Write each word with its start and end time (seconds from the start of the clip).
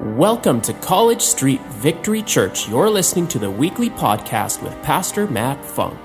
Welcome 0.00 0.60
to 0.60 0.72
College 0.74 1.22
Street 1.22 1.60
Victory 1.62 2.22
Church. 2.22 2.68
You're 2.68 2.88
listening 2.88 3.26
to 3.28 3.40
the 3.40 3.50
weekly 3.50 3.90
podcast 3.90 4.62
with 4.62 4.80
Pastor 4.80 5.26
Matt 5.26 5.64
Funk. 5.64 5.98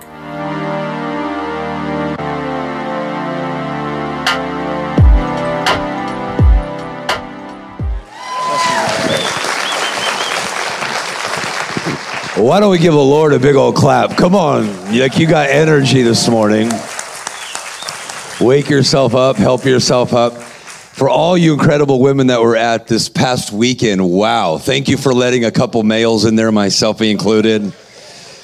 Why 12.36 12.60
don't 12.60 12.72
we 12.72 12.80
give 12.80 12.94
the 12.94 13.00
Lord 13.00 13.34
a 13.34 13.40
big 13.40 13.56
old 13.56 13.76
clap? 13.76 14.18
Come 14.18 14.34
on, 14.34 14.66
like 14.98 15.20
you 15.20 15.28
got 15.28 15.52
energy 15.52 16.02
this 16.02 16.28
morning. 16.28 16.72
Wake 18.42 18.72
yourself 18.72 19.14
up, 19.14 19.36
help 19.36 19.66
yourself 19.66 20.16
up. 20.16 20.34
For 20.94 21.10
all 21.10 21.36
you 21.36 21.54
incredible 21.54 22.00
women 22.00 22.28
that 22.28 22.40
were 22.40 22.56
at 22.56 22.86
this 22.86 23.10
past 23.10 23.52
weekend, 23.52 24.08
wow. 24.08 24.60
Thank 24.60 24.88
you 24.88 24.96
for 24.96 25.12
letting 25.12 25.44
a 25.44 25.50
couple 25.50 25.82
males 25.82 26.24
in 26.24 26.36
there, 26.36 26.52
myself 26.52 27.02
included. 27.02 27.74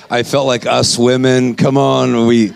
I 0.09 0.23
felt 0.23 0.47
like 0.47 0.65
us 0.65 0.97
women, 0.97 1.55
come 1.55 1.77
on, 1.77 2.25
we. 2.25 2.53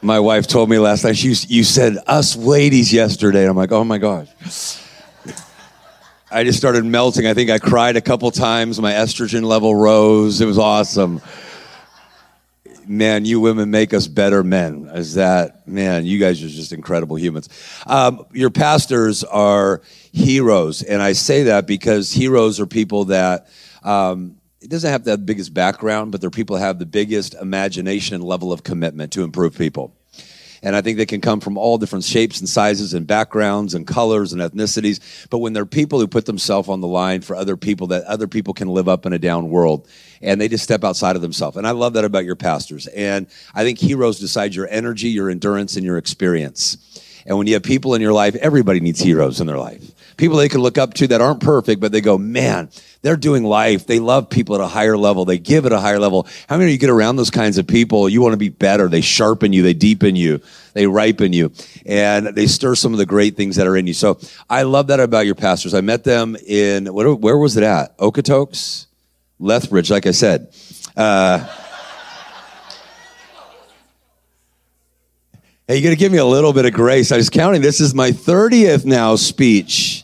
My 0.00 0.18
wife 0.18 0.48
told 0.48 0.68
me 0.68 0.80
last 0.80 1.04
night, 1.04 1.22
you, 1.22 1.32
you 1.46 1.62
said 1.62 1.96
us 2.08 2.34
ladies 2.34 2.92
yesterday. 2.92 3.48
I'm 3.48 3.56
like, 3.56 3.70
oh 3.70 3.84
my 3.84 3.98
gosh. 3.98 4.26
I 6.28 6.42
just 6.42 6.58
started 6.58 6.84
melting. 6.84 7.24
I 7.24 7.34
think 7.34 7.50
I 7.50 7.60
cried 7.60 7.94
a 7.94 8.00
couple 8.00 8.28
times. 8.32 8.80
My 8.80 8.94
estrogen 8.94 9.44
level 9.44 9.76
rose. 9.76 10.40
It 10.40 10.46
was 10.46 10.58
awesome. 10.58 11.22
Man, 12.86 13.24
you 13.24 13.40
women 13.40 13.70
make 13.70 13.94
us 13.94 14.06
better 14.06 14.42
men. 14.42 14.90
Is 14.92 15.14
that, 15.14 15.66
man, 15.68 16.04
you 16.04 16.18
guys 16.18 16.42
are 16.42 16.48
just 16.48 16.72
incredible 16.72 17.16
humans. 17.16 17.48
Um, 17.86 18.26
your 18.32 18.50
pastors 18.50 19.24
are 19.24 19.82
heroes. 20.12 20.82
And 20.82 21.00
I 21.00 21.12
say 21.12 21.44
that 21.44 21.66
because 21.66 22.12
heroes 22.12 22.60
are 22.60 22.66
people 22.66 23.06
that, 23.06 23.48
um, 23.82 24.36
it 24.60 24.70
doesn't 24.70 24.90
have 24.90 25.04
the 25.04 25.18
biggest 25.18 25.52
background, 25.52 26.12
but 26.12 26.20
they're 26.20 26.30
people 26.30 26.56
that 26.56 26.62
have 26.62 26.78
the 26.78 26.86
biggest 26.86 27.34
imagination 27.34 28.14
and 28.14 28.24
level 28.24 28.52
of 28.52 28.62
commitment 28.62 29.12
to 29.12 29.22
improve 29.22 29.56
people. 29.56 29.94
And 30.62 30.76
I 30.76 30.80
think 30.80 30.96
they 30.96 31.06
can 31.06 31.20
come 31.20 31.40
from 31.40 31.58
all 31.58 31.76
different 31.76 32.04
shapes 32.04 32.38
and 32.38 32.48
sizes 32.48 32.94
and 32.94 33.06
backgrounds 33.06 33.74
and 33.74 33.86
colors 33.86 34.32
and 34.32 34.40
ethnicities. 34.40 35.00
But 35.28 35.38
when 35.38 35.52
they're 35.52 35.66
people 35.66 35.98
who 35.98 36.06
put 36.06 36.26
themselves 36.26 36.68
on 36.68 36.80
the 36.80 36.86
line 36.86 37.20
for 37.20 37.34
other 37.34 37.56
people, 37.56 37.88
that 37.88 38.04
other 38.04 38.28
people 38.28 38.54
can 38.54 38.68
live 38.68 38.88
up 38.88 39.04
in 39.04 39.12
a 39.12 39.18
down 39.18 39.50
world 39.50 39.88
and 40.20 40.40
they 40.40 40.48
just 40.48 40.64
step 40.64 40.84
outside 40.84 41.16
of 41.16 41.22
themselves. 41.22 41.56
And 41.56 41.66
I 41.66 41.72
love 41.72 41.94
that 41.94 42.04
about 42.04 42.24
your 42.24 42.36
pastors. 42.36 42.86
And 42.86 43.26
I 43.54 43.64
think 43.64 43.78
heroes 43.78 44.20
decide 44.20 44.54
your 44.54 44.68
energy, 44.68 45.08
your 45.08 45.30
endurance, 45.30 45.76
and 45.76 45.84
your 45.84 45.98
experience. 45.98 46.76
And 47.26 47.38
when 47.38 47.46
you 47.46 47.54
have 47.54 47.62
people 47.62 47.94
in 47.94 48.00
your 48.00 48.12
life, 48.12 48.34
everybody 48.36 48.80
needs 48.80 49.00
heroes 49.00 49.40
in 49.40 49.46
their 49.46 49.58
life. 49.58 49.91
People 50.16 50.36
they 50.36 50.48
can 50.48 50.60
look 50.60 50.78
up 50.78 50.94
to 50.94 51.06
that 51.08 51.20
aren't 51.20 51.40
perfect, 51.40 51.80
but 51.80 51.92
they 51.92 52.00
go, 52.00 52.18
man, 52.18 52.70
they're 53.02 53.16
doing 53.16 53.44
life. 53.44 53.86
They 53.86 53.98
love 53.98 54.30
people 54.30 54.54
at 54.54 54.60
a 54.60 54.66
higher 54.66 54.96
level. 54.96 55.24
They 55.24 55.38
give 55.38 55.66
at 55.66 55.72
a 55.72 55.80
higher 55.80 55.98
level. 55.98 56.26
How 56.48 56.56
many 56.56 56.70
of 56.70 56.72
you 56.72 56.78
get 56.78 56.90
around 56.90 57.16
those 57.16 57.30
kinds 57.30 57.58
of 57.58 57.66
people? 57.66 58.08
You 58.08 58.22
want 58.22 58.32
to 58.32 58.38
be 58.38 58.48
better. 58.48 58.88
They 58.88 59.00
sharpen 59.00 59.52
you. 59.52 59.62
They 59.62 59.74
deepen 59.74 60.16
you. 60.16 60.40
They 60.74 60.86
ripen 60.86 61.32
you. 61.32 61.52
And 61.84 62.28
they 62.28 62.46
stir 62.46 62.74
some 62.74 62.92
of 62.92 62.98
the 62.98 63.06
great 63.06 63.36
things 63.36 63.56
that 63.56 63.66
are 63.66 63.76
in 63.76 63.86
you. 63.86 63.94
So 63.94 64.18
I 64.48 64.62
love 64.62 64.86
that 64.88 65.00
about 65.00 65.26
your 65.26 65.34
pastors. 65.34 65.74
I 65.74 65.80
met 65.80 66.04
them 66.04 66.36
in, 66.46 66.86
where 66.86 67.38
was 67.38 67.56
it 67.56 67.64
at? 67.64 67.96
Okotoks? 67.98 68.86
Lethbridge, 69.38 69.90
like 69.90 70.06
I 70.06 70.12
said. 70.12 70.54
Uh, 70.96 71.46
Hey, 75.68 75.76
you 75.76 75.84
got 75.84 75.90
to 75.90 75.96
give 75.96 76.10
me 76.10 76.18
a 76.18 76.24
little 76.24 76.52
bit 76.52 76.64
of 76.64 76.72
grace. 76.72 77.12
I 77.12 77.16
was 77.16 77.30
counting. 77.30 77.62
This 77.62 77.80
is 77.80 77.94
my 77.94 78.10
30th 78.10 78.84
now 78.84 79.14
speech 79.14 80.02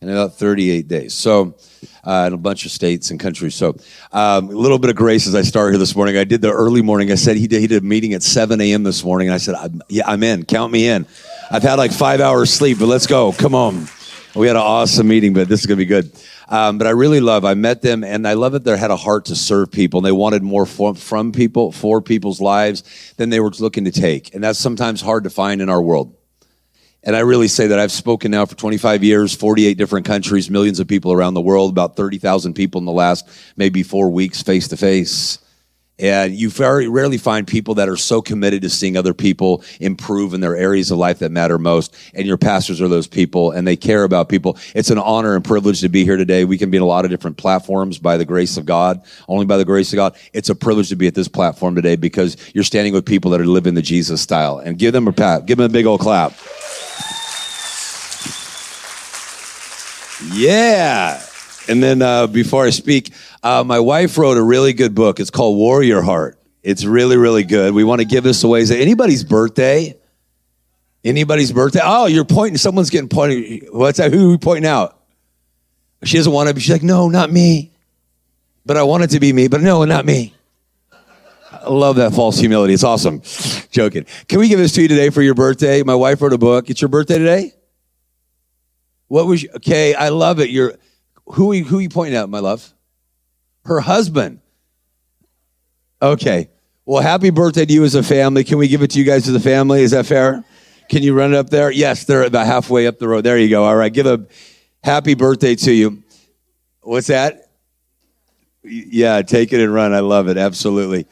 in 0.00 0.08
about 0.08 0.34
38 0.36 0.86
days. 0.86 1.14
So, 1.14 1.56
uh, 2.04 2.26
in 2.28 2.32
a 2.32 2.36
bunch 2.36 2.64
of 2.64 2.70
states 2.70 3.10
and 3.10 3.18
countries. 3.18 3.56
So, 3.56 3.76
um, 4.12 4.50
a 4.50 4.52
little 4.52 4.78
bit 4.78 4.88
of 4.88 4.94
grace 4.94 5.26
as 5.26 5.34
I 5.34 5.42
start 5.42 5.72
here 5.72 5.78
this 5.78 5.96
morning. 5.96 6.16
I 6.16 6.22
did 6.22 6.42
the 6.42 6.52
early 6.52 6.80
morning. 6.80 7.10
I 7.10 7.16
said 7.16 7.36
he 7.36 7.48
did, 7.48 7.60
he 7.60 7.66
did 7.66 7.82
a 7.82 7.84
meeting 7.84 8.14
at 8.14 8.22
7 8.22 8.60
a.m. 8.60 8.84
this 8.84 9.02
morning. 9.02 9.26
And 9.26 9.34
I 9.34 9.38
said, 9.38 9.56
I'm, 9.56 9.82
yeah, 9.88 10.04
I'm 10.06 10.22
in. 10.22 10.44
Count 10.44 10.72
me 10.72 10.86
in. 10.86 11.04
I've 11.50 11.64
had 11.64 11.74
like 11.74 11.90
five 11.90 12.20
hours 12.20 12.52
sleep, 12.52 12.78
but 12.78 12.86
let's 12.86 13.08
go. 13.08 13.32
Come 13.32 13.56
on. 13.56 13.88
We 14.34 14.46
had 14.46 14.54
an 14.54 14.62
awesome 14.62 15.08
meeting, 15.08 15.32
but 15.32 15.48
this 15.48 15.60
is 15.60 15.66
going 15.66 15.78
to 15.78 15.84
be 15.84 15.88
good. 15.88 16.12
Um, 16.48 16.78
but 16.78 16.86
I 16.86 16.90
really 16.90 17.20
love, 17.20 17.44
I 17.44 17.54
met 17.54 17.82
them 17.82 18.04
and 18.04 18.26
I 18.28 18.34
love 18.34 18.52
that 18.52 18.62
they 18.62 18.76
had 18.76 18.92
a 18.92 18.96
heart 18.96 19.24
to 19.26 19.36
serve 19.36 19.72
people 19.72 19.98
and 19.98 20.06
they 20.06 20.12
wanted 20.12 20.42
more 20.42 20.66
from 20.66 21.32
people, 21.32 21.72
for 21.72 22.00
people's 22.00 22.40
lives 22.40 23.14
than 23.16 23.30
they 23.30 23.40
were 23.40 23.50
looking 23.58 23.84
to 23.86 23.92
take. 23.92 24.32
And 24.34 24.42
that's 24.42 24.58
sometimes 24.58 25.00
hard 25.00 25.24
to 25.24 25.30
find 25.30 25.60
in 25.60 25.68
our 25.68 25.82
world. 25.82 26.16
And 27.02 27.16
I 27.16 27.20
really 27.20 27.48
say 27.48 27.68
that 27.68 27.78
I've 27.78 27.90
spoken 27.90 28.30
now 28.30 28.46
for 28.46 28.54
25 28.54 29.02
years, 29.02 29.34
48 29.34 29.74
different 29.78 30.06
countries, 30.06 30.50
millions 30.50 30.78
of 30.78 30.86
people 30.86 31.12
around 31.12 31.34
the 31.34 31.40
world, 31.40 31.70
about 31.70 31.96
30,000 31.96 32.54
people 32.54 32.78
in 32.78 32.84
the 32.84 32.92
last 32.92 33.28
maybe 33.56 33.82
four 33.82 34.10
weeks 34.10 34.42
face 34.42 34.68
to 34.68 34.76
face. 34.76 35.38
And 36.00 36.34
you 36.34 36.48
very 36.48 36.88
rarely 36.88 37.18
find 37.18 37.46
people 37.46 37.74
that 37.74 37.88
are 37.88 37.96
so 37.96 38.22
committed 38.22 38.62
to 38.62 38.70
seeing 38.70 38.96
other 38.96 39.12
people 39.12 39.62
improve 39.80 40.32
in 40.32 40.40
their 40.40 40.56
areas 40.56 40.90
of 40.90 40.98
life 40.98 41.18
that 41.18 41.30
matter 41.30 41.58
most. 41.58 41.94
And 42.14 42.26
your 42.26 42.38
pastors 42.38 42.80
are 42.80 42.88
those 42.88 43.06
people 43.06 43.50
and 43.50 43.66
they 43.66 43.76
care 43.76 44.04
about 44.04 44.28
people. 44.28 44.58
It's 44.74 44.90
an 44.90 44.98
honor 44.98 45.36
and 45.36 45.44
privilege 45.44 45.80
to 45.80 45.88
be 45.88 46.04
here 46.04 46.16
today. 46.16 46.44
We 46.44 46.58
can 46.58 46.70
be 46.70 46.78
in 46.78 46.82
a 46.82 46.86
lot 46.86 47.04
of 47.04 47.10
different 47.10 47.36
platforms 47.36 47.98
by 47.98 48.16
the 48.16 48.24
grace 48.24 48.56
of 48.56 48.64
God, 48.64 49.02
only 49.28 49.44
by 49.44 49.58
the 49.58 49.64
grace 49.64 49.92
of 49.92 49.96
God. 49.96 50.16
It's 50.32 50.48
a 50.48 50.54
privilege 50.54 50.88
to 50.88 50.96
be 50.96 51.06
at 51.06 51.14
this 51.14 51.28
platform 51.28 51.74
today 51.74 51.96
because 51.96 52.36
you're 52.54 52.64
standing 52.64 52.94
with 52.94 53.04
people 53.04 53.30
that 53.32 53.40
are 53.40 53.46
living 53.46 53.74
the 53.74 53.82
Jesus 53.82 54.22
style. 54.22 54.58
And 54.58 54.78
give 54.78 54.92
them 54.92 55.06
a 55.06 55.12
pat, 55.12 55.46
give 55.46 55.58
them 55.58 55.66
a 55.66 55.72
big 55.72 55.86
old 55.86 56.00
clap. 56.00 56.32
Yeah. 60.32 61.22
And 61.68 61.82
then 61.82 62.02
uh, 62.02 62.26
before 62.26 62.64
I 62.64 62.70
speak, 62.70 63.12
uh, 63.42 63.64
my 63.64 63.80
wife 63.80 64.16
wrote 64.18 64.36
a 64.36 64.42
really 64.42 64.72
good 64.72 64.94
book. 64.94 65.20
It's 65.20 65.30
called 65.30 65.56
Warrior 65.56 66.02
Heart. 66.02 66.38
It's 66.62 66.84
really, 66.84 67.16
really 67.16 67.44
good. 67.44 67.72
We 67.72 67.84
want 67.84 68.00
to 68.00 68.06
give 68.06 68.22
this 68.24 68.44
away. 68.44 68.60
Is 68.60 68.70
it 68.70 68.80
anybody's 68.80 69.24
birthday? 69.24 69.98
Anybody's 71.02 71.50
birthday? 71.50 71.80
Oh, 71.82 72.06
you're 72.06 72.26
pointing. 72.26 72.58
Someone's 72.58 72.90
getting 72.90 73.08
pointed. 73.08 73.68
What's 73.72 73.98
that? 73.98 74.12
Who 74.12 74.28
are 74.28 74.30
we 74.32 74.38
pointing 74.38 74.66
out? 74.66 75.00
She 76.04 76.18
doesn't 76.18 76.32
want 76.32 76.48
to 76.48 76.54
be. 76.54 76.60
She's 76.60 76.72
like, 76.72 76.82
no, 76.82 77.08
not 77.08 77.30
me. 77.30 77.72
But 78.66 78.76
I 78.76 78.82
want 78.82 79.04
it 79.04 79.10
to 79.10 79.20
be 79.20 79.32
me. 79.32 79.48
But 79.48 79.62
no, 79.62 79.84
not 79.84 80.04
me. 80.04 80.34
I 81.50 81.68
love 81.68 81.96
that 81.96 82.12
false 82.12 82.38
humility. 82.38 82.74
It's 82.74 82.84
awesome. 82.84 83.22
Joking. 83.70 84.06
Can 84.28 84.38
we 84.38 84.48
give 84.48 84.58
this 84.58 84.72
to 84.72 84.82
you 84.82 84.88
today 84.88 85.10
for 85.10 85.22
your 85.22 85.34
birthday? 85.34 85.82
My 85.82 85.94
wife 85.94 86.20
wrote 86.20 86.32
a 86.32 86.38
book. 86.38 86.70
It's 86.70 86.80
your 86.80 86.88
birthday 86.88 87.18
today. 87.18 87.54
What 89.08 89.26
was? 89.26 89.42
You, 89.42 89.50
okay, 89.56 89.94
I 89.94 90.10
love 90.10 90.40
it. 90.40 90.50
You're 90.50 90.74
who? 91.26 91.52
Are 91.52 91.54
you, 91.54 91.64
who 91.64 91.78
are 91.78 91.82
you 91.82 91.88
pointing 91.88 92.16
at, 92.16 92.28
my 92.28 92.38
love? 92.38 92.72
Her 93.64 93.80
husband. 93.80 94.40
Okay. 96.02 96.50
Well, 96.86 97.02
happy 97.02 97.30
birthday 97.30 97.66
to 97.66 97.72
you 97.72 97.84
as 97.84 97.94
a 97.94 98.02
family. 98.02 98.42
Can 98.44 98.58
we 98.58 98.68
give 98.68 98.82
it 98.82 98.90
to 98.92 98.98
you 98.98 99.04
guys 99.04 99.28
as 99.28 99.34
a 99.34 99.40
family? 99.40 99.82
Is 99.82 99.92
that 99.92 100.06
fair? 100.06 100.44
Can 100.88 101.02
you 101.02 101.14
run 101.14 101.32
it 101.32 101.36
up 101.36 101.50
there? 101.50 101.70
Yes, 101.70 102.04
they're 102.04 102.24
about 102.24 102.46
halfway 102.46 102.86
up 102.86 102.98
the 102.98 103.06
road. 103.06 103.22
There 103.22 103.38
you 103.38 103.48
go. 103.48 103.64
All 103.64 103.76
right. 103.76 103.92
Give 103.92 104.06
a 104.06 104.26
happy 104.82 105.14
birthday 105.14 105.54
to 105.54 105.72
you. 105.72 106.02
What's 106.82 107.06
that? 107.08 107.50
Yeah, 108.64 109.22
take 109.22 109.52
it 109.52 109.60
and 109.60 109.72
run. 109.72 109.94
I 109.94 110.00
love 110.00 110.28
it. 110.28 110.36
Absolutely. 110.36 111.06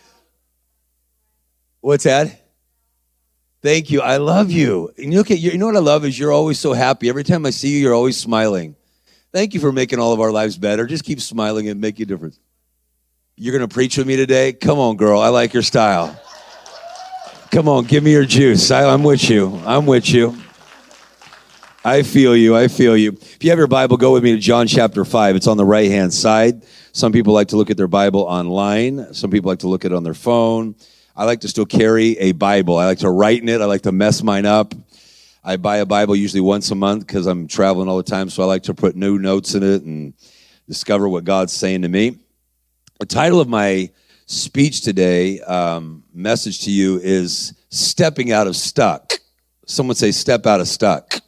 What's 1.80 2.04
that? 2.04 2.44
Thank 3.62 3.90
you. 3.90 4.00
I 4.00 4.16
love 4.16 4.50
you. 4.50 4.92
And 4.98 5.14
look 5.14 5.30
at 5.30 5.38
you, 5.38 5.52
you 5.52 5.58
know 5.58 5.66
what 5.66 5.76
I 5.76 5.80
love 5.80 6.04
is 6.04 6.18
you're 6.18 6.32
always 6.32 6.58
so 6.58 6.72
happy. 6.72 7.08
Every 7.08 7.24
time 7.24 7.46
I 7.46 7.50
see 7.50 7.70
you, 7.70 7.78
you're 7.78 7.94
always 7.94 8.16
smiling. 8.16 8.76
Thank 9.32 9.52
you 9.52 9.60
for 9.60 9.72
making 9.72 9.98
all 9.98 10.12
of 10.12 10.20
our 10.20 10.32
lives 10.32 10.56
better. 10.56 10.86
Just 10.86 11.04
keep 11.04 11.20
smiling 11.20 11.68
and 11.68 11.80
make 11.80 12.00
a 12.00 12.06
difference. 12.06 12.38
You're 13.36 13.56
going 13.56 13.68
to 13.68 13.72
preach 13.72 13.98
with 13.98 14.06
me 14.06 14.16
today? 14.16 14.52
Come 14.52 14.78
on, 14.78 14.96
girl. 14.96 15.20
I 15.20 15.28
like 15.28 15.52
your 15.52 15.62
style. 15.62 16.20
Come 17.50 17.68
on, 17.68 17.84
give 17.84 18.02
me 18.02 18.12
your 18.12 18.24
juice. 18.24 18.70
I, 18.70 18.84
I'm 18.84 19.02
with 19.02 19.30
you. 19.30 19.60
I'm 19.64 19.86
with 19.86 20.10
you. 20.10 20.36
I 21.84 22.02
feel 22.02 22.36
you. 22.36 22.56
I 22.56 22.68
feel 22.68 22.96
you. 22.96 23.12
If 23.12 23.42
you 23.42 23.50
have 23.50 23.58
your 23.58 23.68
Bible, 23.68 23.96
go 23.96 24.12
with 24.12 24.24
me 24.24 24.32
to 24.32 24.38
John 24.38 24.66
chapter 24.66 25.04
5. 25.04 25.36
It's 25.36 25.46
on 25.46 25.56
the 25.56 25.64
right 25.64 25.90
hand 25.90 26.12
side. 26.12 26.62
Some 26.92 27.12
people 27.12 27.32
like 27.32 27.48
to 27.48 27.56
look 27.56 27.70
at 27.70 27.76
their 27.76 27.88
Bible 27.88 28.22
online, 28.22 29.14
some 29.14 29.30
people 29.30 29.50
like 29.50 29.60
to 29.60 29.68
look 29.68 29.84
at 29.84 29.92
it 29.92 29.94
on 29.94 30.02
their 30.02 30.14
phone. 30.14 30.74
I 31.14 31.24
like 31.24 31.40
to 31.40 31.48
still 31.48 31.66
carry 31.66 32.18
a 32.18 32.32
Bible. 32.32 32.76
I 32.76 32.86
like 32.86 32.98
to 32.98 33.10
write 33.10 33.40
in 33.40 33.48
it, 33.48 33.60
I 33.60 33.66
like 33.66 33.82
to 33.82 33.92
mess 33.92 34.22
mine 34.22 34.46
up. 34.46 34.74
I 35.48 35.56
buy 35.56 35.78
a 35.78 35.86
Bible 35.86 36.14
usually 36.14 36.42
once 36.42 36.70
a 36.72 36.74
month 36.74 37.06
because 37.06 37.26
I'm 37.26 37.48
traveling 37.48 37.88
all 37.88 37.96
the 37.96 38.02
time, 38.02 38.28
so 38.28 38.42
I 38.42 38.46
like 38.46 38.64
to 38.64 38.74
put 38.74 38.96
new 38.96 39.18
notes 39.18 39.54
in 39.54 39.62
it 39.62 39.82
and 39.82 40.12
discover 40.66 41.08
what 41.08 41.24
God's 41.24 41.54
saying 41.54 41.80
to 41.80 41.88
me. 41.88 42.18
The 43.00 43.06
title 43.06 43.40
of 43.40 43.48
my 43.48 43.90
speech 44.26 44.82
today, 44.82 45.40
um, 45.40 46.04
message 46.12 46.60
to 46.64 46.70
you, 46.70 47.00
is 47.02 47.54
Stepping 47.70 48.30
Out 48.30 48.46
of 48.46 48.56
Stuck. 48.56 49.14
Someone 49.64 49.96
say, 49.96 50.10
Step 50.10 50.44
Out 50.44 50.60
of 50.60 50.68
Stuck. 50.68 51.18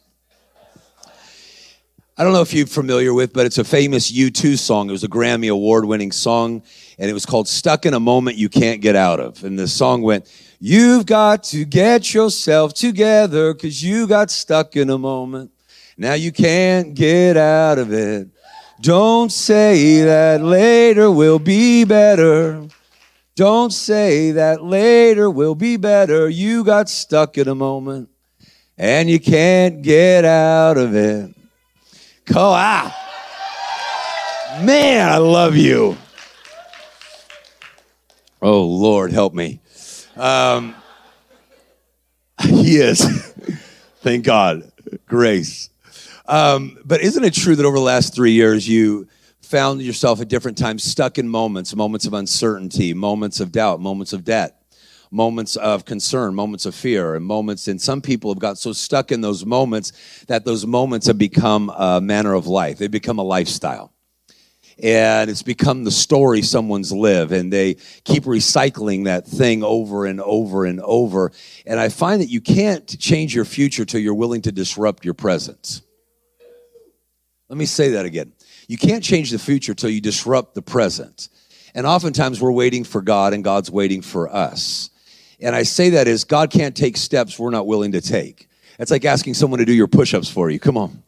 I 2.15 2.23
don't 2.23 2.33
know 2.33 2.41
if 2.41 2.53
you're 2.53 2.67
familiar 2.67 3.15
with, 3.15 3.33
but 3.33 3.47
it's 3.47 3.57
a 3.57 3.63
famous 3.63 4.11
U2 4.11 4.59
song. 4.59 4.87
It 4.89 4.91
was 4.91 5.03
a 5.03 5.09
Grammy 5.09 5.51
Award 5.51 5.85
winning 5.85 6.11
song, 6.11 6.61
and 6.99 7.09
it 7.09 7.13
was 7.13 7.25
called 7.25 7.47
Stuck 7.47 7.87
in 7.87 7.95
a 7.95 7.99
Moment 7.99 8.37
You 8.37 8.49
Can't 8.49 8.81
Get 8.81 8.95
Out 8.95 9.19
of. 9.19 9.43
And 9.43 9.57
the 9.57 9.67
song 9.67 10.03
went, 10.03 10.31
You've 10.63 11.07
got 11.07 11.41
to 11.45 11.65
get 11.65 12.13
yourself 12.13 12.75
together 12.75 13.51
because 13.51 13.83
you 13.83 14.05
got 14.05 14.29
stuck 14.29 14.75
in 14.75 14.91
a 14.91 14.97
moment. 14.99 15.49
Now 15.97 16.13
you 16.13 16.31
can't 16.31 16.93
get 16.93 17.35
out 17.35 17.79
of 17.79 17.91
it. 17.91 18.27
Don't 18.79 19.31
say 19.31 20.03
that 20.03 20.43
later 20.43 21.09
will 21.09 21.39
be 21.39 21.83
better. 21.83 22.67
Don't 23.35 23.73
say 23.73 24.33
that 24.33 24.63
later 24.63 25.31
will 25.31 25.55
be 25.55 25.77
better. 25.77 26.29
You 26.29 26.63
got 26.63 26.89
stuck 26.89 27.39
in 27.39 27.47
a 27.47 27.55
moment 27.55 28.09
and 28.77 29.09
you 29.09 29.19
can't 29.19 29.81
get 29.81 30.25
out 30.25 30.77
of 30.77 30.93
it. 30.95 31.33
Go 32.25 32.53
ah. 32.53 32.95
Man, 34.61 35.09
I 35.09 35.17
love 35.17 35.55
you. 35.55 35.97
Oh, 38.43 38.63
Lord, 38.63 39.11
help 39.11 39.33
me. 39.33 39.59
Um, 40.15 40.75
he 42.41 42.77
is. 42.77 43.03
Thank 44.01 44.25
God. 44.25 44.71
Grace. 45.05 45.69
Um, 46.27 46.77
but 46.85 47.01
isn't 47.01 47.23
it 47.23 47.33
true 47.33 47.55
that 47.55 47.65
over 47.65 47.77
the 47.77 47.83
last 47.83 48.15
three 48.15 48.31
years, 48.31 48.67
you 48.67 49.07
found 49.41 49.81
yourself 49.81 50.21
at 50.21 50.29
different 50.29 50.57
times 50.57 50.83
stuck 50.83 51.17
in 51.17 51.27
moments, 51.27 51.75
moments 51.75 52.05
of 52.05 52.13
uncertainty, 52.13 52.93
moments 52.93 53.39
of 53.39 53.51
doubt, 53.51 53.81
moments 53.81 54.13
of 54.13 54.23
debt, 54.23 54.63
moments 55.11 55.57
of 55.57 55.83
concern, 55.83 56.33
moments 56.33 56.65
of 56.65 56.73
fear, 56.73 57.15
and 57.15 57.25
moments, 57.25 57.67
and 57.67 57.81
some 57.81 58.01
people 58.01 58.31
have 58.31 58.39
got 58.39 58.57
so 58.57 58.71
stuck 58.71 59.11
in 59.11 59.19
those 59.19 59.45
moments 59.45 59.91
that 60.27 60.45
those 60.45 60.65
moments 60.65 61.07
have 61.07 61.17
become 61.17 61.69
a 61.77 61.99
manner 61.99 62.33
of 62.33 62.47
life. 62.47 62.77
They 62.77 62.87
become 62.87 63.19
a 63.19 63.23
lifestyle 63.23 63.90
and 64.81 65.29
it's 65.29 65.43
become 65.43 65.83
the 65.83 65.91
story 65.91 66.41
someone's 66.41 66.91
live 66.91 67.31
and 67.31 67.51
they 67.51 67.75
keep 68.03 68.23
recycling 68.23 69.05
that 69.05 69.27
thing 69.27 69.63
over 69.63 70.05
and 70.05 70.21
over 70.21 70.65
and 70.65 70.81
over. 70.81 71.31
And 71.65 71.79
i 71.79 71.89
find 71.89 72.21
that 72.21 72.29
you 72.29 72.41
can't 72.41 72.99
change 72.99 73.35
your 73.35 73.45
future 73.45 73.85
till 73.85 73.99
you're 73.99 74.13
willing 74.13 74.41
to 74.43 74.51
disrupt 74.51 75.05
your 75.05 75.13
present. 75.13 75.81
Let 77.49 77.57
me 77.57 77.65
say 77.65 77.89
that 77.91 78.05
again. 78.05 78.33
You 78.67 78.77
can't 78.77 79.03
change 79.03 79.31
the 79.31 79.39
future 79.39 79.73
till 79.73 79.89
you 79.89 79.99
disrupt 79.99 80.55
the 80.55 80.61
present. 80.61 81.29
And 81.75 81.85
oftentimes 81.85 82.41
we're 82.41 82.51
waiting 82.51 82.83
for 82.83 83.01
god 83.01 83.33
and 83.33 83.43
god's 83.43 83.69
waiting 83.69 84.01
for 84.01 84.33
us. 84.33 84.89
And 85.39 85.55
i 85.55 85.63
say 85.63 85.91
that 85.91 86.07
is 86.07 86.23
god 86.23 86.51
can't 86.51 86.75
take 86.75 86.97
steps 86.97 87.37
we're 87.37 87.49
not 87.49 87.67
willing 87.67 87.91
to 87.93 88.01
take. 88.01 88.47
It's 88.79 88.89
like 88.89 89.05
asking 89.05 89.35
someone 89.35 89.59
to 89.59 89.65
do 89.65 89.73
your 89.73 89.87
push-ups 89.87 90.29
for 90.29 90.49
you. 90.49 90.59
Come 90.59 90.77
on 90.77 91.03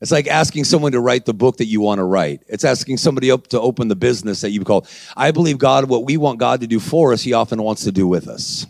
it's 0.00 0.12
like 0.12 0.26
asking 0.26 0.64
someone 0.64 0.92
to 0.92 1.00
write 1.00 1.24
the 1.24 1.32
book 1.32 1.56
that 1.56 1.66
you 1.66 1.80
want 1.80 1.98
to 2.00 2.04
write. 2.04 2.42
It's 2.48 2.64
asking 2.64 2.98
somebody 2.98 3.30
up 3.30 3.46
to 3.48 3.60
open 3.60 3.88
the 3.88 3.96
business 3.96 4.42
that 4.42 4.50
you 4.50 4.62
call. 4.62 4.86
I 5.16 5.30
believe 5.30 5.58
God, 5.58 5.88
what 5.88 6.04
we 6.04 6.18
want 6.18 6.38
God 6.38 6.60
to 6.60 6.66
do 6.66 6.80
for 6.80 7.12
us, 7.12 7.22
He 7.22 7.32
often 7.32 7.62
wants 7.62 7.84
to 7.84 7.92
do 7.92 8.06
with 8.06 8.28
us. 8.28 8.66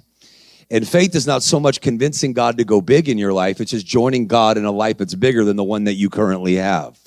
And 0.70 0.86
faith 0.86 1.14
is 1.14 1.26
not 1.26 1.42
so 1.42 1.60
much 1.60 1.80
convincing 1.80 2.32
God 2.32 2.58
to 2.58 2.64
go 2.64 2.80
big 2.80 3.08
in 3.08 3.18
your 3.18 3.32
life, 3.32 3.60
it's 3.60 3.72
just 3.72 3.86
joining 3.86 4.26
God 4.26 4.56
in 4.56 4.64
a 4.64 4.70
life 4.70 4.98
that's 4.98 5.14
bigger 5.14 5.44
than 5.44 5.56
the 5.56 5.64
one 5.64 5.84
that 5.84 5.94
you 5.94 6.10
currently 6.10 6.56
have. 6.56 6.98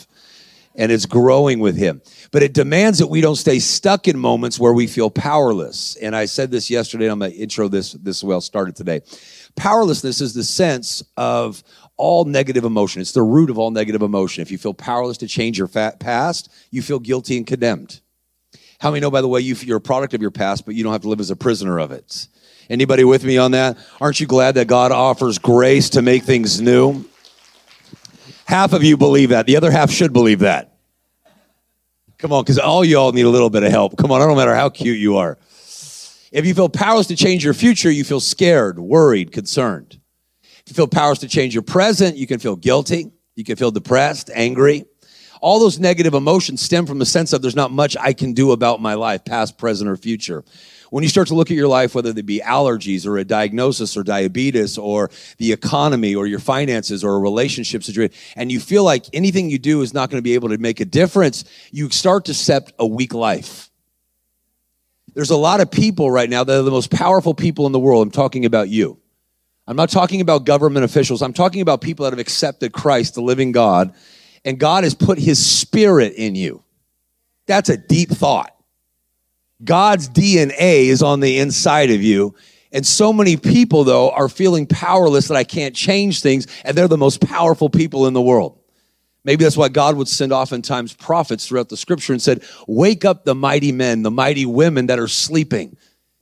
And 0.76 0.92
it's 0.92 1.06
growing 1.06 1.60
with 1.60 1.78
Him. 1.78 2.02
But 2.32 2.44
it 2.44 2.54
demands 2.54 3.00
that 3.00 3.08
we 3.08 3.22
don't 3.22 3.36
stay 3.36 3.60
stuck 3.60 4.08
in 4.08 4.18
moments 4.18 4.60
where 4.60 4.74
we 4.74 4.88
feel 4.88 5.10
powerless. 5.10 5.96
And 5.98 6.16
I 6.16 6.26
said 6.26 6.52
this 6.52 6.70
yesterday, 6.70 7.10
I'm 7.10 7.20
going 7.20 7.32
to 7.32 7.38
intro 7.38 7.68
this 7.68 7.94
this 7.94 8.24
well 8.24 8.40
started 8.40 8.76
today. 8.76 9.02
Powerlessness 9.56 10.22
is 10.22 10.34
the 10.34 10.44
sense 10.44 11.04
of 11.18 11.64
all 12.00 12.24
negative 12.24 12.64
emotion. 12.64 13.02
It's 13.02 13.12
the 13.12 13.22
root 13.22 13.50
of 13.50 13.60
all 13.60 13.70
negative 13.70 14.02
emotion. 14.02 14.42
If 14.42 14.50
you 14.50 14.58
feel 14.58 14.74
powerless 14.74 15.18
to 15.18 15.28
change 15.28 15.60
your 15.60 15.68
past, 15.68 16.52
you 16.72 16.82
feel 16.82 16.98
guilty 16.98 17.38
and 17.38 17.46
condemned. 17.46 18.00
How 18.80 18.90
many 18.90 19.02
know, 19.02 19.12
by 19.12 19.22
the 19.22 19.28
way, 19.28 19.42
you, 19.42 19.56
you're 19.56 19.78
a 19.78 19.82
product 19.82 20.14
of 20.14 20.22
your 20.22 20.32
past, 20.32 20.66
but 20.66 20.74
you 20.74 20.84
don't 20.84 20.94
have 20.94 21.02
to 21.02 21.10
live 21.10 21.20
as 21.20 21.30
a 21.30 21.36
prisoner 21.36 21.78
of 21.78 21.92
it? 21.92 22.28
Anybody 22.70 23.04
with 23.04 23.26
me 23.26 23.38
on 23.38 23.52
that? 23.52 23.78
Aren't 24.00 24.22
you 24.22 24.28
glad 24.28 24.56
that 24.56 24.68
God 24.68 24.94
offers 24.94 25.38
grace 25.38 25.90
to 25.92 26.02
make 26.02 26.24
things 26.24 26.62
new? 26.62 27.04
Half 28.46 28.72
of 28.72 28.84
you 28.84 28.96
believe 28.96 29.30
that. 29.30 29.46
The 29.46 29.58
other 29.58 29.70
half 29.70 29.92
should 29.92 30.14
believe 30.14 30.40
that. 30.40 30.78
Come 32.18 32.32
on, 32.32 32.44
because 32.44 32.60
all 32.60 32.86
y'all 32.86 33.12
need 33.12 33.26
a 33.26 33.30
little 33.30 33.50
bit 33.50 33.64
of 33.64 33.72
help. 33.72 33.98
Come 33.98 34.12
on, 34.12 34.22
I 34.22 34.26
don't 34.26 34.38
matter 34.38 34.56
how 34.56 34.70
cute 34.70 34.98
you 34.98 35.18
are. 35.18 35.38
If 36.32 36.46
you 36.46 36.54
feel 36.54 36.70
powerless 36.70 37.08
to 37.08 37.16
change 37.16 37.44
your 37.44 37.54
future, 37.54 37.92
you 37.92 38.06
feel 38.06 38.20
scared, 38.22 38.80
worried, 38.80 39.34
concerned 39.34 39.99
you 40.70 40.76
feel 40.76 40.88
powers 40.88 41.20
to 41.20 41.28
change 41.28 41.54
your 41.54 41.64
present. 41.64 42.18
You 42.18 42.28
can 42.28 42.40
feel 42.40 42.56
guilty. 42.56 43.12
You 43.36 43.44
can 43.44 43.56
feel 43.56 43.72
depressed, 43.72 44.30
angry. 44.34 44.86
All 45.42 45.60
those 45.60 45.80
negative 45.80 46.14
emotions 46.14 46.62
stem 46.62 46.86
from 46.86 47.00
the 47.00 47.06
sense 47.06 47.32
of 47.32 47.42
there's 47.42 47.56
not 47.56 47.72
much 47.72 47.96
I 47.98 48.12
can 48.12 48.34
do 48.34 48.52
about 48.52 48.82
my 48.82 48.96
life, 48.96 49.24
past, 49.24 49.58
present, 49.58 49.90
or 49.90 49.96
future. 49.96 50.44
When 50.90 51.04
you 51.04 51.10
start 51.10 51.30
to 51.30 51.36
look 51.36 51.50
at 51.50 51.56
your 51.56 51.68
life, 51.68 51.96
whether 51.96 52.12
they 52.12 52.22
be 52.22 52.42
allergies 52.42 53.06
or 53.06 53.18
a 53.18 53.24
diagnosis 53.24 53.96
or 53.96 54.04
diabetes 54.04 54.78
or 54.78 55.10
the 55.38 55.54
economy 55.54 56.14
or 56.16 56.28
your 56.28 56.40
finances 56.40 57.04
or 57.04 57.16
a 57.16 57.20
relationship 57.20 57.84
situation, 57.84 58.14
and 58.36 58.52
you 58.52 58.60
feel 58.60 58.84
like 58.84 59.06
anything 59.14 59.50
you 59.50 59.60
do 59.60 59.82
is 59.82 59.94
not 59.94 60.10
going 60.10 60.18
to 60.18 60.24
be 60.24 60.34
able 60.34 60.50
to 60.50 60.58
make 60.58 60.82
a 60.82 60.86
difference, 60.86 61.46
you 61.72 61.90
start 61.90 62.26
to 62.26 62.32
accept 62.32 62.74
a 62.78 62.86
weak 62.86 63.14
life. 63.14 63.70
There's 65.14 65.30
a 65.30 65.38
lot 65.38 65.62
of 65.62 65.72
people 65.72 66.12
right 66.12 66.30
now 66.30 66.44
that 66.44 66.60
are 66.60 66.64
the 66.64 66.72
most 66.72 66.92
powerful 66.92 67.34
people 67.34 67.66
in 67.66 67.72
the 67.72 67.80
world. 67.80 68.06
I'm 68.06 68.12
talking 68.12 68.46
about 68.46 68.70
you. 68.70 68.99
I'm 69.70 69.76
not 69.76 69.92
talking 69.92 70.20
about 70.20 70.46
government 70.46 70.84
officials. 70.84 71.22
I'm 71.22 71.32
talking 71.32 71.62
about 71.62 71.80
people 71.80 72.06
that 72.06 72.12
have 72.12 72.20
accepted 72.20 72.74
Christ, 72.74 73.14
the 73.14 73.22
living 73.22 73.52
God, 73.52 73.94
and 74.44 74.60
God 74.60 74.84
has 74.84 74.96
put 74.96 75.20
his 75.20 75.46
spirit 75.46 76.14
in 76.14 76.34
you. 76.34 76.64
That's 77.46 77.70
a 77.70 77.78
deep 77.78 78.10
thought. 78.10 78.52
God's 79.64 80.10
DNA 80.10 80.88
is 80.88 81.04
on 81.04 81.20
the 81.20 81.38
inside 81.38 81.92
of 81.92 82.02
you. 82.02 82.34
And 82.72 82.84
so 82.84 83.14
many 83.14 83.38
people, 83.38 83.84
though, 83.84 84.10
are 84.10 84.28
feeling 84.28 84.66
powerless 84.66 85.28
that 85.28 85.38
I 85.38 85.44
can't 85.44 85.76
change 85.76 86.24
things, 86.24 86.48
and 86.66 86.76
they're 86.76 86.88
the 86.88 86.98
most 86.98 87.22
powerful 87.22 87.70
people 87.70 88.08
in 88.08 88.14
the 88.14 88.22
world. 88.22 88.60
Maybe 89.24 89.44
that's 89.44 89.58
why 89.58 89.70
God 89.70 89.98
would 89.98 90.08
send 90.08 90.34
oftentimes 90.34 90.94
prophets 90.94 91.48
throughout 91.48 91.70
the 91.70 91.78
scripture 91.78 92.14
and 92.14 92.22
said, 92.22 92.44
Wake 92.68 93.06
up 93.06 93.24
the 93.24 93.36
mighty 93.36 93.72
men, 93.72 94.02
the 94.02 94.10
mighty 94.10 94.48
women 94.48 94.88
that 94.88 94.98
are 94.98 95.08
sleeping 95.08 95.78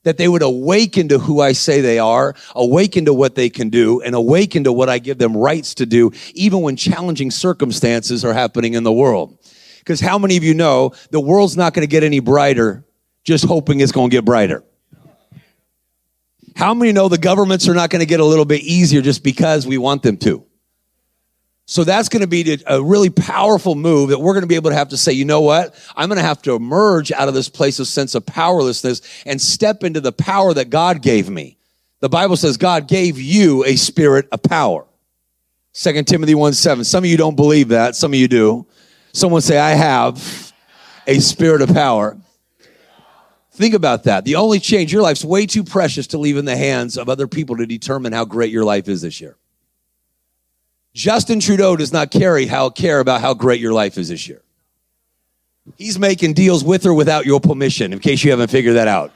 that 0.08 0.16
they 0.16 0.30
would 0.30 0.42
awaken 0.42 1.10
to 1.10 1.20
who 1.20 1.42
I 1.42 1.52
say 1.52 1.82
they 1.82 2.00
are, 2.00 2.34
awaken 2.56 3.04
to 3.06 3.14
what 3.14 3.36
they 3.36 3.50
can 3.50 3.68
do, 3.70 4.02
and 4.02 4.16
awaken 4.16 4.64
to 4.64 4.72
what 4.72 4.88
I 4.88 5.00
give 5.00 5.18
them 5.18 5.36
rights 5.36 5.74
to 5.76 5.86
do, 5.86 6.14
even 6.34 6.62
when 6.62 6.78
challenging 6.78 7.30
circumstances 7.30 8.24
are 8.24 8.34
happening 8.34 8.74
in 8.74 8.84
the 8.84 8.94
world. 8.94 9.38
Because 9.80 10.00
how 10.00 10.18
many 10.18 10.38
of 10.38 10.46
you 10.46 10.54
know 10.54 10.94
the 11.12 11.20
world's 11.20 11.58
not 11.58 11.74
going 11.74 11.86
to 11.86 11.92
get 11.92 12.06
any 12.06 12.22
brighter 12.22 12.86
just 13.26 13.44
hoping 13.44 13.82
it's 13.82 13.92
going 13.92 14.10
to 14.10 14.16
get 14.16 14.24
brighter? 14.24 14.64
How 16.56 16.74
many 16.74 16.94
know 16.94 17.10
the 17.10 17.18
governments 17.18 17.68
are 17.68 17.74
not 17.74 17.90
going 17.90 18.00
to 18.00 18.06
get 18.06 18.22
a 18.22 18.26
little 18.26 18.46
bit 18.46 18.62
easier 18.62 19.02
just 19.02 19.26
because 19.26 19.68
we 19.68 19.78
want 19.78 20.04
them 20.04 20.16
to? 20.20 20.47
So 21.70 21.84
that's 21.84 22.08
going 22.08 22.22
to 22.22 22.28
be 22.28 22.64
a 22.66 22.82
really 22.82 23.10
powerful 23.10 23.76
move 23.76 24.10
that 24.10 24.20
we're 24.20 24.32
going 24.32 24.44
to 24.44 24.48
be 24.48 24.56
able 24.56 24.70
to 24.70 24.76
have 24.76 24.88
to 24.90 24.98
say, 24.98 25.12
you 25.12 25.26
know 25.26 25.42
what? 25.42 25.76
I'm 25.98 26.08
going 26.08 26.18
to 26.18 26.24
have 26.24 26.42
to 26.44 26.56
emerge 26.56 27.12
out 27.12 27.28
of 27.28 27.34
this 27.34 27.50
place 27.50 27.80
of 27.80 27.88
sense 27.88 28.16
of 28.16 28.26
powerlessness 28.26 29.02
and 29.26 29.40
step 29.42 29.84
into 29.84 30.00
the 30.00 30.14
power 30.14 30.54
that 30.54 30.70
God 30.70 31.02
gave 31.02 31.30
me. 31.30 31.58
The 32.00 32.08
Bible 32.08 32.38
says 32.38 32.56
God 32.56 32.88
gave 32.88 33.20
you 33.20 33.66
a 33.66 33.76
spirit 33.76 34.30
of 34.32 34.42
power. 34.44 34.86
2 35.74 36.04
Timothy 36.04 36.36
1 36.36 36.54
7. 36.54 36.86
Some 36.86 37.04
of 37.04 37.10
you 37.10 37.18
don't 37.18 37.36
believe 37.36 37.68
that. 37.68 37.98
Some 37.98 38.14
of 38.14 38.20
you 38.20 38.30
do. 38.30 38.66
Someone 39.12 39.42
say, 39.42 39.58
I 39.58 39.72
have 39.72 40.54
a 41.06 41.20
spirit 41.20 41.62
of 41.62 41.74
power. 41.74 42.18
Think 43.52 43.74
about 43.74 44.06
that. 44.06 44.24
The 44.24 44.36
only 44.36 44.62
change, 44.62 44.94
your 44.94 45.02
life's 45.02 45.26
way 45.26 45.46
too 45.46 45.66
precious 45.66 46.08
to 46.08 46.18
leave 46.18 46.38
in 46.38 46.46
the 46.46 46.56
hands 46.56 46.98
of 46.98 47.10
other 47.10 47.28
people 47.28 47.58
to 47.58 47.66
determine 47.66 48.14
how 48.14 48.24
great 48.24 48.52
your 48.52 48.64
life 48.64 48.88
is 48.88 49.02
this 49.02 49.20
year. 49.20 49.36
Justin 50.98 51.40
Trudeau 51.40 51.76
does 51.76 51.94
not 51.94 52.10
carry 52.10 52.48
how 52.48 52.72
care 52.72 53.00
about 53.00 53.22
how 53.22 53.36
great 53.36 53.62
your 53.62 53.72
life 53.72 54.00
is 54.00 54.10
this 54.10 54.28
year. 54.28 54.42
He's 55.78 56.00
making 56.00 56.34
deals 56.34 56.64
with 56.64 56.88
or 56.88 56.94
without 56.96 57.28
your 57.28 57.40
permission, 57.40 57.94
in 57.94 58.00
case 58.00 58.24
you 58.24 58.32
haven't 58.32 58.50
figured 58.50 58.76
that 58.78 58.88
out. 58.88 59.12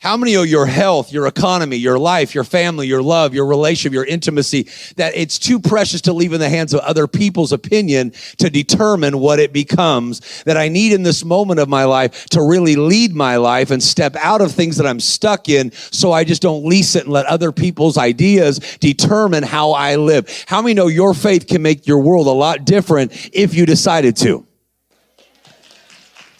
How 0.00 0.16
many 0.16 0.34
of 0.34 0.46
your 0.46 0.66
health, 0.66 1.12
your 1.12 1.26
economy, 1.26 1.76
your 1.76 1.98
life, 1.98 2.32
your 2.32 2.44
family, 2.44 2.86
your 2.86 3.02
love, 3.02 3.34
your 3.34 3.46
relationship, 3.46 3.92
your 3.92 4.04
intimacy, 4.04 4.68
that 4.94 5.16
it's 5.16 5.40
too 5.40 5.58
precious 5.58 6.00
to 6.02 6.12
leave 6.12 6.32
in 6.32 6.38
the 6.38 6.48
hands 6.48 6.72
of 6.72 6.78
other 6.80 7.08
people's 7.08 7.50
opinion 7.50 8.12
to 8.36 8.48
determine 8.48 9.18
what 9.18 9.40
it 9.40 9.52
becomes? 9.52 10.44
That 10.44 10.56
I 10.56 10.68
need 10.68 10.92
in 10.92 11.02
this 11.02 11.24
moment 11.24 11.58
of 11.58 11.68
my 11.68 11.82
life 11.82 12.26
to 12.26 12.40
really 12.40 12.76
lead 12.76 13.12
my 13.12 13.38
life 13.38 13.72
and 13.72 13.82
step 13.82 14.14
out 14.14 14.40
of 14.40 14.52
things 14.52 14.76
that 14.76 14.86
I'm 14.86 15.00
stuck 15.00 15.48
in 15.48 15.72
so 15.72 16.12
I 16.12 16.22
just 16.22 16.42
don't 16.42 16.64
lease 16.64 16.94
it 16.94 17.02
and 17.02 17.12
let 17.12 17.26
other 17.26 17.50
people's 17.50 17.98
ideas 17.98 18.60
determine 18.78 19.42
how 19.42 19.72
I 19.72 19.96
live. 19.96 20.44
How 20.46 20.62
many 20.62 20.74
know 20.74 20.86
your 20.86 21.12
faith 21.12 21.48
can 21.48 21.60
make 21.60 21.88
your 21.88 21.98
world 21.98 22.28
a 22.28 22.30
lot 22.30 22.64
different 22.64 23.30
if 23.34 23.52
you 23.52 23.66
decided 23.66 24.16
to? 24.18 24.47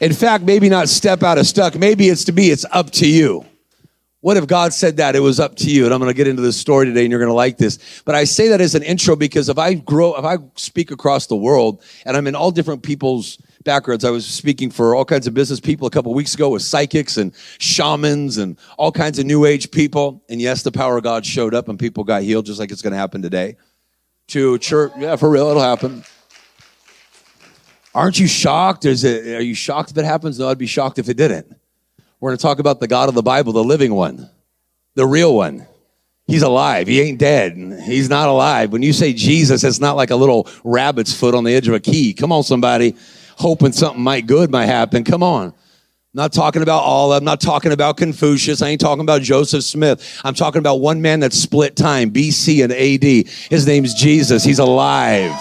In 0.00 0.12
fact, 0.12 0.44
maybe 0.44 0.68
not 0.68 0.88
step 0.88 1.22
out 1.22 1.38
of 1.38 1.46
stuck. 1.46 1.74
Maybe 1.74 2.08
it's 2.08 2.24
to 2.24 2.32
be, 2.32 2.50
it's 2.50 2.64
up 2.70 2.90
to 2.92 3.08
you. 3.08 3.44
What 4.20 4.36
if 4.36 4.46
God 4.46 4.72
said 4.72 4.96
that 4.96 5.14
it 5.14 5.20
was 5.20 5.38
up 5.38 5.56
to 5.56 5.70
you? 5.70 5.84
And 5.84 5.94
I'm 5.94 6.00
going 6.00 6.10
to 6.10 6.14
get 6.14 6.26
into 6.26 6.42
this 6.42 6.56
story 6.56 6.86
today 6.86 7.02
and 7.02 7.10
you're 7.10 7.20
going 7.20 7.30
to 7.30 7.34
like 7.34 7.56
this. 7.56 8.02
But 8.04 8.16
I 8.16 8.24
say 8.24 8.48
that 8.48 8.60
as 8.60 8.74
an 8.74 8.82
intro 8.82 9.14
because 9.14 9.48
if 9.48 9.58
I 9.58 9.74
grow, 9.74 10.16
if 10.16 10.24
I 10.24 10.38
speak 10.56 10.90
across 10.90 11.28
the 11.28 11.36
world 11.36 11.82
and 12.04 12.16
I'm 12.16 12.26
in 12.26 12.34
all 12.34 12.50
different 12.50 12.82
people's 12.82 13.38
backgrounds, 13.64 14.04
I 14.04 14.10
was 14.10 14.26
speaking 14.26 14.72
for 14.72 14.94
all 14.94 15.04
kinds 15.04 15.28
of 15.28 15.34
business 15.34 15.60
people 15.60 15.86
a 15.86 15.90
couple 15.90 16.12
weeks 16.14 16.34
ago 16.34 16.48
with 16.48 16.62
psychics 16.62 17.16
and 17.16 17.32
shamans 17.58 18.38
and 18.38 18.58
all 18.76 18.90
kinds 18.90 19.20
of 19.20 19.26
new 19.26 19.44
age 19.44 19.70
people. 19.70 20.24
And 20.28 20.40
yes, 20.40 20.62
the 20.62 20.72
power 20.72 20.96
of 20.96 21.04
God 21.04 21.24
showed 21.24 21.54
up 21.54 21.68
and 21.68 21.78
people 21.78 22.02
got 22.02 22.22
healed 22.22 22.46
just 22.46 22.58
like 22.58 22.72
it's 22.72 22.82
going 22.82 22.92
to 22.92 22.98
happen 22.98 23.22
today. 23.22 23.56
to 24.28 24.58
church. 24.58 24.92
Yeah, 24.98 25.16
for 25.16 25.30
real, 25.30 25.48
it'll 25.48 25.62
happen. 25.62 26.04
Aren't 27.94 28.18
you 28.18 28.26
shocked? 28.26 28.84
Is 28.84 29.04
it, 29.04 29.36
are 29.36 29.42
you 29.42 29.54
shocked 29.54 29.90
if 29.90 29.98
it 29.98 30.04
happens? 30.04 30.38
No, 30.38 30.48
I'd 30.48 30.58
be 30.58 30.66
shocked 30.66 30.98
if 30.98 31.08
it 31.08 31.16
didn't. 31.16 31.54
We're 32.20 32.30
going 32.30 32.38
to 32.38 32.42
talk 32.42 32.58
about 32.58 32.80
the 32.80 32.88
God 32.88 33.08
of 33.08 33.14
the 33.14 33.22
Bible, 33.22 33.52
the 33.52 33.64
living 33.64 33.94
one, 33.94 34.28
the 34.94 35.06
real 35.06 35.34
one. 35.34 35.66
He's 36.26 36.42
alive. 36.42 36.88
He 36.88 37.00
ain't 37.00 37.18
dead. 37.18 37.56
He's 37.86 38.10
not 38.10 38.28
alive. 38.28 38.70
When 38.70 38.82
you 38.82 38.92
say 38.92 39.14
Jesus, 39.14 39.64
it's 39.64 39.80
not 39.80 39.96
like 39.96 40.10
a 40.10 40.16
little 40.16 40.46
rabbit's 40.62 41.14
foot 41.14 41.34
on 41.34 41.44
the 41.44 41.54
edge 41.54 41.68
of 41.68 41.74
a 41.74 41.80
key. 41.80 42.12
Come 42.12 42.32
on, 42.32 42.42
somebody, 42.42 42.94
hoping 43.36 43.72
something 43.72 44.02
might 44.02 44.26
good 44.26 44.50
might 44.50 44.66
happen. 44.66 45.04
Come 45.04 45.22
on. 45.22 45.54
Not 46.12 46.32
talking 46.32 46.62
about 46.62 46.82
all. 46.82 47.12
I'm 47.12 47.24
not 47.24 47.40
talking 47.40 47.72
about 47.72 47.96
Confucius. 47.96 48.60
I 48.60 48.68
ain't 48.68 48.80
talking 48.80 49.02
about 49.02 49.22
Joseph 49.22 49.62
Smith. 49.62 50.20
I'm 50.24 50.34
talking 50.34 50.58
about 50.58 50.80
one 50.80 51.00
man 51.00 51.20
that 51.20 51.32
split 51.32 51.76
time, 51.76 52.10
BC 52.10 52.62
and 52.64 52.72
AD. 52.72 53.28
His 53.50 53.66
name's 53.66 53.94
Jesus. 53.94 54.42
He's 54.42 54.58
alive. 54.58 55.32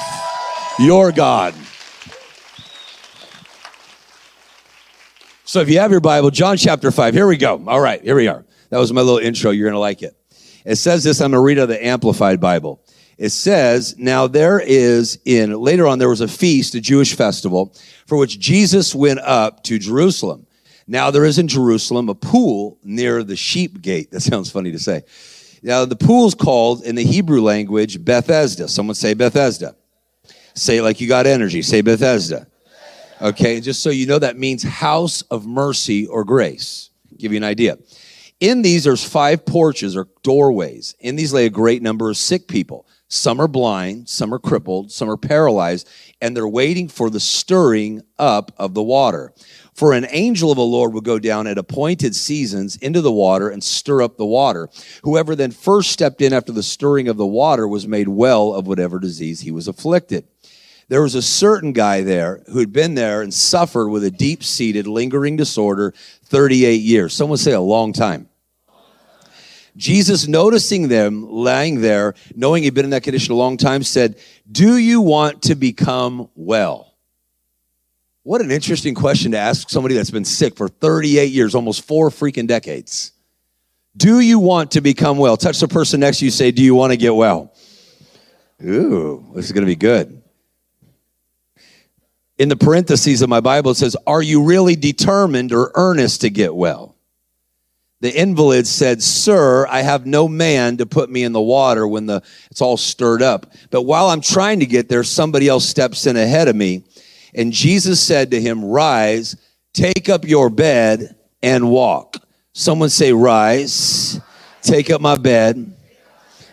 Your 0.80 1.12
God. 1.12 1.54
So 5.48 5.62
if 5.62 5.70
you 5.70 5.80
have 5.80 5.92
your 5.92 6.02
Bible, 6.02 6.30
John 6.30 6.58
chapter 6.58 6.92
5, 6.92 7.14
here 7.14 7.26
we 7.26 7.38
go. 7.38 7.64
All 7.68 7.80
right, 7.80 8.02
here 8.02 8.18
we 8.18 8.28
are. 8.28 8.44
That 8.70 8.80
was 8.80 8.92
my 8.92 9.00
little 9.00 9.18
intro. 9.18 9.52
You're 9.52 9.68
going 9.68 9.76
to 9.76 9.80
like 9.80 10.02
it. 10.02 10.14
It 10.66 10.76
says 10.76 11.06
this, 11.06 11.22
I'm 11.22 11.32
going 11.32 11.40
to 11.40 11.46
read 11.46 11.58
out 11.58 11.64
of 11.64 11.70
the 11.70 11.86
Amplified 11.86 12.42
Bible. 12.42 12.84
It 13.18 13.30
says, 13.30 13.98
Now 13.98 14.28
there 14.28 14.60
is 14.60 15.20
in, 15.24 15.54
later 15.54 15.88
on, 15.88 16.00
there 16.00 16.10
was 16.10 16.20
a 16.20 16.28
feast, 16.28 16.76
a 16.76 16.82
Jewish 16.82 17.16
festival, 17.16 17.74
for 18.08 18.18
which 18.18 18.40
Jesus 18.40 18.94
went 18.94 19.22
up 19.22 19.64
to 19.64 19.80
Jerusalem. 19.80 20.46
Now 20.86 21.12
there 21.12 21.24
is 21.24 21.40
in 21.40 21.48
Jerusalem 21.48 22.10
a 22.10 22.16
pool 22.16 22.78
near 22.84 23.24
the 23.24 23.38
sheep 23.38 23.82
gate. 23.82 24.12
That 24.12 24.24
sounds 24.24 24.52
funny 24.52 24.74
to 24.74 24.80
say. 24.80 25.04
Now 25.64 25.86
the 25.86 25.96
pool 25.96 26.28
is 26.28 26.36
called 26.36 26.84
in 26.84 26.96
the 26.96 27.06
Hebrew 27.06 27.40
language 27.40 28.04
Bethesda. 28.04 28.68
Someone 28.68 28.96
say 28.96 29.14
Bethesda. 29.14 29.78
Say 30.56 30.80
it 30.80 30.84
like 30.84 31.00
you 31.00 31.08
got 31.08 31.26
energy. 31.26 31.62
Say 31.62 31.80
Bethesda. 31.80 32.48
Okay, 33.20 33.60
just 33.62 33.82
so 33.82 33.90
you 33.90 34.06
know, 34.06 34.20
that 34.20 34.38
means 34.38 34.62
house 34.62 35.24
of 35.24 35.48
mercy 35.48 36.06
or 36.06 36.24
grace. 36.24 36.92
Give 37.18 37.32
you 37.32 37.38
an 37.38 37.44
idea. 37.44 37.78
In 38.40 38.62
these, 38.62 38.84
there's 38.84 39.04
five 39.04 39.44
porches 39.44 39.98
or 39.98 40.08
doorways. 40.22 40.94
In 41.00 41.16
these 41.16 41.34
lay 41.34 41.48
a 41.48 41.50
great 41.50 41.82
number 41.82 42.12
of 42.12 42.18
sick 42.18 42.48
people. 42.48 42.86
Some 43.10 43.40
are 43.40 43.48
blind, 43.48 44.10
some 44.10 44.34
are 44.34 44.40
crippled, 44.40 44.92
some 44.92 45.10
are 45.10 45.18
paralyzed, 45.18 45.90
and 46.22 46.36
they're 46.36 46.48
waiting 46.48 46.90
for 46.90 47.10
the 47.10 47.22
stirring 47.22 48.04
up 48.20 48.52
of 48.58 48.74
the 48.74 48.84
water. 48.84 49.34
For 49.74 49.94
an 49.94 50.06
angel 50.10 50.52
of 50.52 50.58
the 50.58 50.64
Lord 50.64 50.94
will 50.94 51.02
go 51.02 51.18
down 51.18 51.48
at 51.48 51.58
appointed 51.58 52.16
seasons 52.16 52.76
into 52.76 53.00
the 53.00 53.12
water 53.12 53.50
and 53.50 53.64
stir 53.64 54.02
up 54.02 54.18
the 54.18 54.26
water. 54.26 54.70
Whoever 55.04 55.36
then 55.36 55.52
first 55.52 55.92
stepped 55.92 56.22
in 56.22 56.34
after 56.34 56.52
the 56.52 56.64
stirring 56.64 57.08
of 57.08 57.18
the 57.18 57.26
water 57.26 57.68
was 57.68 57.88
made 57.88 58.10
well 58.10 58.54
of 58.54 58.68
whatever 58.68 59.00
disease 59.00 59.40
he 59.40 59.52
was 59.52 59.68
afflicted. 59.68 60.28
There 60.90 61.02
was 61.02 61.16
a 61.16 61.22
certain 61.22 61.74
guy 61.74 62.02
there 62.02 62.44
who 62.48 62.60
had 62.60 62.72
been 62.72 62.96
there 62.96 63.22
and 63.22 63.34
suffered 63.34 63.90
with 63.90 64.06
a 64.06 64.12
deep 64.12 64.44
seated, 64.44 64.88
lingering 64.88 65.36
disorder 65.36 65.94
38 66.26 66.76
years. 66.76 67.14
Someone 67.14 67.38
say 67.38 67.52
a 67.52 67.60
long 67.60 67.92
time. 67.92 68.30
Jesus, 69.76 70.28
noticing 70.28 70.88
them 70.88 71.30
lying 71.30 71.82
there, 71.82 72.16
knowing 72.36 72.64
he'd 72.64 72.74
been 72.74 72.86
in 72.86 72.92
that 72.92 73.04
condition 73.04 73.34
a 73.34 73.38
long 73.38 73.58
time, 73.58 73.84
said, 73.84 74.18
Do 74.50 74.78
you 74.78 75.02
want 75.02 75.44
to 75.44 75.56
become 75.56 76.30
well? 76.36 76.96
What 78.24 78.42
an 78.42 78.50
interesting 78.50 78.96
question 78.96 79.32
to 79.34 79.38
ask 79.38 79.70
somebody 79.70 79.94
that's 79.94 80.10
been 80.10 80.26
sick 80.26 80.56
for 80.56 80.68
38 80.68 81.32
years, 81.32 81.54
almost 81.54 81.86
four 81.86 82.10
freaking 82.10 82.48
decades. 82.48 83.12
Do 83.96 84.20
you 84.20 84.40
want 84.40 84.72
to 84.72 84.82
become 84.82 85.18
well? 85.18 85.38
Touch 85.38 85.60
the 85.60 85.68
person 85.68 86.00
next 86.00 86.20
to 86.20 86.26
you, 86.26 86.32
say, 86.32 86.52
Do 86.52 86.64
you 86.64 86.74
want 86.74 86.92
to 86.92 86.98
get 86.98 87.14
well? 87.14 87.54
Ooh, 88.64 89.24
this 89.36 89.46
is 89.46 89.52
going 89.52 89.64
to 89.64 89.68
be 89.68 89.76
good 89.76 90.17
in 92.38 92.50
the 92.50 92.56
parentheses 92.56 93.22
of 93.22 93.30
my 93.30 93.40
Bible, 93.40 93.72
it 93.72 93.76
says, 93.76 93.96
Are 94.06 94.22
you 94.22 94.44
really 94.44 94.76
determined 94.76 95.52
or 95.52 95.72
earnest 95.76 96.22
to 96.22 96.30
get 96.30 96.56
well? 96.56 96.96
The 98.00 98.16
invalid 98.16 98.68
said, 98.68 99.02
Sir, 99.02 99.66
I 99.68 99.82
have 99.82 100.06
no 100.06 100.28
man 100.28 100.78
to 100.78 100.86
put 100.86 101.10
me 101.10 101.24
in 101.24 101.32
the 101.32 101.42
water 101.42 101.88
when 101.88 102.06
the, 102.06 102.22
it's 102.52 102.62
all 102.62 102.78
stirred 102.78 103.24
up. 103.24 103.52
But 103.72 103.84
while 103.84 104.10
I'm 104.10 104.22
trying 104.22 104.60
to 104.60 104.68
get 104.68 104.88
there, 104.88 105.04
somebody 105.04 105.48
else 105.48 105.68
steps 105.68 106.06
in 106.06 106.16
ahead 106.16 106.48
of 106.48 106.56
me. 106.56 106.84
And 107.34 107.52
Jesus 107.52 108.00
said 108.00 108.32
to 108.32 108.42
him, 108.42 108.64
Rise, 108.64 109.36
take 109.74 110.10
up 110.10 110.26
your 110.26 110.50
bed 110.50 111.16
and 111.42 111.72
walk. 111.72 112.18
Someone 112.54 112.90
say, 112.90 113.14
Rise, 113.14 114.20
take 114.62 114.92
up 114.92 115.02
my 115.02 115.16
bed 115.16 115.76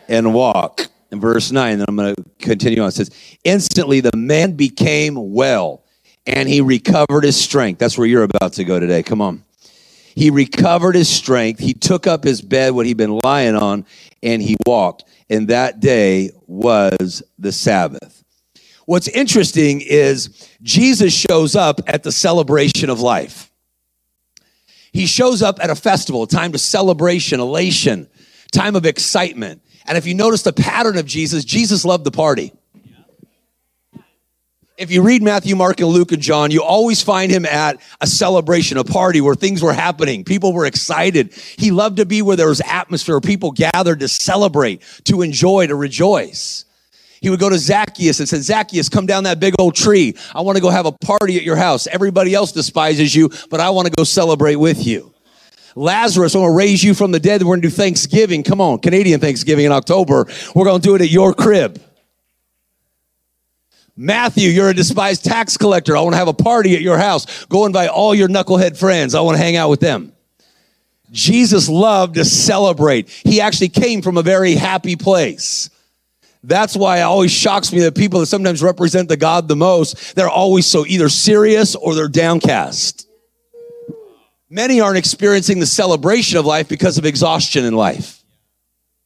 and 0.08 0.32
walk 0.32 0.86
in 1.10 1.20
verse 1.20 1.52
9, 1.52 1.74
and 1.74 1.84
I'm 1.86 1.96
going 1.96 2.14
to 2.14 2.24
continue 2.38 2.82
on. 2.82 2.88
It 2.88 2.92
says, 2.92 3.10
Instantly 3.44 4.00
the 4.00 4.16
man 4.16 4.52
became 4.52 5.32
well 5.32 5.84
and 6.26 6.48
he 6.48 6.60
recovered 6.60 7.24
his 7.24 7.40
strength. 7.40 7.78
That's 7.78 7.98
where 7.98 8.06
you're 8.06 8.22
about 8.22 8.54
to 8.54 8.64
go 8.64 8.80
today. 8.80 9.02
Come 9.02 9.20
on. 9.20 9.44
He 10.14 10.30
recovered 10.30 10.94
his 10.94 11.08
strength. 11.08 11.60
He 11.60 11.74
took 11.74 12.06
up 12.06 12.24
his 12.24 12.40
bed, 12.40 12.72
what 12.72 12.86
he'd 12.86 12.96
been 12.96 13.18
lying 13.24 13.56
on, 13.56 13.84
and 14.22 14.40
he 14.40 14.56
walked. 14.66 15.04
And 15.28 15.48
that 15.48 15.80
day 15.80 16.30
was 16.46 17.22
the 17.38 17.52
Sabbath. 17.52 18.22
What's 18.86 19.08
interesting 19.08 19.80
is 19.80 20.48
Jesus 20.62 21.12
shows 21.12 21.56
up 21.56 21.80
at 21.86 22.02
the 22.02 22.12
celebration 22.12 22.90
of 22.90 23.00
life. 23.00 23.50
He 24.92 25.06
shows 25.06 25.42
up 25.42 25.58
at 25.60 25.70
a 25.70 25.74
festival, 25.74 26.22
a 26.22 26.28
time 26.28 26.54
of 26.54 26.60
celebration, 26.60 27.40
elation, 27.40 28.08
time 28.52 28.76
of 28.76 28.86
excitement. 28.86 29.62
And 29.86 29.98
if 29.98 30.06
you 30.06 30.14
notice 30.14 30.42
the 30.42 30.52
pattern 30.52 30.96
of 30.96 31.06
Jesus, 31.06 31.44
Jesus 31.44 31.84
loved 31.84 32.04
the 32.04 32.12
party. 32.12 32.52
If 34.76 34.90
you 34.90 35.02
read 35.02 35.22
Matthew, 35.22 35.54
Mark, 35.54 35.78
and 35.78 35.88
Luke, 35.88 36.10
and 36.10 36.20
John, 36.20 36.50
you 36.50 36.60
always 36.60 37.00
find 37.00 37.30
him 37.30 37.46
at 37.46 37.80
a 38.00 38.08
celebration, 38.08 38.76
a 38.76 38.82
party 38.82 39.20
where 39.20 39.36
things 39.36 39.62
were 39.62 39.72
happening. 39.72 40.24
People 40.24 40.52
were 40.52 40.66
excited. 40.66 41.32
He 41.32 41.70
loved 41.70 41.98
to 41.98 42.06
be 42.06 42.22
where 42.22 42.36
there 42.36 42.48
was 42.48 42.60
atmosphere, 42.60 43.20
people 43.20 43.52
gathered 43.52 44.00
to 44.00 44.08
celebrate, 44.08 44.82
to 45.04 45.22
enjoy, 45.22 45.68
to 45.68 45.76
rejoice. 45.76 46.64
He 47.20 47.30
would 47.30 47.38
go 47.38 47.48
to 47.48 47.56
Zacchaeus 47.56 48.18
and 48.18 48.28
said, 48.28 48.42
Zacchaeus, 48.42 48.88
come 48.88 49.06
down 49.06 49.24
that 49.24 49.38
big 49.38 49.54
old 49.60 49.76
tree. 49.76 50.16
I 50.34 50.40
want 50.40 50.56
to 50.56 50.62
go 50.62 50.70
have 50.70 50.86
a 50.86 50.92
party 50.92 51.36
at 51.36 51.44
your 51.44 51.56
house. 51.56 51.86
Everybody 51.86 52.34
else 52.34 52.50
despises 52.50 53.14
you, 53.14 53.30
but 53.50 53.60
I 53.60 53.70
want 53.70 53.86
to 53.86 53.92
go 53.92 54.02
celebrate 54.02 54.56
with 54.56 54.84
you. 54.84 55.14
Lazarus, 55.76 56.34
I'm 56.34 56.40
going 56.40 56.52
to 56.52 56.56
raise 56.56 56.82
you 56.82 56.94
from 56.94 57.12
the 57.12 57.20
dead. 57.20 57.42
We're 57.42 57.50
going 57.50 57.62
to 57.62 57.68
do 57.68 57.74
Thanksgiving. 57.74 58.42
Come 58.42 58.60
on, 58.60 58.80
Canadian 58.80 59.20
Thanksgiving 59.20 59.66
in 59.66 59.72
October. 59.72 60.26
We're 60.52 60.64
going 60.64 60.80
to 60.80 60.86
do 60.86 60.96
it 60.96 61.00
at 61.00 61.10
your 61.10 61.32
crib. 61.32 61.80
Matthew, 63.96 64.50
you're 64.50 64.70
a 64.70 64.74
despised 64.74 65.24
tax 65.24 65.56
collector. 65.56 65.96
I 65.96 66.00
want 66.00 66.14
to 66.14 66.18
have 66.18 66.28
a 66.28 66.32
party 66.32 66.74
at 66.74 66.82
your 66.82 66.98
house. 66.98 67.44
Go 67.46 67.64
invite 67.64 67.90
all 67.90 68.14
your 68.14 68.28
knucklehead 68.28 68.76
friends. 68.76 69.14
I 69.14 69.20
want 69.20 69.36
to 69.36 69.42
hang 69.42 69.56
out 69.56 69.70
with 69.70 69.80
them. 69.80 70.12
Jesus 71.12 71.68
loved 71.68 72.14
to 72.16 72.24
celebrate. 72.24 73.08
He 73.08 73.40
actually 73.40 73.68
came 73.68 74.02
from 74.02 74.16
a 74.16 74.22
very 74.22 74.54
happy 74.54 74.96
place. 74.96 75.70
That's 76.42 76.76
why 76.76 76.98
it 76.98 77.02
always 77.02 77.30
shocks 77.30 77.72
me 77.72 77.80
that 77.80 77.94
people 77.94 78.20
that 78.20 78.26
sometimes 78.26 78.62
represent 78.62 79.08
the 79.08 79.16
God 79.16 79.46
the 79.46 79.56
most, 79.56 80.16
they're 80.16 80.28
always 80.28 80.66
so 80.66 80.84
either 80.84 81.08
serious 81.08 81.76
or 81.76 81.94
they're 81.94 82.08
downcast. 82.08 83.08
Many 84.50 84.80
aren't 84.80 84.98
experiencing 84.98 85.60
the 85.60 85.66
celebration 85.66 86.36
of 86.36 86.44
life 86.44 86.68
because 86.68 86.98
of 86.98 87.06
exhaustion 87.06 87.64
in 87.64 87.74
life. 87.74 88.23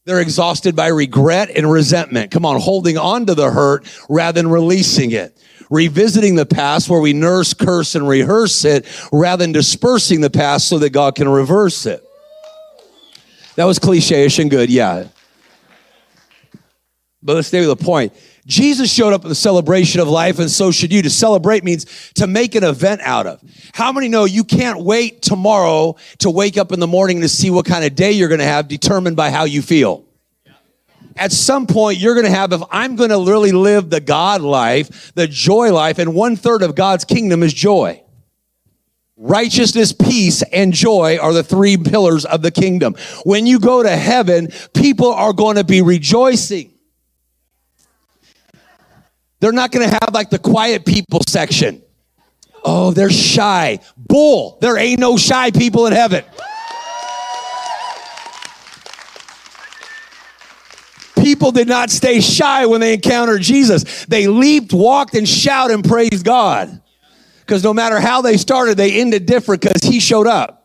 They're 0.09 0.21
exhausted 0.21 0.75
by 0.75 0.87
regret 0.87 1.51
and 1.55 1.69
resentment. 1.69 2.31
Come 2.31 2.43
on, 2.43 2.59
holding 2.59 2.97
on 2.97 3.27
to 3.27 3.35
the 3.35 3.51
hurt 3.51 3.87
rather 4.09 4.41
than 4.41 4.49
releasing 4.49 5.11
it. 5.11 5.37
Revisiting 5.69 6.33
the 6.33 6.47
past 6.47 6.89
where 6.89 6.99
we 6.99 7.13
nurse, 7.13 7.53
curse, 7.53 7.93
and 7.93 8.07
rehearse 8.07 8.65
it 8.65 8.87
rather 9.11 9.43
than 9.43 9.51
dispersing 9.51 10.21
the 10.21 10.31
past 10.31 10.67
so 10.67 10.79
that 10.79 10.89
God 10.89 11.13
can 11.13 11.29
reverse 11.29 11.85
it. 11.85 12.03
That 13.53 13.65
was 13.65 13.77
cliche 13.77 14.25
ish 14.25 14.39
and 14.39 14.49
good, 14.49 14.71
yeah. 14.71 15.09
But 17.21 17.35
let's 17.35 17.49
stay 17.49 17.59
with 17.59 17.77
the 17.77 17.85
point. 17.85 18.11
Jesus 18.49 18.91
showed 18.91 19.13
up 19.13 19.23
at 19.23 19.29
the 19.29 19.35
celebration 19.35 20.01
of 20.01 20.07
life, 20.07 20.39
and 20.39 20.49
so 20.49 20.71
should 20.71 20.91
you. 20.91 21.03
To 21.03 21.09
celebrate 21.09 21.63
means 21.63 21.85
to 22.15 22.25
make 22.25 22.55
an 22.55 22.63
event 22.63 23.01
out 23.01 23.27
of. 23.27 23.41
How 23.73 23.91
many 23.91 24.07
know 24.07 24.25
you 24.25 24.43
can't 24.43 24.83
wait 24.83 25.21
tomorrow 25.21 25.95
to 26.17 26.31
wake 26.31 26.57
up 26.57 26.71
in 26.71 26.79
the 26.79 26.87
morning 26.87 27.21
to 27.21 27.29
see 27.29 27.51
what 27.51 27.65
kind 27.65 27.85
of 27.85 27.93
day 27.93 28.11
you're 28.11 28.27
going 28.27 28.39
to 28.39 28.45
have 28.45 28.67
determined 28.67 29.15
by 29.15 29.29
how 29.29 29.43
you 29.43 29.61
feel? 29.61 30.03
At 31.15 31.31
some 31.31 31.67
point, 31.67 31.99
you're 31.99 32.15
going 32.15 32.25
to 32.25 32.31
have, 32.31 32.51
if 32.51 32.61
I'm 32.71 32.95
going 32.95 33.11
to 33.11 33.23
really 33.23 33.51
live 33.51 33.89
the 33.91 33.99
God 33.99 34.41
life, 34.41 35.13
the 35.13 35.27
joy 35.27 35.71
life, 35.71 35.99
and 35.99 36.15
one 36.15 36.35
third 36.35 36.63
of 36.63 36.75
God's 36.75 37.05
kingdom 37.05 37.43
is 37.43 37.53
joy. 37.53 38.01
Righteousness, 39.15 39.93
peace, 39.93 40.41
and 40.41 40.73
joy 40.73 41.19
are 41.21 41.33
the 41.33 41.43
three 41.43 41.77
pillars 41.77 42.25
of 42.25 42.41
the 42.41 42.51
kingdom. 42.51 42.95
When 43.25 43.45
you 43.45 43.59
go 43.59 43.83
to 43.83 43.95
heaven, 43.95 44.47
people 44.73 45.11
are 45.11 45.33
going 45.33 45.57
to 45.57 45.63
be 45.63 45.81
rejoicing. 45.81 46.73
They're 49.39 49.51
not 49.51 49.71
going 49.71 49.89
to 49.89 49.97
have 50.01 50.13
like 50.13 50.29
the 50.29 50.39
quiet 50.39 50.85
people 50.85 51.21
section. 51.27 51.81
Oh, 52.63 52.91
they're 52.91 53.09
shy. 53.09 53.79
Bull. 53.97 54.57
There 54.61 54.77
ain't 54.77 54.99
no 54.99 55.17
shy 55.17 55.51
people 55.51 55.87
in 55.87 55.93
heaven. 55.93 56.23
People 61.15 61.51
did 61.51 61.67
not 61.67 61.89
stay 61.89 62.21
shy 62.21 62.65
when 62.65 62.81
they 62.81 62.93
encountered 62.93 63.41
Jesus. 63.41 64.05
They 64.05 64.27
leaped, 64.27 64.73
walked, 64.73 65.15
and 65.15 65.27
shouted 65.27 65.73
and 65.73 65.83
praised 65.83 66.25
God. 66.25 66.81
Because 67.39 67.63
no 67.63 67.73
matter 67.73 67.99
how 67.99 68.21
they 68.21 68.37
started, 68.37 68.77
they 68.77 68.99
ended 68.99 69.25
different 69.25 69.61
because 69.61 69.81
he 69.83 69.99
showed 69.99 70.27
up. 70.27 70.58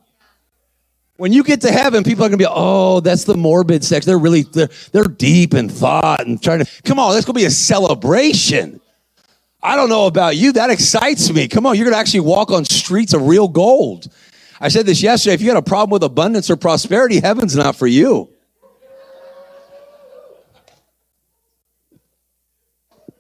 When 1.16 1.33
you 1.33 1.44
get 1.44 1.61
to 1.61 1.71
heaven, 1.71 2.02
people 2.02 2.25
are 2.25 2.28
going 2.28 2.38
to 2.38 2.44
be, 2.44 2.50
oh, 2.50 2.99
that's 3.00 3.25
the 3.25 3.37
morbid 3.37 3.85
sex. 3.85 4.04
They're 4.04 4.18
really, 4.18 4.42
they're, 4.42 4.68
they're 4.90 5.04
deep 5.04 5.54
in 5.54 5.68
thought 5.68 6.26
and 6.26 6.42
trying 6.42 6.64
to, 6.64 6.83
come 6.83 6.99
on, 6.99 7.14
that's 7.14 7.25
going 7.25 7.35
to 7.35 7.40
be 7.40 7.44
a 7.44 7.50
celebration. 7.50 8.80
I 9.62 9.76
don't 9.76 9.88
know 9.88 10.06
about 10.06 10.37
you. 10.37 10.52
That 10.52 10.71
excites 10.71 11.33
me. 11.33 11.47
Come 11.47 11.66
on, 11.66 11.76
you're 11.76 11.85
going 11.85 11.94
to 11.94 11.99
actually 11.99 12.21
walk 12.21 12.50
on 12.50 12.64
streets 12.64 13.14
of 13.14 13.28
real 13.28 13.47
gold. 13.47 14.09
I 14.61 14.68
said 14.68 14.87
this 14.87 15.02
yesterday. 15.02 15.35
If 15.35 15.40
you 15.40 15.47
got 15.47 15.56
a 15.56 15.62
problem 15.62 15.90
with 15.90 16.02
abundance 16.02 16.50
or 16.50 16.56
prosperity, 16.56 17.21
heaven's 17.21 17.54
not 17.54 17.76
for 17.76 17.87
you. 17.87 18.28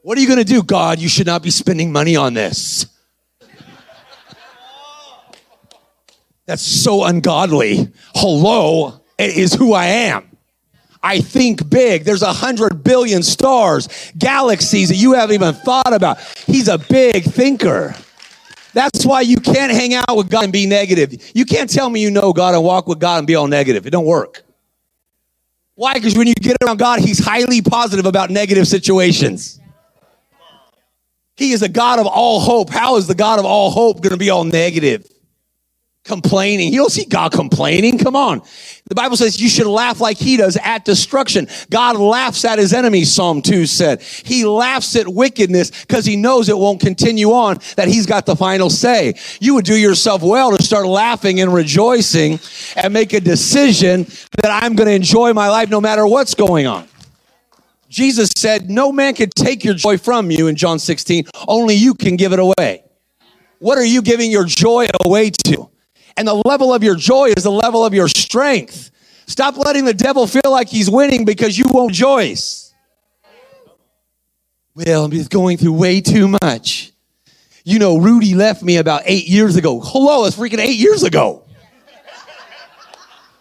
What 0.02 0.18
are 0.18 0.20
you 0.20 0.26
going 0.26 0.38
to 0.38 0.44
do? 0.44 0.62
God, 0.62 0.98
you 0.98 1.08
should 1.08 1.26
not 1.26 1.42
be 1.42 1.50
spending 1.50 1.92
money 1.92 2.14
on 2.16 2.34
this. 2.34 2.86
That's 6.46 6.62
so 6.62 7.04
ungodly. 7.04 7.88
Hello, 8.14 9.00
it 9.18 9.36
is 9.36 9.54
who 9.54 9.72
I 9.72 9.86
am. 9.86 10.30
I 11.02 11.20
think 11.20 11.68
big. 11.68 12.04
There's 12.04 12.22
a 12.22 12.32
hundred 12.32 12.82
billion 12.82 13.22
stars, 13.22 13.88
galaxies 14.16 14.88
that 14.88 14.96
you 14.96 15.12
haven't 15.12 15.34
even 15.34 15.54
thought 15.54 15.92
about. 15.92 16.18
He's 16.46 16.68
a 16.68 16.78
big 16.78 17.24
thinker. 17.24 17.94
That's 18.72 19.04
why 19.06 19.20
you 19.20 19.36
can't 19.36 19.70
hang 19.70 19.94
out 19.94 20.16
with 20.16 20.30
God 20.30 20.44
and 20.44 20.52
be 20.52 20.66
negative. 20.66 21.14
You 21.34 21.44
can't 21.44 21.70
tell 21.70 21.88
me 21.88 22.00
you 22.00 22.10
know 22.10 22.32
God 22.32 22.54
and 22.54 22.64
walk 22.64 22.88
with 22.88 22.98
God 22.98 23.18
and 23.18 23.26
be 23.26 23.34
all 23.34 23.46
negative. 23.46 23.86
It 23.86 23.90
don't 23.90 24.06
work. 24.06 24.42
Why? 25.76 25.94
Because 25.94 26.16
when 26.16 26.26
you 26.26 26.34
get 26.34 26.56
around 26.62 26.78
God, 26.78 27.00
He's 27.00 27.24
highly 27.24 27.60
positive 27.60 28.06
about 28.06 28.30
negative 28.30 28.66
situations. 28.66 29.60
He 31.36 31.52
is 31.52 31.62
a 31.62 31.68
God 31.68 31.98
of 31.98 32.06
all 32.06 32.40
hope. 32.40 32.70
How 32.70 32.96
is 32.96 33.06
the 33.06 33.14
God 33.14 33.38
of 33.38 33.44
all 33.44 33.70
hope 33.70 34.00
going 34.00 34.12
to 34.12 34.16
be 34.16 34.30
all 34.30 34.44
negative? 34.44 35.06
Complaining. 36.04 36.72
You 36.72 36.80
don't 36.80 36.92
see 36.92 37.06
God 37.06 37.32
complaining. 37.32 37.98
Come 37.98 38.14
on. 38.14 38.42
The 38.86 38.94
Bible 38.94 39.16
says 39.16 39.40
you 39.40 39.48
should 39.48 39.66
laugh 39.66 40.00
like 40.00 40.18
he 40.18 40.36
does 40.36 40.58
at 40.62 40.84
destruction. 40.84 41.48
God 41.70 41.96
laughs 41.96 42.44
at 42.44 42.58
his 42.58 42.74
enemies, 42.74 43.12
Psalm 43.12 43.40
2 43.40 43.64
said. 43.66 44.02
He 44.02 44.44
laughs 44.44 44.94
at 44.96 45.08
wickedness 45.08 45.70
because 45.84 46.04
he 46.04 46.16
knows 46.16 46.48
it 46.48 46.58
won't 46.58 46.80
continue 46.80 47.32
on, 47.32 47.58
that 47.76 47.88
he's 47.88 48.04
got 48.06 48.26
the 48.26 48.36
final 48.36 48.68
say. 48.68 49.14
You 49.40 49.54
would 49.54 49.64
do 49.64 49.76
yourself 49.76 50.22
well 50.22 50.54
to 50.56 50.62
start 50.62 50.86
laughing 50.86 51.40
and 51.40 51.52
rejoicing 51.52 52.38
and 52.76 52.92
make 52.92 53.14
a 53.14 53.20
decision 53.20 54.06
that 54.42 54.62
I'm 54.62 54.74
going 54.74 54.88
to 54.88 54.94
enjoy 54.94 55.32
my 55.32 55.48
life 55.48 55.70
no 55.70 55.80
matter 55.80 56.06
what's 56.06 56.34
going 56.34 56.66
on. 56.66 56.86
Jesus 57.88 58.30
said, 58.36 58.70
No 58.70 58.92
man 58.92 59.14
can 59.14 59.30
take 59.30 59.64
your 59.64 59.74
joy 59.74 59.96
from 59.98 60.30
you 60.30 60.48
in 60.48 60.56
John 60.56 60.78
16, 60.78 61.24
only 61.48 61.76
you 61.76 61.94
can 61.94 62.16
give 62.16 62.32
it 62.32 62.40
away. 62.40 62.84
What 63.60 63.78
are 63.78 63.84
you 63.84 64.02
giving 64.02 64.30
your 64.30 64.44
joy 64.44 64.88
away 65.04 65.30
to? 65.46 65.70
And 66.16 66.28
the 66.28 66.34
level 66.46 66.72
of 66.72 66.82
your 66.82 66.94
joy 66.94 67.32
is 67.36 67.42
the 67.44 67.50
level 67.50 67.84
of 67.84 67.92
your 67.94 68.08
strength. 68.08 68.90
Stop 69.26 69.56
letting 69.56 69.84
the 69.84 69.94
devil 69.94 70.26
feel 70.26 70.50
like 70.50 70.68
he's 70.68 70.90
winning 70.90 71.24
because 71.24 71.58
you 71.58 71.64
won't 71.68 71.90
rejoice. 71.90 72.72
Well, 74.74 75.04
I'm 75.04 75.10
just 75.10 75.30
going 75.30 75.56
through 75.56 75.72
way 75.72 76.00
too 76.00 76.36
much. 76.42 76.92
You 77.64 77.78
know, 77.78 77.96
Rudy 77.96 78.34
left 78.34 78.62
me 78.62 78.76
about 78.76 79.02
eight 79.06 79.26
years 79.26 79.56
ago. 79.56 79.80
Hello, 79.80 80.26
it's 80.26 80.36
freaking 80.36 80.58
eight 80.58 80.76
years 80.76 81.02
ago. 81.02 81.44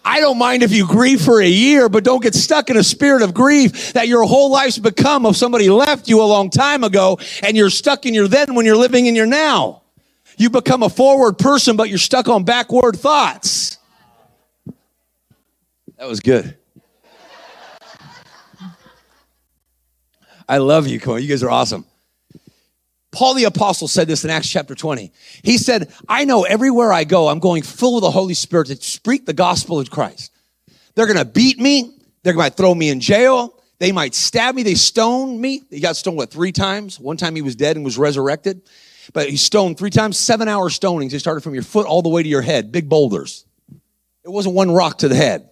I 0.06 0.20
don't 0.20 0.38
mind 0.38 0.64
if 0.64 0.72
you 0.72 0.86
grieve 0.86 1.22
for 1.22 1.42
a 1.42 1.48
year, 1.48 1.88
but 1.88 2.04
don't 2.04 2.22
get 2.22 2.36
stuck 2.36 2.70
in 2.70 2.78
a 2.78 2.84
spirit 2.84 3.22
of 3.22 3.34
grief 3.34 3.94
that 3.94 4.08
your 4.08 4.24
whole 4.24 4.52
life's 4.52 4.78
become 4.78 5.26
of 5.26 5.38
somebody 5.38 5.70
left 5.70 6.10
you 6.10 6.22
a 6.22 6.26
long 6.26 6.50
time 6.50 6.84
ago 6.84 7.18
and 7.42 7.56
you're 7.56 7.70
stuck 7.70 8.06
in 8.06 8.14
your 8.14 8.28
then 8.28 8.54
when 8.54 8.66
you're 8.66 8.78
living 8.78 9.06
in 9.06 9.16
your 9.16 9.26
now. 9.26 9.83
You 10.38 10.50
become 10.50 10.84
a 10.84 10.90
forward 10.90 11.38
person, 11.38 11.76
but 11.76 11.90
you're 11.90 11.98
stuck 11.98 12.28
on 12.28 12.44
backward 12.44 12.98
thoughts. 12.98 13.78
That 15.98 16.08
was 16.08 16.20
good. 16.20 16.58
I 20.48 20.58
love 20.58 20.88
you. 20.88 21.00
Come 21.00 21.14
on, 21.14 21.22
you 21.22 21.30
guys 21.30 21.44
are 21.44 21.50
awesome. 21.50 21.86
Paul 23.12 23.36
the 23.36 23.44
Apostle 23.44 23.88
said 23.88 24.08
this 24.08 24.26
in 24.26 24.32
Acts 24.32 24.50
chapter 24.50 24.74
20. 24.76 25.12
He 25.44 25.58
said, 25.58 25.94
I 26.10 26.26
know 26.26 26.44
everywhere 26.44 26.92
I 26.92 27.04
go, 27.04 27.28
I'm 27.28 27.40
going 27.40 27.62
full 27.62 27.96
of 27.96 28.02
the 28.02 28.12
Holy 28.12 28.34
Spirit 28.34 28.68
to 28.68 28.76
speak 28.76 29.26
the 29.26 29.34
gospel 29.34 29.80
of 29.80 29.90
Christ. 29.92 30.32
They're 30.96 31.06
going 31.06 31.20
to 31.20 31.26
beat 31.26 31.60
me. 31.60 31.96
They 32.24 32.34
might 32.34 32.56
throw 32.56 32.74
me 32.74 32.90
in 32.90 33.00
jail. 33.00 33.54
They 33.80 33.92
might 33.92 34.16
stab 34.16 34.56
me. 34.56 34.64
They 34.64 34.76
stone 34.76 35.40
me. 35.40 35.62
He 35.70 35.80
got 35.80 35.96
stoned, 35.96 36.18
what, 36.18 36.32
three 36.32 36.52
times? 36.52 37.00
One 37.00 37.18
time 37.18 37.36
he 37.36 37.42
was 37.42 37.56
dead 37.56 37.76
and 37.76 37.86
was 37.86 37.98
resurrected. 37.98 38.62
But 39.12 39.30
he 39.30 39.38
stoned 39.38 39.78
three 39.78 39.90
times, 39.90 40.18
seven 40.18 40.48
hour 40.48 40.70
stonings. 40.70 41.12
They 41.12 41.20
started 41.20 41.42
from 41.42 41.54
your 41.54 41.64
foot 41.64 41.86
all 41.86 42.02
the 42.02 42.10
way 42.10 42.24
to 42.24 42.30
your 42.30 42.42
head, 42.42 42.72
big 42.72 42.88
boulders. 42.88 43.46
It 44.24 44.30
wasn't 44.30 44.56
one 44.56 44.72
rock 44.72 45.00
to 45.00 45.10
the 45.10 45.16
head. 45.16 45.50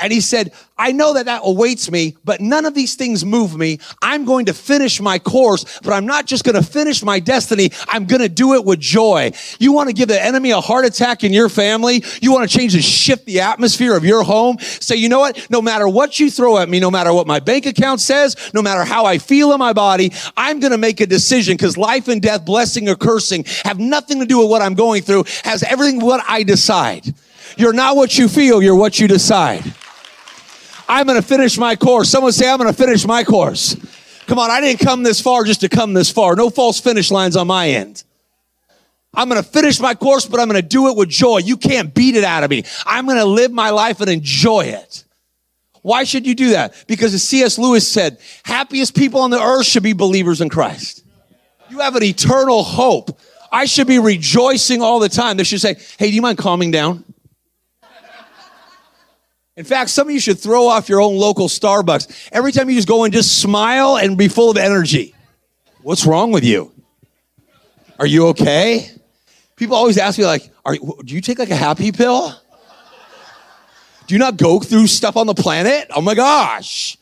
And 0.00 0.12
he 0.12 0.20
said, 0.20 0.52
I 0.76 0.92
know 0.92 1.14
that 1.14 1.26
that 1.26 1.40
awaits 1.44 1.90
me, 1.90 2.16
but 2.24 2.40
none 2.40 2.64
of 2.64 2.74
these 2.74 2.94
things 2.94 3.24
move 3.24 3.56
me. 3.56 3.80
I'm 4.00 4.24
going 4.24 4.46
to 4.46 4.54
finish 4.54 5.00
my 5.00 5.18
course, 5.18 5.80
but 5.80 5.92
I'm 5.92 6.06
not 6.06 6.26
just 6.26 6.44
going 6.44 6.54
to 6.54 6.62
finish 6.62 7.02
my 7.02 7.18
destiny. 7.18 7.70
I'm 7.88 8.06
going 8.06 8.20
to 8.20 8.28
do 8.28 8.54
it 8.54 8.64
with 8.64 8.78
joy. 8.78 9.32
You 9.58 9.72
want 9.72 9.88
to 9.88 9.92
give 9.92 10.08
the 10.08 10.22
enemy 10.22 10.52
a 10.52 10.60
heart 10.60 10.84
attack 10.84 11.24
in 11.24 11.32
your 11.32 11.48
family? 11.48 12.04
You 12.22 12.32
want 12.32 12.48
to 12.48 12.56
change 12.56 12.74
and 12.74 12.84
shift 12.84 13.26
the 13.26 13.40
atmosphere 13.40 13.96
of 13.96 14.04
your 14.04 14.22
home? 14.22 14.58
Say, 14.60 14.96
you 14.96 15.08
know 15.08 15.18
what? 15.18 15.50
No 15.50 15.60
matter 15.60 15.88
what 15.88 16.20
you 16.20 16.30
throw 16.30 16.58
at 16.58 16.68
me, 16.68 16.78
no 16.78 16.92
matter 16.92 17.12
what 17.12 17.26
my 17.26 17.40
bank 17.40 17.66
account 17.66 18.00
says, 18.00 18.36
no 18.54 18.62
matter 18.62 18.84
how 18.84 19.04
I 19.04 19.18
feel 19.18 19.52
in 19.52 19.58
my 19.58 19.72
body, 19.72 20.12
I'm 20.36 20.60
going 20.60 20.72
to 20.72 20.78
make 20.78 21.00
a 21.00 21.06
decision 21.06 21.56
because 21.56 21.76
life 21.76 22.06
and 22.06 22.22
death, 22.22 22.44
blessing 22.44 22.88
or 22.88 22.94
cursing 22.94 23.44
have 23.64 23.80
nothing 23.80 24.20
to 24.20 24.26
do 24.26 24.38
with 24.38 24.48
what 24.48 24.62
I'm 24.62 24.74
going 24.74 25.02
through, 25.02 25.24
has 25.42 25.64
everything 25.64 26.00
what 26.00 26.22
I 26.28 26.44
decide. 26.44 27.14
You're 27.56 27.72
not 27.72 27.96
what 27.96 28.16
you 28.16 28.28
feel, 28.28 28.62
you're 28.62 28.76
what 28.76 29.00
you 29.00 29.08
decide. 29.08 29.64
I'm 30.88 31.06
going 31.06 31.20
to 31.20 31.26
finish 31.26 31.58
my 31.58 31.76
course. 31.76 32.08
Someone 32.08 32.32
say, 32.32 32.48
I'm 32.48 32.58
going 32.58 32.72
to 32.72 32.76
finish 32.76 33.06
my 33.06 33.22
course. 33.22 33.76
Come 34.26 34.38
on, 34.38 34.50
I 34.50 34.60
didn't 34.60 34.80
come 34.80 35.02
this 35.02 35.20
far 35.20 35.44
just 35.44 35.60
to 35.60 35.68
come 35.68 35.92
this 35.92 36.10
far. 36.10 36.34
No 36.34 36.50
false 36.50 36.80
finish 36.80 37.10
lines 37.10 37.36
on 37.36 37.46
my 37.46 37.68
end. 37.70 38.04
I'm 39.14 39.28
going 39.28 39.42
to 39.42 39.48
finish 39.48 39.80
my 39.80 39.94
course, 39.94 40.26
but 40.26 40.38
I'm 40.40 40.48
going 40.48 40.60
to 40.60 40.66
do 40.66 40.88
it 40.88 40.96
with 40.96 41.08
joy. 41.08 41.38
You 41.38 41.56
can't 41.56 41.94
beat 41.94 42.14
it 42.14 42.24
out 42.24 42.44
of 42.44 42.50
me. 42.50 42.64
I'm 42.86 43.06
going 43.06 43.18
to 43.18 43.24
live 43.24 43.52
my 43.52 43.70
life 43.70 44.00
and 44.00 44.10
enjoy 44.10 44.66
it. 44.66 45.04
Why 45.82 46.04
should 46.04 46.26
you 46.26 46.34
do 46.34 46.50
that? 46.50 46.84
Because 46.86 47.14
as 47.14 47.22
C.S. 47.22 47.58
Lewis 47.58 47.90
said, 47.90 48.18
happiest 48.44 48.94
people 48.94 49.20
on 49.20 49.30
the 49.30 49.40
earth 49.40 49.66
should 49.66 49.82
be 49.82 49.92
believers 49.92 50.40
in 50.40 50.48
Christ. 50.48 51.04
You 51.70 51.80
have 51.80 51.96
an 51.96 52.02
eternal 52.02 52.62
hope. 52.62 53.18
I 53.50 53.64
should 53.64 53.86
be 53.86 53.98
rejoicing 53.98 54.82
all 54.82 54.98
the 54.98 55.08
time. 55.08 55.36
They 55.36 55.44
should 55.44 55.60
say, 55.60 55.76
hey, 55.98 56.08
do 56.10 56.14
you 56.14 56.22
mind 56.22 56.38
calming 56.38 56.70
down? 56.70 57.04
In 59.58 59.64
fact, 59.64 59.90
some 59.90 60.06
of 60.06 60.14
you 60.14 60.20
should 60.20 60.38
throw 60.38 60.68
off 60.68 60.88
your 60.88 61.00
own 61.00 61.16
local 61.16 61.48
Starbucks. 61.48 62.28
Every 62.30 62.52
time 62.52 62.70
you 62.70 62.76
just 62.76 62.86
go 62.86 63.02
in, 63.02 63.10
just 63.10 63.42
smile 63.42 63.96
and 63.96 64.16
be 64.16 64.28
full 64.28 64.50
of 64.52 64.56
energy. 64.56 65.16
What's 65.82 66.06
wrong 66.06 66.30
with 66.30 66.44
you? 66.44 66.72
Are 67.98 68.06
you 68.06 68.28
okay? 68.28 68.88
People 69.56 69.74
always 69.74 69.98
ask 69.98 70.16
me, 70.16 70.24
like, 70.26 70.48
Are, 70.64 70.74
you 70.74 71.00
do 71.04 71.12
you 71.12 71.20
take 71.20 71.40
like 71.40 71.50
a 71.50 71.56
happy 71.56 71.90
pill? 71.90 72.40
Do 74.06 74.14
you 74.14 74.20
not 74.20 74.36
go 74.36 74.60
through 74.60 74.86
stuff 74.86 75.16
on 75.16 75.26
the 75.26 75.34
planet? 75.34 75.88
Oh 75.90 76.02
my 76.02 76.14
gosh. 76.14 76.96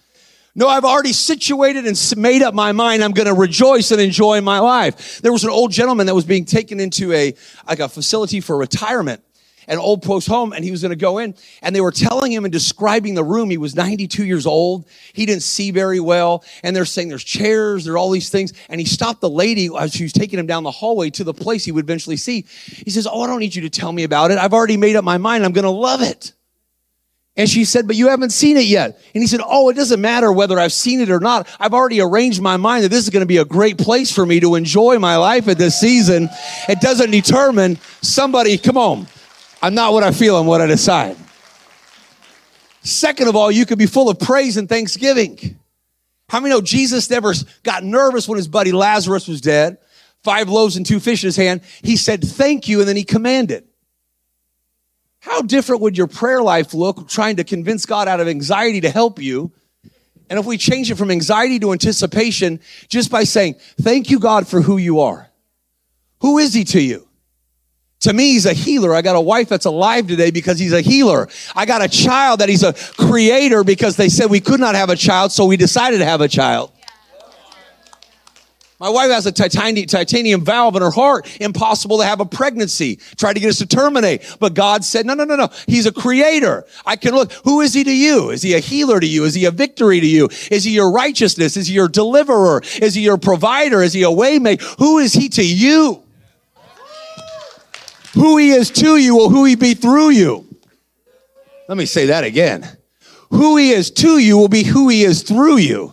No, 0.54 0.66
I've 0.66 0.86
already 0.86 1.12
situated 1.12 1.86
and 1.86 2.14
made 2.16 2.40
up 2.40 2.54
my 2.54 2.72
mind. 2.72 3.04
I'm 3.04 3.12
going 3.12 3.28
to 3.28 3.34
rejoice 3.34 3.90
and 3.90 4.00
enjoy 4.00 4.40
my 4.40 4.60
life. 4.60 5.20
There 5.20 5.30
was 5.30 5.44
an 5.44 5.50
old 5.50 5.72
gentleman 5.72 6.06
that 6.06 6.14
was 6.14 6.24
being 6.24 6.46
taken 6.46 6.80
into 6.80 7.12
a, 7.12 7.34
like 7.68 7.80
a 7.80 7.88
facility 7.90 8.40
for 8.40 8.56
retirement 8.56 9.22
an 9.68 9.78
old 9.78 10.02
post 10.02 10.28
home 10.28 10.52
and 10.52 10.64
he 10.64 10.70
was 10.70 10.82
going 10.82 10.90
to 10.90 10.96
go 10.96 11.18
in 11.18 11.34
and 11.62 11.74
they 11.74 11.80
were 11.80 11.90
telling 11.90 12.32
him 12.32 12.44
and 12.44 12.52
describing 12.52 13.14
the 13.14 13.24
room. 13.24 13.50
He 13.50 13.58
was 13.58 13.74
92 13.74 14.24
years 14.24 14.46
old. 14.46 14.86
He 15.12 15.26
didn't 15.26 15.42
see 15.42 15.70
very 15.70 16.00
well. 16.00 16.44
And 16.62 16.74
they're 16.74 16.84
saying 16.84 17.08
there's 17.08 17.24
chairs, 17.24 17.84
there 17.84 17.94
are 17.94 17.98
all 17.98 18.10
these 18.10 18.30
things. 18.30 18.52
And 18.68 18.80
he 18.80 18.86
stopped 18.86 19.20
the 19.20 19.30
lady 19.30 19.68
as 19.78 19.94
she 19.94 20.04
was 20.04 20.12
taking 20.12 20.38
him 20.38 20.46
down 20.46 20.62
the 20.62 20.70
hallway 20.70 21.10
to 21.10 21.24
the 21.24 21.34
place 21.34 21.64
he 21.64 21.72
would 21.72 21.84
eventually 21.84 22.16
see. 22.16 22.44
He 22.66 22.90
says, 22.90 23.06
Oh, 23.06 23.22
I 23.22 23.26
don't 23.26 23.40
need 23.40 23.54
you 23.54 23.62
to 23.62 23.70
tell 23.70 23.92
me 23.92 24.04
about 24.04 24.30
it. 24.30 24.38
I've 24.38 24.54
already 24.54 24.76
made 24.76 24.96
up 24.96 25.04
my 25.04 25.18
mind. 25.18 25.44
I'm 25.44 25.52
going 25.52 25.64
to 25.64 25.70
love 25.70 26.02
it. 26.02 26.32
And 27.38 27.48
she 27.48 27.66
said, 27.66 27.86
but 27.86 27.96
you 27.96 28.08
haven't 28.08 28.30
seen 28.30 28.56
it 28.56 28.64
yet. 28.64 28.98
And 29.14 29.22
he 29.22 29.26
said, 29.26 29.40
oh, 29.44 29.68
it 29.68 29.74
doesn't 29.74 30.00
matter 30.00 30.32
whether 30.32 30.58
I've 30.58 30.72
seen 30.72 31.00
it 31.02 31.10
or 31.10 31.20
not. 31.20 31.46
I've 31.60 31.74
already 31.74 32.00
arranged 32.00 32.40
my 32.40 32.56
mind 32.56 32.84
that 32.84 32.88
this 32.88 33.04
is 33.04 33.10
going 33.10 33.20
to 33.22 33.26
be 33.26 33.36
a 33.36 33.44
great 33.44 33.76
place 33.76 34.10
for 34.10 34.24
me 34.24 34.40
to 34.40 34.54
enjoy 34.54 34.98
my 34.98 35.16
life 35.18 35.46
at 35.46 35.58
this 35.58 35.78
season. 35.78 36.30
It 36.66 36.80
doesn't 36.80 37.10
determine 37.10 37.78
somebody, 38.00 38.56
come 38.56 38.78
on, 38.78 39.06
I'm 39.62 39.74
not 39.74 39.92
what 39.92 40.02
I 40.02 40.12
feel, 40.12 40.36
I'm 40.36 40.46
what 40.46 40.60
I 40.60 40.66
decide. 40.66 41.16
Second 42.82 43.28
of 43.28 43.36
all, 43.36 43.50
you 43.50 43.66
could 43.66 43.78
be 43.78 43.86
full 43.86 44.08
of 44.08 44.18
praise 44.18 44.56
and 44.56 44.68
thanksgiving. 44.68 45.58
How 46.28 46.40
many 46.40 46.54
know 46.54 46.60
Jesus 46.60 47.10
never 47.10 47.32
got 47.62 47.82
nervous 47.82 48.28
when 48.28 48.36
his 48.36 48.48
buddy 48.48 48.72
Lazarus 48.72 49.26
was 49.26 49.40
dead? 49.40 49.78
Five 50.22 50.48
loaves 50.48 50.76
and 50.76 50.84
two 50.84 51.00
fish 51.00 51.22
in 51.22 51.28
his 51.28 51.36
hand. 51.36 51.62
He 51.82 51.96
said, 51.96 52.22
Thank 52.22 52.68
you, 52.68 52.80
and 52.80 52.88
then 52.88 52.96
he 52.96 53.04
commanded. 53.04 53.64
How 55.20 55.42
different 55.42 55.82
would 55.82 55.98
your 55.98 56.06
prayer 56.06 56.42
life 56.42 56.74
look 56.74 57.08
trying 57.08 57.36
to 57.36 57.44
convince 57.44 57.86
God 57.86 58.06
out 58.08 58.20
of 58.20 58.28
anxiety 58.28 58.80
to 58.82 58.90
help 58.90 59.20
you 59.20 59.52
And 60.28 60.38
if 60.38 60.46
we 60.46 60.58
change 60.58 60.90
it 60.90 60.96
from 60.96 61.10
anxiety 61.10 61.58
to 61.60 61.72
anticipation 61.72 62.60
just 62.88 63.10
by 63.10 63.24
saying, 63.24 63.54
Thank 63.80 64.10
you, 64.10 64.18
God, 64.18 64.48
for 64.48 64.60
who 64.60 64.76
you 64.76 65.00
are. 65.00 65.30
Who 66.20 66.38
is 66.38 66.52
He 66.52 66.64
to 66.64 66.80
you? 66.80 67.05
To 68.00 68.12
me, 68.12 68.32
He's 68.32 68.46
a 68.46 68.52
healer. 68.52 68.94
I 68.94 69.02
got 69.02 69.16
a 69.16 69.20
wife 69.20 69.48
that's 69.48 69.66
alive 69.66 70.06
today 70.06 70.30
because 70.30 70.58
He's 70.58 70.72
a 70.72 70.80
healer. 70.80 71.28
I 71.54 71.66
got 71.66 71.82
a 71.82 71.88
child 71.88 72.40
that 72.40 72.48
He's 72.48 72.62
a 72.62 72.72
creator 72.72 73.64
because 73.64 73.96
they 73.96 74.08
said 74.08 74.30
we 74.30 74.40
could 74.40 74.60
not 74.60 74.74
have 74.74 74.90
a 74.90 74.96
child, 74.96 75.32
so 75.32 75.46
we 75.46 75.56
decided 75.56 75.98
to 75.98 76.04
have 76.04 76.20
a 76.20 76.28
child. 76.28 76.72
My 78.78 78.90
wife 78.90 79.10
has 79.10 79.24
a 79.24 79.32
titanium, 79.32 79.86
titanium 79.86 80.44
valve 80.44 80.76
in 80.76 80.82
her 80.82 80.90
heart. 80.90 81.40
Impossible 81.40 81.98
to 81.98 82.04
have 82.04 82.20
a 82.20 82.26
pregnancy. 82.26 82.96
Tried 83.16 83.32
to 83.34 83.40
get 83.40 83.48
us 83.48 83.58
to 83.58 83.66
terminate. 83.66 84.36
But 84.38 84.52
God 84.52 84.84
said, 84.84 85.06
no, 85.06 85.14
no, 85.14 85.24
no, 85.24 85.34
no. 85.34 85.48
He's 85.66 85.86
a 85.86 85.92
creator. 85.92 86.66
I 86.84 86.96
can 86.96 87.14
look. 87.14 87.32
Who 87.44 87.62
is 87.62 87.72
he 87.72 87.84
to 87.84 87.96
you? 87.96 88.30
Is 88.30 88.42
he 88.42 88.52
a 88.52 88.60
healer 88.60 89.00
to 89.00 89.06
you? 89.06 89.24
Is 89.24 89.32
he 89.32 89.46
a 89.46 89.50
victory 89.50 90.00
to 90.00 90.06
you? 90.06 90.28
Is 90.50 90.64
he 90.64 90.72
your 90.72 90.92
righteousness? 90.92 91.56
Is 91.56 91.68
he 91.68 91.74
your 91.74 91.88
deliverer? 91.88 92.60
Is 92.82 92.94
he 92.94 93.00
your 93.00 93.16
provider? 93.16 93.82
Is 93.82 93.94
he 93.94 94.02
a 94.02 94.08
waymaker? 94.08 94.60
Who 94.78 94.98
is 94.98 95.14
he 95.14 95.30
to 95.30 95.46
you? 95.46 96.02
Who 98.16 98.38
he 98.38 98.50
is 98.50 98.70
to 98.70 98.96
you 98.96 99.14
will 99.14 99.28
who 99.28 99.44
he 99.44 99.56
be 99.56 99.74
through 99.74 100.10
you. 100.10 100.46
Let 101.68 101.76
me 101.76 101.84
say 101.84 102.06
that 102.06 102.24
again. 102.24 102.66
Who 103.30 103.58
he 103.58 103.72
is 103.72 103.90
to 103.90 104.18
you 104.18 104.38
will 104.38 104.48
be 104.48 104.62
who 104.62 104.88
he 104.88 105.04
is 105.04 105.22
through 105.22 105.58
you. 105.58 105.92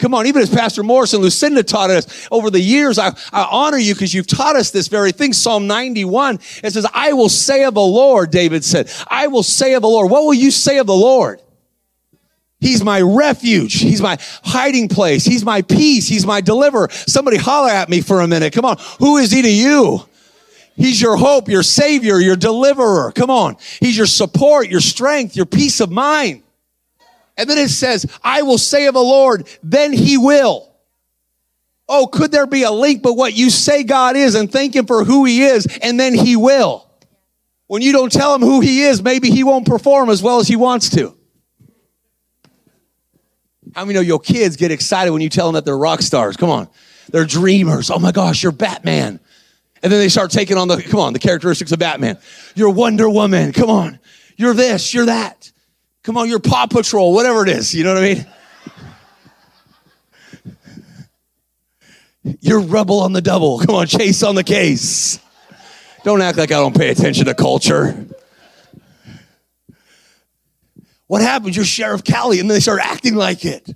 Come 0.00 0.12
on, 0.12 0.26
even 0.26 0.42
as 0.42 0.50
Pastor 0.50 0.82
Morris 0.82 1.14
and 1.14 1.22
Lucinda 1.22 1.62
taught 1.62 1.90
us 1.90 2.26
over 2.32 2.50
the 2.50 2.60
years, 2.60 2.98
I, 2.98 3.10
I 3.32 3.46
honor 3.48 3.78
you 3.78 3.94
because 3.94 4.12
you've 4.12 4.26
taught 4.26 4.56
us 4.56 4.72
this 4.72 4.88
very 4.88 5.12
thing. 5.12 5.32
Psalm 5.32 5.68
91, 5.68 6.40
it 6.64 6.72
says, 6.72 6.84
I 6.92 7.12
will 7.12 7.28
say 7.28 7.62
of 7.62 7.74
the 7.74 7.80
Lord, 7.80 8.32
David 8.32 8.64
said, 8.64 8.90
I 9.06 9.28
will 9.28 9.44
say 9.44 9.74
of 9.74 9.82
the 9.82 9.88
Lord. 9.88 10.10
What 10.10 10.24
will 10.24 10.34
you 10.34 10.50
say 10.50 10.78
of 10.78 10.88
the 10.88 10.94
Lord? 10.94 11.40
He's 12.58 12.82
my 12.82 13.00
refuge. 13.00 13.74
He's 13.74 14.02
my 14.02 14.18
hiding 14.42 14.88
place. 14.88 15.24
He's 15.24 15.44
my 15.44 15.62
peace. 15.62 16.08
He's 16.08 16.26
my 16.26 16.40
deliverer. 16.40 16.88
Somebody 16.90 17.36
holler 17.36 17.70
at 17.70 17.88
me 17.88 18.00
for 18.00 18.20
a 18.20 18.26
minute. 18.26 18.52
Come 18.52 18.64
on. 18.64 18.78
Who 18.98 19.18
is 19.18 19.30
he 19.30 19.42
to 19.42 19.52
you? 19.52 20.00
He's 20.76 21.00
your 21.00 21.16
hope, 21.16 21.48
your 21.48 21.62
savior, 21.62 22.18
your 22.18 22.36
deliverer. 22.36 23.12
Come 23.12 23.30
on. 23.30 23.56
He's 23.80 23.96
your 23.96 24.06
support, 24.06 24.68
your 24.68 24.80
strength, 24.80 25.36
your 25.36 25.46
peace 25.46 25.80
of 25.80 25.90
mind. 25.90 26.42
And 27.36 27.48
then 27.48 27.58
it 27.58 27.68
says, 27.68 28.06
I 28.22 28.42
will 28.42 28.58
say 28.58 28.86
of 28.86 28.94
the 28.94 29.00
Lord, 29.00 29.48
then 29.62 29.92
he 29.92 30.18
will. 30.18 30.72
Oh, 31.88 32.06
could 32.06 32.32
there 32.32 32.46
be 32.46 32.62
a 32.62 32.70
link 32.70 33.02
but 33.02 33.14
what 33.14 33.34
you 33.34 33.50
say 33.50 33.84
God 33.84 34.16
is 34.16 34.34
and 34.34 34.50
thank 34.50 34.74
him 34.74 34.86
for 34.86 35.04
who 35.04 35.24
he 35.24 35.44
is, 35.44 35.66
and 35.82 36.00
then 36.00 36.14
he 36.14 36.34
will. 36.34 36.88
When 37.66 37.82
you 37.82 37.92
don't 37.92 38.10
tell 38.10 38.34
him 38.34 38.40
who 38.40 38.60
he 38.60 38.82
is, 38.82 39.02
maybe 39.02 39.30
he 39.30 39.44
won't 39.44 39.66
perform 39.66 40.10
as 40.10 40.22
well 40.22 40.38
as 40.38 40.48
he 40.48 40.56
wants 40.56 40.90
to. 40.90 41.16
How 43.74 43.84
many 43.84 43.94
know 43.94 44.00
your 44.00 44.20
kids 44.20 44.56
get 44.56 44.70
excited 44.70 45.10
when 45.10 45.20
you 45.20 45.28
tell 45.28 45.46
them 45.46 45.54
that 45.54 45.64
they're 45.64 45.76
rock 45.76 46.02
stars? 46.02 46.36
Come 46.36 46.50
on. 46.50 46.68
They're 47.10 47.24
dreamers. 47.24 47.90
Oh 47.90 47.98
my 47.98 48.12
gosh, 48.12 48.42
you're 48.42 48.52
Batman. 48.52 49.20
And 49.84 49.92
then 49.92 50.00
they 50.00 50.08
start 50.08 50.30
taking 50.30 50.56
on 50.56 50.66
the, 50.66 50.82
come 50.82 50.98
on, 50.98 51.12
the 51.12 51.18
characteristics 51.18 51.70
of 51.70 51.78
Batman. 51.78 52.18
You're 52.54 52.70
Wonder 52.70 53.08
Woman. 53.08 53.52
Come 53.52 53.68
on. 53.68 54.00
You're 54.36 54.54
this, 54.54 54.94
you're 54.94 55.04
that. 55.06 55.52
Come 56.02 56.16
on, 56.16 56.26
you're 56.26 56.40
Paw 56.40 56.66
Patrol, 56.66 57.12
whatever 57.12 57.42
it 57.42 57.50
is. 57.50 57.74
You 57.74 57.84
know 57.84 57.94
what 57.94 58.02
I 58.02 58.14
mean? 62.24 62.36
You're 62.40 62.60
Rubble 62.60 63.00
on 63.00 63.12
the 63.12 63.20
double. 63.20 63.58
Come 63.58 63.74
on, 63.74 63.86
chase 63.86 64.22
on 64.22 64.34
the 64.34 64.42
case. 64.42 65.20
Don't 66.02 66.22
act 66.22 66.38
like 66.38 66.50
I 66.50 66.56
don't 66.56 66.74
pay 66.74 66.88
attention 66.88 67.26
to 67.26 67.34
culture. 67.34 68.06
What 71.08 71.20
happens? 71.20 71.56
You're 71.56 71.66
Sheriff 71.66 72.02
Callie, 72.04 72.40
and 72.40 72.48
then 72.48 72.56
they 72.56 72.60
start 72.60 72.80
acting 72.82 73.16
like 73.16 73.44
it. 73.44 73.68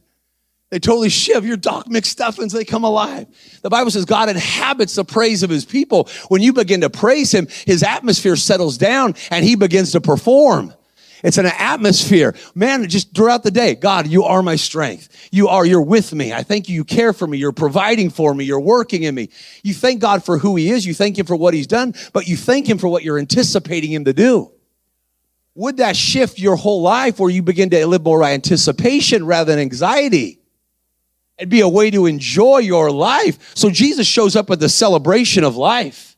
They 0.71 0.79
totally 0.79 1.09
shift. 1.09 1.47
You're 1.47 1.57
Doc 1.57 1.87
McStuffins, 1.87 2.53
they 2.53 2.65
come 2.65 2.85
alive. 2.85 3.27
The 3.63 3.71
Bible 3.71 3.91
says 3.91 4.05
God 4.05 4.29
inhabits 4.29 4.95
the 4.95 5.05
praise 5.05 5.43
of 5.43 5.51
his 5.51 5.65
people. 5.65 6.09
When 6.29 6.43
you 6.43 6.53
begin 6.53 6.83
to 6.83 6.91
praise 6.91 7.33
him, 7.33 7.49
his 7.67 7.83
atmosphere 7.83 8.37
settles 8.37 8.77
down 8.77 9.15
and 9.31 9.45
he 9.45 9.55
begins 9.55 9.93
to 9.93 10.01
perform. 10.01 10.75
It's 11.25 11.39
an 11.39 11.47
atmosphere. 11.47 12.35
Man, 12.55 12.89
just 12.89 13.15
throughout 13.15 13.43
the 13.43 13.51
day, 13.51 13.75
God, 13.75 14.07
you 14.07 14.25
are 14.25 14.43
my 14.43 14.57
strength. 14.57 15.29
You 15.33 15.49
are, 15.49 15.67
you're 15.67 15.83
with 15.83 16.15
me. 16.15 16.33
I 16.33 16.43
thank 16.43 16.69
you. 16.69 16.77
You 16.77 16.85
care 16.85 17.13
for 17.13 17.27
me. 17.27 17.39
You're 17.39 17.51
providing 17.51 18.11
for 18.11 18.33
me. 18.35 18.45
You're 18.45 18.61
working 18.61 19.03
in 19.03 19.15
me. 19.15 19.31
You 19.65 19.75
thank 19.75 20.01
God 20.01 20.25
for 20.25 20.39
who 20.39 20.55
he 20.55 20.71
is. 20.71 20.87
You 20.87 20.95
thank 20.95 21.19
him 21.19 21.27
for 21.27 21.35
what 21.35 21.55
he's 21.55 21.67
done, 21.67 21.95
but 22.13 22.29
you 22.29 22.37
thank 22.37 22.69
him 22.69 22.79
for 22.79 22.89
what 22.89 23.03
you're 23.03 23.19
anticipating 23.19 23.91
him 23.91 24.05
to 24.05 24.13
do. 24.13 24.53
Would 25.55 25.79
that 25.79 25.97
shift 25.97 26.39
your 26.39 26.55
whole 26.55 26.83
life 26.83 27.19
where 27.19 27.31
you 27.31 27.43
begin 27.43 27.71
to 27.71 27.85
live 27.85 28.05
more 28.05 28.21
by 28.21 28.33
anticipation 28.33 29.27
rather 29.27 29.51
than 29.51 29.61
anxiety? 29.61 30.38
It'd 31.39 31.49
be 31.49 31.61
a 31.61 31.69
way 31.69 31.91
to 31.91 32.07
enjoy 32.07 32.59
your 32.59 32.91
life. 32.91 33.57
So 33.57 33.71
Jesus 33.71 34.07
shows 34.07 34.35
up 34.37 34.51
at 34.51 34.61
the 34.61 34.69
celebration 34.69 35.45
of 35.45 35.57
life 35.57 36.17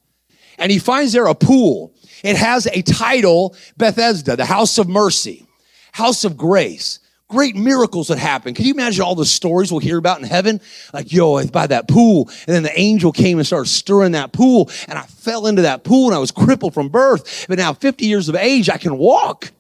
and 0.59 0.73
he 0.73 0.79
finds 0.79 1.13
there 1.13 1.27
a 1.27 1.35
pool 1.35 1.95
it 2.23 2.37
has 2.37 2.67
a 2.67 2.83
title, 2.83 3.57
Bethesda, 3.77 4.37
the 4.37 4.45
house 4.45 4.79
of 4.79 4.89
mercy, 4.89 5.47
house 5.93 6.25
of 6.25 6.37
grace. 6.37 6.99
Great 7.29 7.55
miracles 7.55 8.09
that 8.09 8.19
happen. 8.19 8.55
Can 8.55 8.65
you 8.65 8.75
imagine 8.75 9.05
all 9.05 9.15
the 9.15 9.25
stories 9.25 9.71
we'll 9.71 9.81
hear 9.81 9.99
about 9.99 10.19
in 10.19 10.27
heaven? 10.27 10.61
Like, 10.93 11.13
yo, 11.13 11.45
by 11.47 11.69
that 11.69 11.87
pool. 11.87 12.29
And 12.47 12.57
then 12.57 12.65
the 12.65 12.79
angel 12.79 13.13
came 13.13 13.39
and 13.39 13.47
started 13.47 13.71
stirring 13.71 14.13
that 14.13 14.33
pool. 14.33 14.69
And 14.89 14.99
I 14.99 15.03
fell 15.03 15.47
into 15.47 15.63
that 15.63 15.85
pool 15.85 16.07
and 16.07 16.15
I 16.17 16.19
was 16.19 16.33
crippled 16.33 16.75
from 16.75 16.89
birth. 16.89 17.47
But 17.49 17.59
now, 17.59 17.73
50 17.73 18.05
years 18.05 18.29
of 18.29 18.35
age, 18.35 18.69
I 18.69 18.79
can 18.79 18.99
walk. 18.99 19.53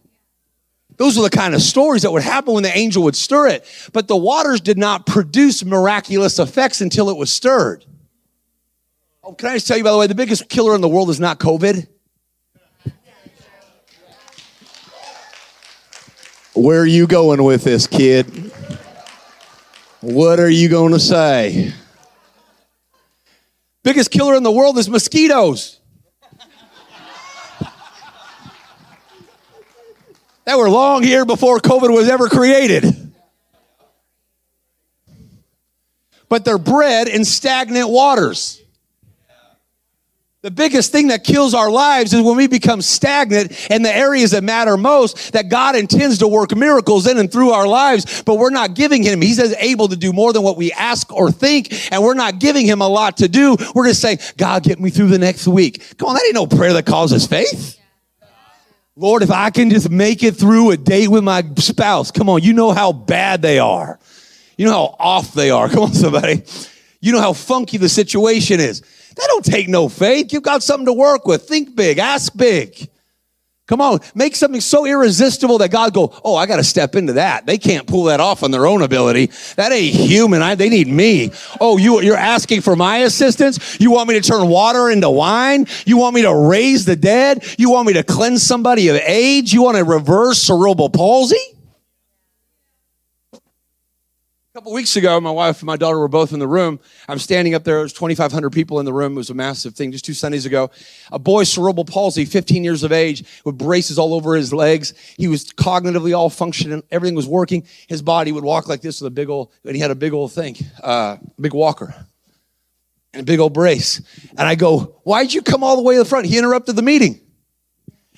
Those 1.01 1.17
are 1.17 1.23
the 1.23 1.31
kind 1.31 1.55
of 1.55 1.63
stories 1.63 2.03
that 2.03 2.13
would 2.13 2.23
happen 2.23 2.53
when 2.53 2.63
the 2.63 2.77
angel 2.77 3.05
would 3.05 3.17
stir 3.17 3.49
it. 3.49 3.65
But 3.95 4.07
the 4.07 4.19
waters 4.19 4.61
did 4.61 4.77
not 4.77 5.07
produce 5.07 5.65
miraculous 5.65 6.39
effects 6.39 6.83
until 6.83 7.09
it 7.09 7.17
was 7.17 7.33
stirred. 7.33 7.87
Oh, 9.25 9.33
can 9.33 9.49
I 9.49 9.55
just 9.55 9.67
tell 9.67 9.79
you, 9.79 9.83
by 9.83 9.93
the 9.93 9.97
way, 9.97 10.09
the 10.09 10.15
biggest 10.15 10.51
killer 10.51 10.75
in 10.75 10.83
the 10.83 10.91
world 10.91 11.09
is 11.09 11.19
not 11.19 11.41
COVID. 11.41 11.87
Where 16.55 16.83
are 16.83 16.87
you 16.87 17.07
going 17.07 17.43
with 17.45 17.65
this, 17.65 17.87
kid? 17.87 18.53
What 20.03 20.39
are 20.39 20.51
you 20.51 20.69
going 20.69 20.93
to 20.93 21.01
say? 21.01 21.73
Biggest 23.83 24.11
killer 24.11 24.35
in 24.35 24.43
the 24.43 24.53
world 24.53 24.77
is 24.77 24.91
mosquitoes. 24.91 25.80
That 30.44 30.59
were 30.59 30.70
long 30.70 31.03
here 31.03 31.24
before 31.24 31.59
COVID 31.59 31.92
was 31.92 32.09
ever 32.09 32.29
created. 32.29 33.12
But 36.29 36.44
they're 36.44 36.59
bred 36.59 37.09
in 37.09 37.24
stagnant 37.24 37.90
waters. 37.90 38.61
The 40.42 40.50
biggest 40.50 40.90
thing 40.90 41.09
that 41.09 41.22
kills 41.22 41.53
our 41.53 41.70
lives 41.70 42.14
is 42.14 42.22
when 42.22 42.38
we 42.38 42.46
become 42.46 42.81
stagnant 42.81 43.53
in 43.70 43.83
the 43.83 43.94
areas 43.94 44.31
that 44.31 44.42
matter 44.42 44.79
most, 44.79 45.35
that 45.35 45.50
God 45.50 45.76
intends 45.76 46.18
to 46.18 46.29
work 46.29 46.57
miracles 46.57 47.07
in 47.07 47.18
and 47.18 47.31
through 47.31 47.50
our 47.50 47.68
lives, 47.68 48.22
but 48.22 48.37
we're 48.37 48.48
not 48.48 48.72
giving 48.74 49.03
Him. 49.03 49.20
He 49.20 49.35
says 49.35 49.55
able 49.59 49.88
to 49.88 49.96
do 49.96 50.14
more 50.14 50.33
than 50.33 50.42
what 50.42 50.57
we 50.57 50.72
ask 50.72 51.12
or 51.12 51.31
think, 51.31 51.92
and 51.92 52.03
we're 52.03 52.14
not 52.14 52.38
giving 52.38 52.64
Him 52.64 52.81
a 52.81 52.88
lot 52.88 53.18
to 53.18 53.29
do. 53.29 53.55
We're 53.74 53.88
just 53.88 54.00
saying, 54.00 54.20
God, 54.38 54.62
get 54.62 54.81
me 54.81 54.88
through 54.88 55.09
the 55.09 55.18
next 55.18 55.46
week. 55.46 55.98
Come 55.98 56.09
on, 56.09 56.14
that 56.14 56.24
ain't 56.24 56.35
no 56.35 56.46
prayer 56.46 56.72
that 56.72 56.87
causes 56.87 57.26
faith. 57.26 57.80
Lord, 59.01 59.23
if 59.23 59.31
I 59.31 59.49
can 59.49 59.71
just 59.71 59.89
make 59.89 60.23
it 60.23 60.33
through 60.33 60.73
a 60.73 60.77
date 60.77 61.09
with 61.09 61.25
my 61.25 61.43
spouse, 61.57 62.11
come 62.11 62.29
on, 62.29 62.43
you 62.43 62.53
know 62.53 62.73
how 62.73 62.93
bad 62.93 63.41
they 63.41 63.59
are. 63.59 63.99
You 64.59 64.67
know 64.67 64.73
how 64.73 64.97
off 64.99 65.33
they 65.33 65.51
are. 65.51 65.71
Come 65.71 65.85
on, 65.85 65.95
somebody. 65.95 66.43
You 67.01 67.13
know 67.13 67.21
how 67.21 67.33
funky 67.33 67.79
the 67.79 67.89
situation 67.89 68.61
is. 68.61 68.81
That 68.81 69.25
don't 69.29 69.45
take 69.45 69.69
no 69.71 69.89
faith. 69.89 70.35
You've 70.35 70.43
got 70.43 70.63
something 70.63 70.85
to 70.85 70.93
work 70.93 71.27
with. 71.27 71.49
Think 71.49 71.75
big, 71.75 71.97
ask 71.97 72.37
big. 72.37 72.91
Come 73.71 73.81
on, 73.81 74.01
make 74.17 74.35
something 74.35 74.61
so 74.61 74.85
irresistible 74.85 75.59
that 75.59 75.71
God 75.71 75.95
go, 75.95 76.13
oh, 76.25 76.35
I 76.35 76.47
got 76.47 76.57
to 76.57 76.65
step 76.65 76.97
into 76.97 77.13
that. 77.13 77.47
They 77.47 77.57
can't 77.57 77.87
pull 77.87 78.03
that 78.05 78.19
off 78.19 78.43
on 78.43 78.51
their 78.51 78.67
own 78.67 78.83
ability. 78.83 79.27
That 79.55 79.71
ain't 79.71 79.95
human. 79.95 80.43
I, 80.43 80.57
they 80.57 80.69
need 80.69 80.89
me. 80.89 81.31
Oh, 81.61 81.77
you, 81.77 82.01
you're 82.01 82.17
asking 82.17 82.63
for 82.63 82.75
my 82.75 82.97
assistance? 82.97 83.79
You 83.79 83.93
want 83.93 84.09
me 84.09 84.21
to 84.21 84.29
turn 84.29 84.49
water 84.49 84.91
into 84.91 85.09
wine? 85.09 85.67
You 85.87 85.99
want 85.99 86.17
me 86.17 86.23
to 86.23 86.35
raise 86.35 86.85
the 86.85 86.97
dead? 86.97 87.45
You 87.59 87.71
want 87.71 87.87
me 87.87 87.93
to 87.93 88.03
cleanse 88.03 88.43
somebody 88.43 88.89
of 88.89 88.97
age? 88.97 89.53
You 89.53 89.63
want 89.63 89.77
to 89.77 89.85
reverse 89.85 90.43
cerebral 90.43 90.91
palsy? 90.91 91.37
A 94.53 94.59
couple 94.59 94.73
weeks 94.73 94.97
ago, 94.97 95.21
my 95.21 95.31
wife 95.31 95.61
and 95.61 95.67
my 95.69 95.77
daughter 95.77 95.97
were 95.97 96.09
both 96.09 96.33
in 96.33 96.41
the 96.41 96.49
room. 96.49 96.81
I'm 97.09 97.21
standing 97.21 97.55
up 97.55 97.63
there. 97.63 97.77
There's 97.77 97.93
2,500 97.93 98.51
people 98.51 98.81
in 98.81 98.85
the 98.85 98.93
room. 98.93 99.13
It 99.13 99.15
was 99.15 99.31
a 99.31 99.35
massive 99.35 99.77
thing 99.77 99.93
just 99.93 100.05
two 100.05 100.13
Sundays 100.13 100.45
ago. 100.45 100.73
A 101.13 101.21
boy, 101.21 101.45
cerebral 101.45 101.85
palsy, 101.85 102.25
15 102.25 102.65
years 102.65 102.83
of 102.83 102.91
age, 102.91 103.23
with 103.45 103.57
braces 103.57 103.97
all 103.97 104.13
over 104.13 104.35
his 104.35 104.53
legs. 104.53 104.93
He 105.17 105.29
was 105.29 105.45
cognitively 105.53 106.19
all 106.19 106.31
functioning. 106.31 106.83
Everything 106.91 107.15
was 107.15 107.29
working. 107.29 107.65
His 107.87 108.03
body 108.03 108.33
would 108.33 108.43
walk 108.43 108.69
like 108.69 108.81
this 108.81 109.01
with 109.01 109.07
a 109.07 109.15
big 109.15 109.29
old, 109.29 109.53
and 109.65 109.77
he 109.77 109.81
had 109.81 109.93
a 109.93 109.95
big 109.95 110.13
old 110.13 110.33
thing, 110.33 110.57
uh, 110.83 111.19
big 111.41 111.55
walker 111.55 111.95
and 113.13 113.21
a 113.21 113.25
big 113.25 113.39
old 113.39 113.55
brace. 113.55 114.03
And 114.31 114.49
I 114.49 114.57
go, 114.57 115.01
why'd 115.05 115.33
you 115.33 115.43
come 115.43 115.63
all 115.63 115.77
the 115.77 115.83
way 115.83 115.95
to 115.95 116.01
the 116.01 116.05
front? 116.09 116.27
He 116.27 116.37
interrupted 116.37 116.75
the 116.75 116.83
meeting. 116.83 117.21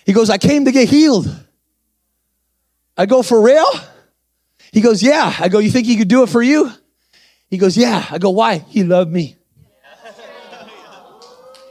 He 0.07 0.15
goes, 0.15 0.31
I 0.31 0.39
came 0.39 0.65
to 0.65 0.73
get 0.73 0.89
healed. 0.89 1.27
I 2.97 3.05
go, 3.05 3.23
for 3.23 3.43
real? 3.43 3.71
He 4.73 4.81
goes, 4.81 5.03
Yeah. 5.03 5.33
I 5.39 5.49
go, 5.49 5.59
You 5.59 5.71
think 5.71 5.87
he 5.87 5.97
could 5.97 6.09
do 6.09 6.23
it 6.23 6.29
for 6.29 6.43
you? 6.43 6.73
He 7.49 7.59
goes, 7.59 7.77
Yeah. 7.77 8.05
I 8.11 8.19
go, 8.19 8.31
Why? 8.31 8.59
He 8.59 8.83
loved 8.83 9.13
me. 9.13 9.37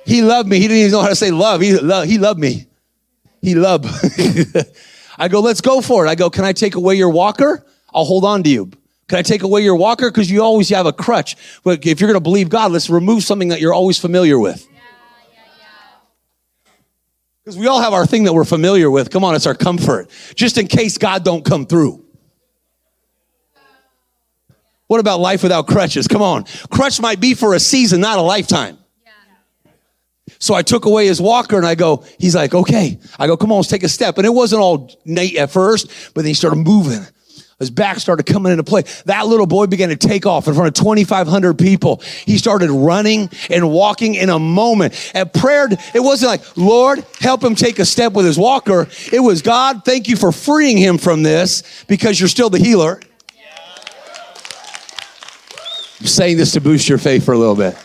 He 0.05 0.21
loved 0.21 0.47
me. 0.49 0.57
He 0.57 0.63
didn't 0.63 0.77
even 0.77 0.91
know 0.91 1.01
how 1.01 1.09
to 1.09 1.15
say 1.15 1.31
love. 1.31 1.61
He, 1.61 1.77
lo- 1.77 2.03
he 2.03 2.17
loved 2.17 2.39
me. 2.39 2.67
He 3.41 3.55
loved. 3.55 3.85
I 5.17 5.27
go, 5.27 5.41
Let's 5.41 5.61
go 5.61 5.81
for 5.81 6.05
it. 6.05 6.09
I 6.09 6.15
go, 6.15 6.29
Can 6.29 6.45
I 6.45 6.53
take 6.53 6.75
away 6.75 6.95
your 6.95 7.09
walker? 7.09 7.65
I'll 7.93 8.05
hold 8.05 8.23
on 8.23 8.43
to 8.43 8.49
you. 8.49 8.71
Can 9.09 9.19
I 9.19 9.23
take 9.23 9.43
away 9.43 9.61
your 9.61 9.75
walker? 9.75 10.09
Because 10.09 10.31
you 10.31 10.41
always 10.41 10.69
have 10.69 10.85
a 10.85 10.93
crutch. 10.93 11.35
But 11.63 11.85
if 11.85 11.99
you're 11.99 12.07
going 12.07 12.19
to 12.19 12.23
believe 12.23 12.47
God, 12.47 12.71
let's 12.71 12.89
remove 12.89 13.23
something 13.23 13.49
that 13.49 13.59
you're 13.59 13.73
always 13.73 13.97
familiar 13.97 14.39
with. 14.39 14.65
Because 17.43 17.57
we 17.57 17.67
all 17.67 17.81
have 17.81 17.91
our 17.91 18.05
thing 18.05 18.23
that 18.23 18.33
we're 18.33 18.45
familiar 18.45 18.89
with. 18.89 19.09
Come 19.09 19.25
on, 19.25 19.35
it's 19.35 19.47
our 19.47 19.55
comfort. 19.55 20.09
Just 20.35 20.57
in 20.57 20.67
case 20.67 20.97
God 20.97 21.25
don't 21.25 21.43
come 21.43 21.65
through. 21.65 22.00
What 24.91 24.99
about 24.99 25.21
life 25.21 25.41
without 25.41 25.67
crutches? 25.67 26.05
Come 26.05 26.21
on. 26.21 26.43
Crutch 26.69 26.99
might 26.99 27.21
be 27.21 27.33
for 27.33 27.53
a 27.53 27.61
season, 27.61 28.01
not 28.01 28.19
a 28.19 28.21
lifetime. 28.21 28.77
So 30.37 30.53
I 30.53 30.63
took 30.63 30.83
away 30.83 31.07
his 31.07 31.21
walker 31.21 31.55
and 31.55 31.65
I 31.65 31.75
go, 31.75 32.03
he's 32.19 32.35
like, 32.35 32.53
okay. 32.53 32.99
I 33.17 33.27
go, 33.27 33.37
come 33.37 33.53
on, 33.53 33.59
let's 33.59 33.69
take 33.69 33.83
a 33.83 33.87
step. 33.87 34.17
And 34.17 34.25
it 34.25 34.31
wasn't 34.31 34.61
all 34.61 34.93
Nate 35.05 35.37
at 35.37 35.49
first, 35.49 35.87
but 36.13 36.23
then 36.23 36.25
he 36.25 36.33
started 36.33 36.57
moving. 36.57 37.07
His 37.57 37.69
back 37.69 37.99
started 37.99 38.25
coming 38.25 38.51
into 38.51 38.65
play. 38.65 38.83
That 39.05 39.27
little 39.27 39.47
boy 39.47 39.67
began 39.67 39.87
to 39.89 39.95
take 39.95 40.25
off 40.25 40.49
in 40.49 40.55
front 40.55 40.67
of 40.67 40.73
2,500 40.73 41.57
people. 41.57 42.01
He 42.25 42.37
started 42.37 42.69
running 42.69 43.29
and 43.49 43.71
walking 43.71 44.15
in 44.15 44.29
a 44.29 44.39
moment. 44.39 44.93
At 45.15 45.33
prayer, 45.33 45.69
it 45.71 46.01
wasn't 46.01 46.31
like, 46.31 46.57
Lord, 46.57 47.05
help 47.21 47.41
him 47.41 47.55
take 47.55 47.79
a 47.79 47.85
step 47.85 48.11
with 48.11 48.25
his 48.25 48.37
walker. 48.37 48.89
It 49.13 49.21
was, 49.21 49.41
God, 49.41 49.85
thank 49.85 50.09
you 50.09 50.17
for 50.17 50.33
freeing 50.33 50.75
him 50.75 50.97
from 50.97 51.23
this 51.23 51.85
because 51.87 52.19
you're 52.19 52.27
still 52.27 52.49
the 52.49 52.59
healer. 52.59 52.99
I'm 56.01 56.07
saying 56.07 56.37
this 56.37 56.53
to 56.53 56.61
boost 56.61 56.89
your 56.89 56.97
faith 56.97 57.23
for 57.23 57.33
a 57.33 57.37
little 57.37 57.55
bit. 57.55 57.77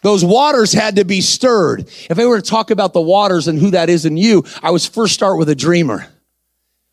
Those 0.00 0.24
waters 0.24 0.72
had 0.72 0.96
to 0.96 1.04
be 1.04 1.20
stirred. 1.20 1.80
If 2.08 2.18
I 2.18 2.24
were 2.24 2.40
to 2.40 2.50
talk 2.50 2.70
about 2.70 2.94
the 2.94 3.00
waters 3.02 3.46
and 3.46 3.58
who 3.58 3.72
that 3.72 3.90
is 3.90 4.06
in 4.06 4.16
you, 4.16 4.42
I 4.62 4.70
would 4.70 4.80
first 4.80 5.12
start 5.12 5.38
with 5.38 5.50
a 5.50 5.54
dreamer. 5.54 6.06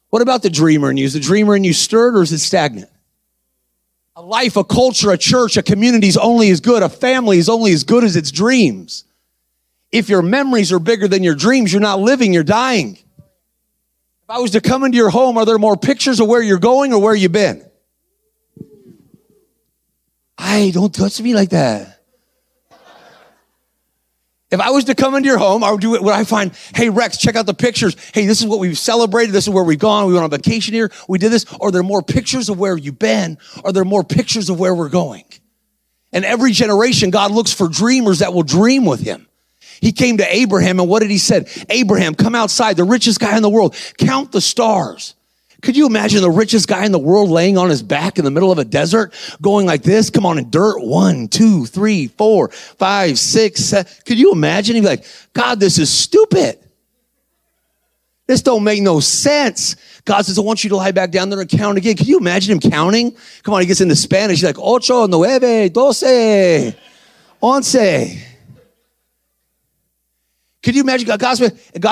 What 0.10 0.21
about 0.21 0.43
the 0.43 0.50
dreamer 0.50 0.91
in 0.91 0.97
you? 0.97 1.06
Is 1.06 1.13
the 1.13 1.21
dreamer 1.21 1.56
in 1.56 1.63
you 1.63 1.71
stirred 1.71 2.17
or 2.17 2.24
is 2.24 2.34
it 2.34 2.39
stagnant? 2.39 2.89
A 4.17 4.21
life, 4.21 4.58
a 4.58 4.65
culture, 4.65 5.12
a 5.12 5.17
church, 5.17 5.56
a 5.56 5.63
community 5.63 6.10
is 6.10 6.17
only 6.17 6.50
as 6.50 6.60
good. 6.60 6.84
A 6.84 6.89
family 6.89 7.38
is 7.38 7.47
only 7.47 7.71
as 7.71 7.86
good 7.86 8.04
as 8.04 8.17
its 8.17 8.32
dreams. 8.32 9.06
If 9.93 10.10
your 10.10 10.21
memories 10.21 10.74
are 10.74 10.80
bigger 10.80 11.08
than 11.08 11.24
your 11.24 11.36
dreams, 11.36 11.71
you're 11.71 11.82
not 11.82 12.02
living, 12.02 12.34
you're 12.34 12.43
dying. 12.43 12.97
If 12.97 14.30
I 14.30 14.39
was 14.39 14.52
to 14.52 14.60
come 14.60 14.84
into 14.84 14.97
your 14.97 15.10
home, 15.10 15.38
are 15.38 15.45
there 15.45 15.58
more 15.58 15.78
pictures 15.78 16.19
of 16.19 16.28
where 16.28 16.41
you're 16.41 16.60
going 16.60 16.91
or 16.91 17.02
where 17.02 17.15
you've 17.15 17.32
been? 17.32 17.71
I 20.44 20.72
don't 20.72 20.94
touch 20.94 21.22
me 21.22 21.36
like 21.36 21.52
that. 21.52 22.00
If 24.50 24.60
I 24.60 24.72
was 24.72 24.86
to 24.86 24.96
come 24.96 25.16
into 25.16 25.30
your 25.30 25.38
home, 25.38 25.64
I 25.64 25.72
would 25.72 25.80
do 25.80 25.96
it. 25.96 26.02
Would 26.02 26.14
I 26.14 26.26
find, 26.26 26.52
hey 26.76 26.90
Rex, 26.90 27.18
check 27.18 27.38
out 27.38 27.46
the 27.46 27.54
pictures. 27.54 27.96
Hey, 28.14 28.26
this 28.26 28.42
is 28.42 28.48
what 28.48 28.60
we've 28.60 28.78
celebrated. 28.78 29.32
This 29.32 29.46
is 29.46 29.50
where 29.54 29.64
we've 29.64 29.80
gone. 29.80 30.08
We 30.08 30.14
went 30.14 30.26
on 30.26 30.30
vacation 30.30 30.74
here. 30.74 30.92
We 31.08 31.20
did 31.20 31.32
this. 31.32 31.46
Are 31.62 31.72
there 31.72 31.84
more 31.84 32.02
pictures 32.02 32.50
of 32.50 32.60
where 32.60 32.76
you've 32.76 33.00
been? 33.00 33.38
Are 33.64 33.72
there 33.72 33.86
more 33.86 34.04
pictures 34.04 34.50
of 34.50 34.60
where 34.60 34.76
we're 34.76 34.90
going? 34.90 35.24
And 36.12 36.26
every 36.26 36.52
generation, 36.52 37.12
God 37.12 37.32
looks 37.32 37.54
for 37.54 37.70
dreamers 37.70 38.20
that 38.20 38.34
will 38.34 38.44
dream 38.44 38.84
with 38.84 39.00
Him. 39.00 39.28
He 39.80 39.94
came 39.94 40.18
to 40.18 40.36
Abraham, 40.36 40.80
and 40.80 40.90
what 40.90 41.00
did 41.02 41.12
He 41.12 41.18
said? 41.18 41.48
Abraham, 41.70 42.14
come 42.14 42.36
outside, 42.36 42.76
the 42.76 42.84
richest 42.84 43.22
guy 43.22 43.38
in 43.38 43.44
the 43.44 43.50
world. 43.50 43.76
Count 43.98 44.34
the 44.34 44.42
stars. 44.42 45.16
Could 45.62 45.78
you 45.78 45.86
imagine 45.86 46.21
the 46.21 46.32
richest 46.32 46.67
guy 46.67 46.86
in 46.86 46.91
the 46.91 47.00
world 47.00 47.30
laying 47.30 47.58
on 47.58 47.69
his 47.69 47.84
back 47.84 48.17
in 48.17 48.26
the 48.26 48.32
middle 48.32 48.52
of 48.52 48.58
a 48.58 48.65
desert, 48.65 49.13
going 49.41 49.65
like 49.65 49.84
this? 49.84 50.10
Come 50.10 50.26
on, 50.26 50.38
in 50.38 50.50
dirt. 50.50 50.80
One, 50.80 51.28
two, 51.28 51.65
three, 51.65 52.08
four, 52.08 52.50
five, 52.50 53.19
six, 53.19 53.65
seven. 53.65 53.91
Could 54.06 54.19
you 54.19 54.32
imagine? 54.32 54.76
He'd 54.76 54.82
be 54.82 54.88
like, 54.88 55.06
God, 55.34 55.60
this 55.60 55.78
is 55.78 55.91
stupid. 55.91 56.58
This 58.28 58.41
don't 58.41 58.63
make 58.63 58.82
no 58.82 59.00
sense. 59.00 59.76
God 60.06 60.26
says, 60.26 60.39
I 60.39 60.41
want 60.41 60.63
you 60.63 60.69
to 60.69 60.78
lie 60.78 60.91
back 60.91 61.12
down 61.12 61.30
there 61.30 61.41
and 61.41 61.50
count 61.50 61.78
again. 61.78 61.95
Can 61.95 62.08
you 62.08 62.17
imagine 62.17 62.54
him 62.54 62.71
counting? 62.71 63.15
Come 63.43 63.54
on, 63.54 63.62
he 63.62 63.67
gets 63.67 63.82
into 63.82 63.95
Spanish. 63.95 64.38
He's 64.38 64.45
like, 64.45 64.58
ocho, 64.58 65.06
nueve, 65.06 65.71
doce, 65.74 66.76
once. 67.39 67.76
Could 70.63 70.76
you 70.76 70.82
imagine 70.82 71.08
God, 71.08 71.19
God, 71.19 71.36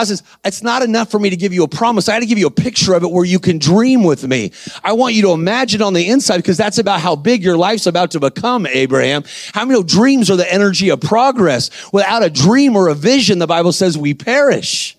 says, 0.05 0.23
it's 0.45 0.62
not 0.62 0.84
enough 0.84 1.10
for 1.10 1.19
me 1.19 1.32
to 1.32 1.36
give 1.36 1.53
you 1.53 1.63
a 1.63 1.67
promise. 1.67 2.08
I 2.08 2.13
got 2.13 2.19
to 2.19 2.27
give 2.27 2.38
you 2.38 2.45
a 2.45 2.51
picture 2.51 2.93
of 2.93 3.03
it 3.03 3.10
where 3.10 3.25
you 3.25 3.39
can 3.39 3.58
dream 3.58 4.03
with 4.03 4.27
me. 4.27 4.51
I 4.84 4.93
want 4.93 5.15
you 5.15 5.23
to 5.23 5.32
imagine 5.32 5.82
on 5.82 5.93
the 5.93 6.08
inside 6.08 6.38
because 6.38 6.58
that's 6.58 6.77
about 6.77 7.01
how 7.01 7.15
big 7.15 7.43
your 7.43 7.58
life's 7.58 7.88
about 7.88 8.12
to 8.12 8.19
become, 8.19 8.67
Abraham. 8.67 9.23
How 9.53 9.65
many 9.65 9.82
dreams 9.84 10.29
are 10.29 10.36
the 10.36 10.51
energy 10.51 10.89
of 10.89 11.01
progress? 11.01 11.71
Without 11.91 12.21
a 12.21 12.29
dream 12.29 12.75
or 12.75 12.89
a 12.89 12.95
vision, 12.95 13.39
the 13.39 13.47
Bible 13.47 13.71
says 13.71 13.97
we 13.97 14.13
perish. 14.13 14.95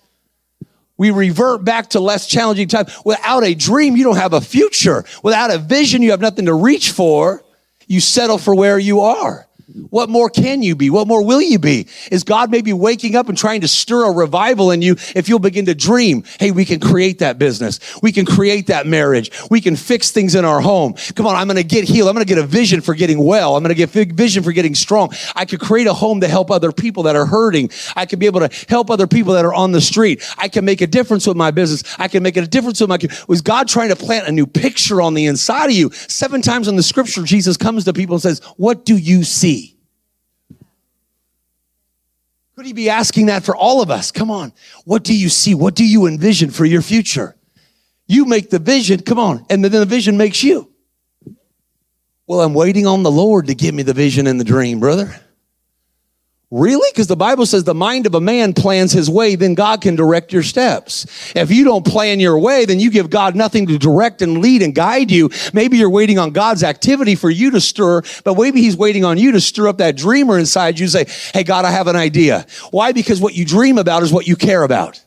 We 0.97 1.09
revert 1.11 1.63
back 1.63 1.91
to 1.91 2.01
less 2.01 2.27
challenging 2.27 2.67
times. 2.67 2.93
Without 3.05 3.43
a 3.43 3.55
dream, 3.55 3.95
you 3.95 4.03
don't 4.03 4.17
have 4.17 4.33
a 4.33 4.41
future. 4.41 5.05
Without 5.23 5.49
a 5.49 5.57
vision, 5.57 6.01
you 6.01 6.11
have 6.11 6.21
nothing 6.21 6.45
to 6.45 6.53
reach 6.53 6.91
for. 6.91 7.41
You 7.87 8.01
settle 8.01 8.37
for 8.37 8.53
where 8.53 8.77
you 8.77 8.99
are. 8.99 9.47
What 9.89 10.09
more 10.09 10.29
can 10.29 10.61
you 10.61 10.75
be? 10.75 10.89
What 10.89 11.07
more 11.07 11.23
will 11.23 11.41
you 11.41 11.59
be? 11.59 11.87
Is 12.11 12.23
God 12.23 12.51
maybe 12.51 12.73
waking 12.73 13.15
up 13.15 13.29
and 13.29 13.37
trying 13.37 13.61
to 13.61 13.67
stir 13.67 14.05
a 14.05 14.11
revival 14.11 14.71
in 14.71 14.81
you 14.81 14.95
if 15.15 15.29
you'll 15.29 15.39
begin 15.39 15.65
to 15.67 15.75
dream? 15.75 16.23
Hey, 16.39 16.51
we 16.51 16.65
can 16.65 16.79
create 16.79 17.19
that 17.19 17.37
business. 17.37 17.79
We 18.01 18.11
can 18.11 18.25
create 18.25 18.67
that 18.67 18.85
marriage. 18.85 19.31
We 19.49 19.61
can 19.61 19.75
fix 19.75 20.11
things 20.11 20.35
in 20.35 20.45
our 20.45 20.61
home. 20.61 20.95
Come 21.15 21.25
on, 21.25 21.35
I'm 21.35 21.47
going 21.47 21.57
to 21.57 21.63
get 21.63 21.85
healed. 21.85 22.09
I'm 22.09 22.15
going 22.15 22.25
to 22.25 22.33
get 22.33 22.43
a 22.43 22.47
vision 22.47 22.81
for 22.81 22.93
getting 22.93 23.23
well. 23.23 23.55
I'm 23.55 23.63
going 23.63 23.75
to 23.75 23.85
get 23.85 23.95
a 23.95 24.13
vision 24.13 24.43
for 24.43 24.51
getting 24.51 24.75
strong. 24.75 25.13
I 25.35 25.45
could 25.45 25.59
create 25.59 25.87
a 25.87 25.93
home 25.93 26.21
to 26.21 26.27
help 26.27 26.51
other 26.51 26.71
people 26.71 27.03
that 27.03 27.15
are 27.15 27.25
hurting. 27.25 27.69
I 27.95 28.05
could 28.05 28.19
be 28.19 28.25
able 28.25 28.41
to 28.41 28.49
help 28.67 28.89
other 28.89 29.07
people 29.07 29.33
that 29.33 29.45
are 29.45 29.53
on 29.53 29.71
the 29.71 29.81
street. 29.81 30.23
I 30.37 30.47
can 30.49 30.65
make 30.65 30.81
a 30.81 30.87
difference 30.87 31.27
with 31.27 31.37
my 31.37 31.51
business. 31.51 31.83
I 31.97 32.07
can 32.07 32.23
make 32.23 32.35
a 32.37 32.45
difference 32.45 32.81
with 32.81 32.89
my. 32.89 32.99
Was 33.27 33.41
God 33.41 33.67
trying 33.67 33.89
to 33.89 33.95
plant 33.95 34.27
a 34.27 34.31
new 34.31 34.47
picture 34.47 35.01
on 35.01 35.13
the 35.13 35.27
inside 35.27 35.67
of 35.67 35.71
you? 35.73 35.91
Seven 35.91 36.41
times 36.41 36.67
in 36.67 36.75
the 36.75 36.83
scripture, 36.83 37.23
Jesus 37.23 37.57
comes 37.57 37.85
to 37.85 37.93
people 37.93 38.15
and 38.15 38.21
says, 38.21 38.41
What 38.57 38.85
do 38.85 38.97
you 38.97 39.23
see? 39.23 39.60
Could 42.61 42.67
he 42.67 42.73
be 42.73 42.91
asking 42.91 43.25
that 43.25 43.43
for 43.43 43.55
all 43.55 43.81
of 43.81 43.89
us? 43.89 44.11
Come 44.11 44.29
on. 44.29 44.53
What 44.85 45.03
do 45.03 45.17
you 45.17 45.29
see? 45.29 45.55
What 45.55 45.73
do 45.73 45.83
you 45.83 46.05
envision 46.05 46.51
for 46.51 46.63
your 46.63 46.83
future? 46.83 47.35
You 48.05 48.25
make 48.25 48.51
the 48.51 48.59
vision, 48.59 49.01
come 49.01 49.17
on, 49.17 49.47
and 49.49 49.63
then 49.63 49.71
the 49.71 49.83
vision 49.83 50.15
makes 50.15 50.43
you. 50.43 50.71
Well, 52.27 52.39
I'm 52.39 52.53
waiting 52.53 52.85
on 52.85 53.01
the 53.01 53.09
Lord 53.09 53.47
to 53.47 53.55
give 53.55 53.73
me 53.73 53.81
the 53.81 53.95
vision 53.95 54.27
and 54.27 54.39
the 54.39 54.43
dream, 54.43 54.79
brother. 54.79 55.19
Really? 56.51 56.89
Because 56.91 57.07
the 57.07 57.15
Bible 57.15 57.45
says 57.45 57.63
the 57.63 57.73
mind 57.73 58.05
of 58.05 58.13
a 58.13 58.19
man 58.19 58.51
plans 58.53 58.91
his 58.91 59.09
way, 59.09 59.35
then 59.35 59.55
God 59.55 59.79
can 59.79 59.95
direct 59.95 60.33
your 60.33 60.43
steps. 60.43 61.05
If 61.33 61.49
you 61.49 61.63
don't 61.63 61.85
plan 61.85 62.19
your 62.19 62.37
way, 62.37 62.65
then 62.65 62.77
you 62.77 62.91
give 62.91 63.09
God 63.09 63.37
nothing 63.37 63.67
to 63.67 63.77
direct 63.77 64.21
and 64.21 64.39
lead 64.39 64.61
and 64.61 64.75
guide 64.75 65.11
you. 65.11 65.29
Maybe 65.53 65.77
you're 65.77 65.89
waiting 65.89 66.19
on 66.19 66.31
God's 66.31 66.61
activity 66.61 67.15
for 67.15 67.29
you 67.29 67.51
to 67.51 67.61
stir, 67.61 68.01
but 68.25 68.37
maybe 68.37 68.59
He's 68.59 68.75
waiting 68.75 69.05
on 69.05 69.17
you 69.17 69.31
to 69.31 69.39
stir 69.39 69.69
up 69.69 69.77
that 69.77 69.95
dreamer 69.95 70.37
inside 70.37 70.77
you 70.77 70.83
and 70.83 70.91
say, 70.91 71.05
Hey, 71.33 71.45
God, 71.45 71.63
I 71.63 71.71
have 71.71 71.87
an 71.87 71.95
idea. 71.95 72.45
Why? 72.71 72.91
Because 72.91 73.21
what 73.21 73.33
you 73.33 73.45
dream 73.45 73.77
about 73.77 74.03
is 74.03 74.11
what 74.11 74.27
you 74.27 74.35
care 74.35 74.63
about. 74.63 75.01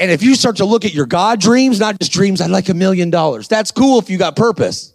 And 0.00 0.10
if 0.10 0.20
you 0.20 0.34
start 0.34 0.56
to 0.56 0.64
look 0.64 0.84
at 0.84 0.94
your 0.94 1.06
God 1.06 1.40
dreams, 1.40 1.78
not 1.78 2.00
just 2.00 2.12
dreams, 2.12 2.40
I'd 2.40 2.50
like 2.50 2.68
a 2.68 2.74
million 2.74 3.10
dollars. 3.10 3.46
That's 3.46 3.70
cool 3.70 4.00
if 4.00 4.10
you 4.10 4.18
got 4.18 4.34
purpose. 4.34 4.92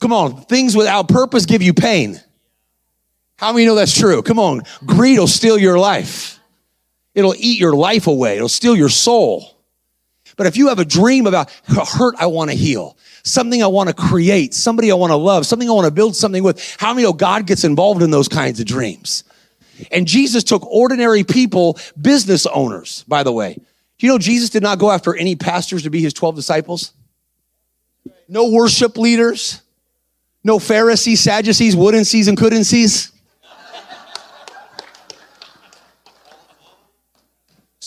Come 0.00 0.14
on, 0.14 0.40
things 0.44 0.74
without 0.74 1.08
purpose 1.08 1.44
give 1.44 1.60
you 1.60 1.74
pain. 1.74 2.18
How 3.38 3.52
many 3.52 3.66
know 3.66 3.76
that's 3.76 3.96
true? 3.96 4.20
Come 4.20 4.40
on. 4.40 4.62
Greed 4.84 5.18
will 5.18 5.28
steal 5.28 5.56
your 5.56 5.78
life. 5.78 6.40
It'll 7.14 7.36
eat 7.38 7.58
your 7.58 7.72
life 7.72 8.08
away. 8.08 8.34
It'll 8.36 8.48
steal 8.48 8.76
your 8.76 8.88
soul. 8.88 9.56
But 10.36 10.46
if 10.48 10.56
you 10.56 10.68
have 10.68 10.80
a 10.80 10.84
dream 10.84 11.26
about 11.26 11.48
a 11.68 11.84
hurt 11.84 12.16
I 12.18 12.26
want 12.26 12.50
to 12.50 12.56
heal, 12.56 12.96
something 13.22 13.62
I 13.62 13.68
want 13.68 13.88
to 13.88 13.94
create, 13.94 14.54
somebody 14.54 14.90
I 14.90 14.94
want 14.94 15.12
to 15.12 15.16
love, 15.16 15.46
something 15.46 15.68
I 15.68 15.72
want 15.72 15.86
to 15.86 15.92
build 15.92 16.16
something 16.16 16.42
with, 16.42 16.76
how 16.78 16.92
many 16.92 17.04
know 17.04 17.12
God 17.12 17.46
gets 17.46 17.62
involved 17.62 18.02
in 18.02 18.10
those 18.10 18.28
kinds 18.28 18.58
of 18.58 18.66
dreams? 18.66 19.22
And 19.92 20.06
Jesus 20.06 20.42
took 20.42 20.66
ordinary 20.66 21.22
people, 21.22 21.78
business 22.00 22.44
owners, 22.46 23.04
by 23.06 23.22
the 23.22 23.32
way. 23.32 23.54
Do 23.54 24.06
you 24.06 24.12
know 24.12 24.18
Jesus 24.18 24.50
did 24.50 24.64
not 24.64 24.80
go 24.80 24.90
after 24.90 25.14
any 25.14 25.36
pastors 25.36 25.84
to 25.84 25.90
be 25.90 26.00
his 26.00 26.12
12 26.12 26.34
disciples? 26.34 26.92
No 28.28 28.50
worship 28.50 28.96
leaders, 28.96 29.62
no 30.42 30.58
Pharisees, 30.58 31.20
Sadducees, 31.20 31.76
wouldn't 31.76 32.06
sees, 32.06 32.26
and 32.26 32.36
couldn't 32.36 32.64
sees. 32.64 33.12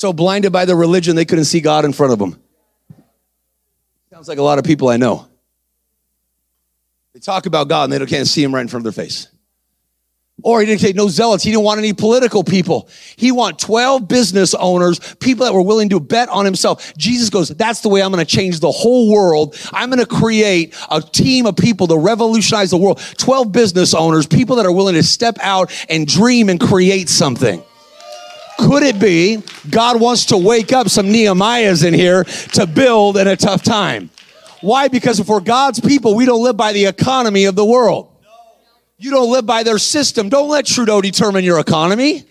So 0.02 0.12
blinded 0.12 0.52
by 0.52 0.66
their 0.66 0.76
religion 0.76 1.16
they 1.16 1.26
couldn't 1.26 1.46
see 1.46 1.62
God 1.62 1.86
in 1.86 1.94
front 1.94 2.12
of 2.12 2.18
them. 2.18 2.42
Sounds 4.12 4.28
like 4.28 4.40
a 4.40 4.44
lot 4.44 4.58
of 4.58 4.66
people 4.66 4.90
I 4.90 4.98
know. 4.98 5.28
They 7.14 7.20
talk 7.20 7.46
about 7.46 7.70
God 7.70 7.92
and 7.92 7.94
they 7.94 8.06
can't 8.08 8.28
see 8.28 8.44
Him 8.44 8.54
right 8.54 8.62
in 8.62 8.68
front 8.68 8.86
of 8.86 8.94
their 8.94 9.06
face. 9.06 9.28
Or 10.44 10.60
he 10.60 10.66
didn't 10.66 10.82
say 10.82 10.94
no 10.94 11.08
zealots. 11.08 11.44
He 11.44 11.52
didn't 11.52 11.66
want 11.66 11.78
any 11.78 11.94
political 11.94 12.44
people. 12.44 12.90
He 13.16 13.32
want 13.32 13.60
12 13.60 14.08
business 14.08 14.56
owners, 14.56 14.98
people 15.20 15.46
that 15.46 15.54
were 15.54 15.62
willing 15.62 15.90
to 15.90 16.00
bet 16.00 16.30
on 16.30 16.46
himself. 16.46 16.98
Jesus 16.98 17.30
goes, 17.30 17.50
that's 17.50 17.82
the 17.82 17.90
way 17.90 18.02
I'm 18.02 18.12
going 18.12 18.26
to 18.26 18.36
change 18.36 18.60
the 18.60 18.72
whole 18.72 19.12
world. 19.12 19.56
I'm 19.72 19.92
going 19.92 20.00
to 20.00 20.08
create 20.08 20.74
a 20.90 21.00
team 21.00 21.46
of 21.46 21.58
people 21.58 21.86
to 21.88 21.98
revolutionize 21.98 22.72
the 22.72 22.78
world. 22.78 23.00
12 23.20 23.52
business 23.52 23.94
owners, 23.94 24.26
people 24.26 24.56
that 24.56 24.66
are 24.66 24.72
willing 24.72 24.96
to 24.96 25.04
step 25.04 25.38
out 25.42 25.72
and 25.90 26.08
dream 26.08 26.50
and 26.50 26.60
create 26.60 27.08
something. 27.08 27.64
Could 28.62 28.84
it 28.84 29.00
be 29.00 29.42
God 29.70 30.00
wants 30.00 30.26
to 30.26 30.38
wake 30.38 30.72
up 30.72 30.88
some 30.88 31.08
Nehemiahs 31.08 31.86
in 31.86 31.94
here 31.94 32.24
to 32.54 32.68
build 32.68 33.18
in 33.18 33.28
a 33.28 33.36
tough 33.36 33.64
time? 33.64 34.10
Why? 34.62 34.88
Because 34.88 35.20
if 35.20 35.28
we're 35.28 35.40
God's 35.40 35.80
people, 35.80 36.16
we 36.16 36.26
don't 36.26 36.44
live 36.44 36.58
by 36.58 36.72
the 36.72 36.86
economy 36.86 37.46
of 37.46 37.56
the 37.56 37.66
world. 37.66 38.10
You 38.98 39.10
don't 39.10 39.32
live 39.32 39.48
by 39.48 39.64
their 39.64 39.80
system. 39.80 40.30
Don't 40.30 40.50
let 40.50 40.68
Trudeau 40.68 41.02
determine 41.02 41.44
your 41.44 41.60
economy. 41.60 42.24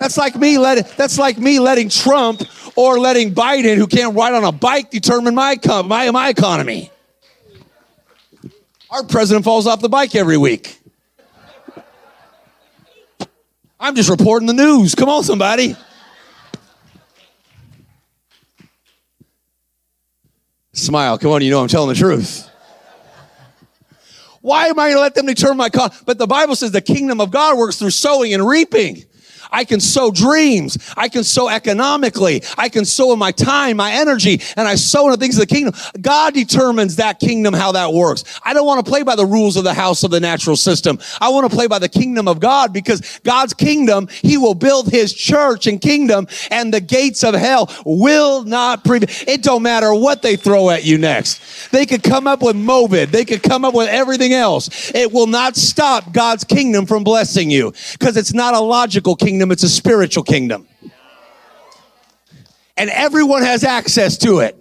That's 0.00 0.16
like 0.16 0.34
me 0.34 0.58
let, 0.58 0.96
that's 0.96 1.18
like 1.18 1.38
me 1.38 1.60
letting 1.60 1.88
Trump 1.88 2.42
or 2.76 2.98
letting 2.98 3.34
Biden, 3.34 3.76
who 3.76 3.86
can't 3.86 4.16
ride 4.16 4.34
on 4.34 4.44
a 4.44 4.52
bike, 4.52 4.90
determine 4.90 5.34
my, 5.34 5.56
my, 5.84 6.10
my 6.10 6.28
economy. 6.28 6.90
Our 8.90 9.04
president 9.04 9.44
falls 9.44 9.66
off 9.66 9.80
the 9.80 9.88
bike 9.88 10.14
every 10.14 10.36
week. 10.36 10.80
I'm 13.80 13.94
just 13.94 14.10
reporting 14.10 14.46
the 14.46 14.54
news. 14.54 14.94
Come 14.94 15.08
on, 15.08 15.22
somebody. 15.22 15.76
Smile. 20.72 21.18
Come 21.18 21.32
on, 21.32 21.42
you 21.42 21.50
know 21.50 21.60
I'm 21.60 21.68
telling 21.68 21.88
the 21.88 21.94
truth. 21.94 22.48
Why 24.40 24.66
am 24.66 24.78
I 24.78 24.86
going 24.88 24.96
to 24.96 25.00
let 25.00 25.14
them 25.14 25.26
determine 25.26 25.56
my 25.58 25.68
cost? 25.68 26.06
But 26.06 26.18
the 26.18 26.26
Bible 26.26 26.56
says 26.56 26.70
the 26.70 26.80
kingdom 26.80 27.20
of 27.20 27.30
God 27.30 27.58
works 27.58 27.76
through 27.76 27.90
sowing 27.90 28.32
and 28.32 28.46
reaping. 28.46 29.04
I 29.50 29.64
can 29.64 29.80
sow 29.80 30.10
dreams. 30.10 30.78
I 30.96 31.08
can 31.08 31.24
sow 31.24 31.48
economically. 31.48 32.42
I 32.56 32.68
can 32.68 32.84
sow 32.84 33.12
in 33.12 33.18
my 33.18 33.32
time, 33.32 33.76
my 33.76 33.92
energy, 33.92 34.40
and 34.56 34.68
I 34.68 34.74
sow 34.74 35.06
in 35.06 35.12
the 35.12 35.16
things 35.16 35.36
of 35.36 35.48
the 35.48 35.54
kingdom. 35.54 35.74
God 36.00 36.34
determines 36.34 36.96
that 36.96 37.20
kingdom, 37.20 37.54
how 37.54 37.72
that 37.72 37.92
works. 37.92 38.24
I 38.44 38.54
don't 38.54 38.66
want 38.66 38.84
to 38.84 38.90
play 38.90 39.02
by 39.02 39.16
the 39.16 39.26
rules 39.26 39.56
of 39.56 39.64
the 39.64 39.74
house 39.74 40.02
of 40.02 40.10
the 40.10 40.20
natural 40.20 40.56
system. 40.56 40.98
I 41.20 41.28
want 41.30 41.48
to 41.50 41.54
play 41.54 41.66
by 41.66 41.78
the 41.78 41.88
kingdom 41.88 42.28
of 42.28 42.40
God 42.40 42.72
because 42.72 43.20
God's 43.20 43.54
kingdom, 43.54 44.08
He 44.22 44.36
will 44.36 44.54
build 44.54 44.90
His 44.90 45.12
church 45.12 45.66
and 45.66 45.80
kingdom 45.80 46.26
and 46.50 46.72
the 46.72 46.80
gates 46.80 47.24
of 47.24 47.34
hell 47.34 47.72
will 47.84 48.44
not 48.44 48.84
prevail. 48.84 49.08
It 49.26 49.42
don't 49.42 49.62
matter 49.62 49.94
what 49.94 50.22
they 50.22 50.36
throw 50.36 50.70
at 50.70 50.84
you 50.84 50.98
next. 50.98 51.70
They 51.70 51.86
could 51.86 52.02
come 52.02 52.26
up 52.26 52.42
with 52.42 52.56
Mobid. 52.56 53.10
They 53.10 53.24
could 53.24 53.42
come 53.42 53.64
up 53.64 53.74
with 53.74 53.88
everything 53.88 54.32
else. 54.32 54.92
It 54.94 55.12
will 55.12 55.26
not 55.26 55.56
stop 55.56 56.12
God's 56.12 56.44
kingdom 56.44 56.86
from 56.86 57.04
blessing 57.04 57.50
you 57.50 57.72
because 57.92 58.16
it's 58.16 58.34
not 58.34 58.54
a 58.54 58.60
logical 58.60 59.16
kingdom 59.16 59.37
kingdom, 59.38 59.52
it's 59.52 59.62
a 59.62 59.68
spiritual 59.68 60.24
kingdom. 60.24 60.66
And 62.76 62.90
everyone 62.90 63.42
has 63.42 63.62
access 63.62 64.18
to 64.18 64.40
it. 64.40 64.56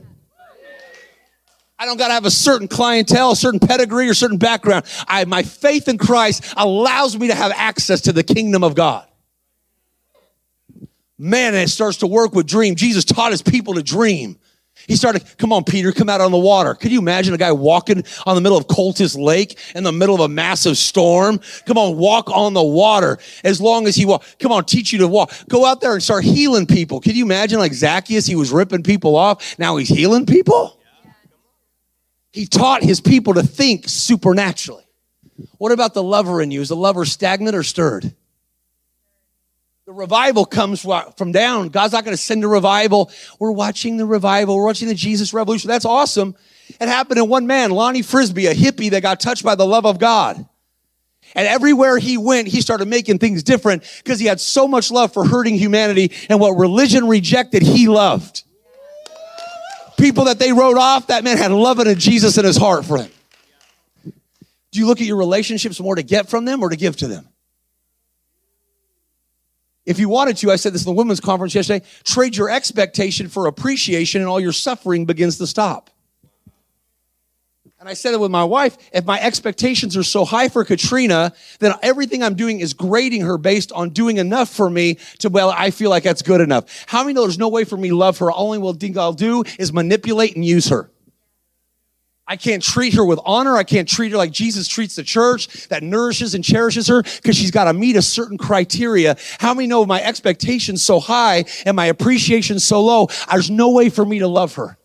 I 1.80 1.88
don't 1.88 1.98
got 1.98 2.10
to 2.10 2.14
have 2.14 2.26
a 2.26 2.32
certain 2.32 2.68
clientele, 2.68 3.32
a 3.32 3.36
certain 3.36 3.60
pedigree, 3.60 4.08
or 4.08 4.14
certain 4.14 4.38
background. 4.38 4.86
I, 5.08 5.26
my 5.26 5.42
faith 5.42 5.88
in 5.88 5.98
Christ 5.98 6.54
allows 6.56 7.18
me 7.18 7.30
to 7.30 7.36
have 7.36 7.52
access 7.56 8.02
to 8.02 8.14
the 8.14 8.24
kingdom 8.24 8.64
of 8.64 8.76
God. 8.76 9.08
Man, 11.18 11.56
and 11.56 11.64
it 11.64 11.70
starts 11.70 11.98
to 11.98 12.08
work 12.08 12.36
with 12.36 12.46
dream. 12.46 12.76
Jesus 12.76 13.04
taught 13.04 13.32
his 13.32 13.42
people 13.42 13.74
to 13.76 13.84
dream. 13.84 14.38
He 14.88 14.96
started, 14.96 15.26
come 15.38 15.52
on, 15.52 15.66
Peter, 15.66 15.92
come 15.92 16.08
out 16.08 16.22
on 16.22 16.32
the 16.32 16.38
water. 16.38 16.74
Could 16.74 16.94
you 16.94 17.00
imagine 17.00 17.34
a 17.34 17.38
guy 17.38 17.52
walking 17.52 18.06
on 18.26 18.36
the 18.36 18.42
middle 18.42 18.58
of 18.58 18.68
Cultus 18.68 19.16
Lake 19.16 19.60
in 19.76 19.84
the 19.84 19.92
middle 19.92 20.16
of 20.16 20.22
a 20.22 20.30
massive 20.30 20.78
storm? 20.78 21.42
Come 21.66 21.78
on, 21.78 21.98
walk 21.98 22.30
on 22.32 22.54
the 22.54 22.64
water 22.64 23.20
as 23.44 23.60
long 23.60 23.86
as 23.86 23.96
he 23.96 24.06
walk. 24.06 24.26
Come 24.40 24.54
on, 24.54 24.64
teach 24.64 24.94
you 24.94 25.00
to 25.00 25.08
walk. 25.08 25.34
Go 25.50 25.66
out 25.66 25.82
there 25.82 25.94
and 25.94 26.02
start 26.02 26.24
healing 26.24 26.66
people. 26.66 27.02
Could 27.02 27.18
you 27.18 27.26
imagine 27.26 27.60
like 27.60 27.74
Zacchaeus? 27.74 28.26
He 28.26 28.36
was 28.36 28.50
ripping 28.50 28.84
people 28.84 29.18
off. 29.18 29.60
Now 29.60 29.76
he's 29.76 29.90
healing 29.90 30.26
people. 30.26 30.80
He 32.32 32.46
taught 32.46 32.82
his 32.82 33.02
people 33.02 33.34
to 33.34 33.44
think 33.44 33.90
supernaturally. 33.90 34.88
What 35.58 35.74
about 35.74 35.94
the 35.94 36.04
lover 36.04 36.42
in 36.42 36.50
you? 36.50 36.62
Is 36.62 36.70
the 36.70 36.78
lover 36.78 37.04
stagnant 37.04 37.56
or 37.56 37.64
stirred? 37.64 38.16
Revival 39.98 40.46
comes 40.46 40.86
from 41.18 41.32
down. 41.32 41.70
God's 41.70 41.94
not 41.94 42.06
going 42.06 42.16
to 42.16 42.22
send 42.22 42.44
a 42.44 42.48
revival. 42.48 43.12
We're 43.40 43.52
watching 43.52 43.98
the 43.98 44.06
revival. 44.06 44.56
We're 44.56 44.66
watching 44.66 44.88
the 44.88 44.94
Jesus 44.94 45.34
revolution. 45.34 45.68
That's 45.68 45.86
awesome. 45.86 46.36
It 46.80 46.88
happened 46.88 47.18
in 47.18 47.28
one 47.28 47.48
man, 47.48 47.72
Lonnie 47.72 48.04
Frisbee, 48.04 48.46
a 48.46 48.54
hippie 48.54 48.92
that 48.92 49.02
got 49.02 49.20
touched 49.20 49.44
by 49.44 49.56
the 49.56 49.66
love 49.66 49.88
of 49.88 49.98
God. 49.98 50.46
And 51.34 51.48
everywhere 51.48 51.98
he 51.98 52.18
went, 52.18 52.48
he 52.48 52.62
started 52.62 52.88
making 52.88 53.18
things 53.18 53.42
different 53.42 53.84
because 54.04 54.20
he 54.20 54.28
had 54.28 54.40
so 54.40 54.68
much 54.68 54.92
love 54.92 55.14
for 55.14 55.26
hurting 55.26 55.56
humanity 55.56 56.12
and 56.30 56.40
what 56.40 56.52
religion 56.52 57.08
rejected, 57.08 57.64
he 57.64 57.88
loved. 57.88 58.44
People 59.98 60.26
that 60.26 60.38
they 60.38 60.54
wrote 60.54 60.78
off, 60.78 61.08
that 61.08 61.24
man 61.24 61.38
had 61.38 61.52
love 61.52 61.80
and 61.80 61.90
a 61.90 61.96
Jesus 61.96 62.38
in 62.38 62.46
his 62.46 62.56
heart 62.56 62.86
for 62.86 63.00
them. 63.00 63.12
Do 64.72 64.80
you 64.80 64.86
look 64.86 65.02
at 65.02 65.08
your 65.08 65.18
relationships 65.18 65.80
more 65.80 65.96
to 65.96 66.04
get 66.04 66.30
from 66.30 66.46
them 66.46 66.62
or 66.62 66.70
to 66.70 66.76
give 66.76 66.96
to 66.98 67.08
them? 67.08 67.28
If 69.88 70.00
you 70.00 70.10
wanted 70.10 70.36
to, 70.38 70.52
I 70.52 70.58
said 70.58 70.74
this 70.74 70.86
in 70.86 70.94
the 70.94 70.98
women's 70.98 71.22
conference 71.22 71.56
yesterday, 71.56 71.84
trade 72.04 72.36
your 72.36 72.50
expectation 72.50 73.30
for 73.30 73.48
appreciation 73.48 74.22
and 74.22 74.30
all 74.30 74.40
your 74.40 74.52
suffering 74.52 75.06
begins 75.06 75.38
to 75.38 75.48
stop. 75.48 75.90
And 77.80 77.88
I 77.88 77.94
said 77.94 78.14
it 78.14 78.20
with 78.20 78.32
my 78.32 78.44
wife, 78.44 78.78
if 78.92 79.06
my 79.06 79.18
expectations 79.22 79.96
are 79.96 80.04
so 80.04 80.26
high 80.26 80.50
for 80.50 80.66
Katrina, 80.66 81.32
then 81.60 81.74
everything 81.82 82.22
I'm 82.22 82.36
doing 82.36 82.60
is 82.60 82.74
grading 82.74 83.22
her 83.22 83.38
based 83.38 83.72
on 83.72 83.92
doing 83.92 84.18
enough 84.18 84.50
for 84.50 84.70
me 84.70 84.96
to, 85.20 85.30
well, 85.30 85.54
I 85.56 85.72
feel 85.72 85.90
like 85.90 86.04
that's 86.04 86.22
good 86.22 86.42
enough. 86.42 86.86
How 86.88 87.04
many 87.04 87.14
know 87.14 87.22
there's 87.22 87.38
no 87.38 87.48
way 87.48 87.64
for 87.64 87.78
me 87.78 87.90
to 87.90 87.96
love 87.96 88.18
her? 88.18 88.30
Only 88.32 88.74
thing 88.74 88.98
I'll 88.98 89.14
do 89.14 89.46
is 89.58 89.72
manipulate 89.72 90.36
and 90.36 90.44
use 90.44 90.68
her. 90.68 90.90
I 92.28 92.36
can't 92.36 92.62
treat 92.62 92.94
her 92.96 93.06
with 93.06 93.20
honor. 93.26 93.56
I 93.56 93.64
can't 93.64 93.88
treat 93.88 94.12
her 94.12 94.18
like 94.18 94.32
Jesus 94.32 94.68
treats 94.68 94.96
the 94.96 95.04
church 95.04 95.70
that 95.70 95.82
nourishes 95.82 96.36
and 96.36 96.44
cherishes 96.44 96.88
her 96.88 97.02
because 97.04 97.38
she's 97.38 97.52
got 97.52 97.66
to 97.66 97.74
meet 97.74 97.96
a 97.96 98.02
certain 98.02 98.38
criteria. 98.38 99.16
How 99.40 99.54
many 99.54 99.68
know 99.68 99.86
my 99.86 100.02
expectations 100.02 100.84
so 100.84 101.00
high 101.00 101.46
and 101.66 101.76
my 101.76 101.86
appreciation 101.86 102.60
so 102.60 102.84
low? 102.84 103.08
There's 103.32 103.50
no 103.50 103.72
way 103.72 103.90
for 103.90 104.06
me 104.06 104.20
to 104.20 104.28
love 104.28 104.56
her. 104.56 104.78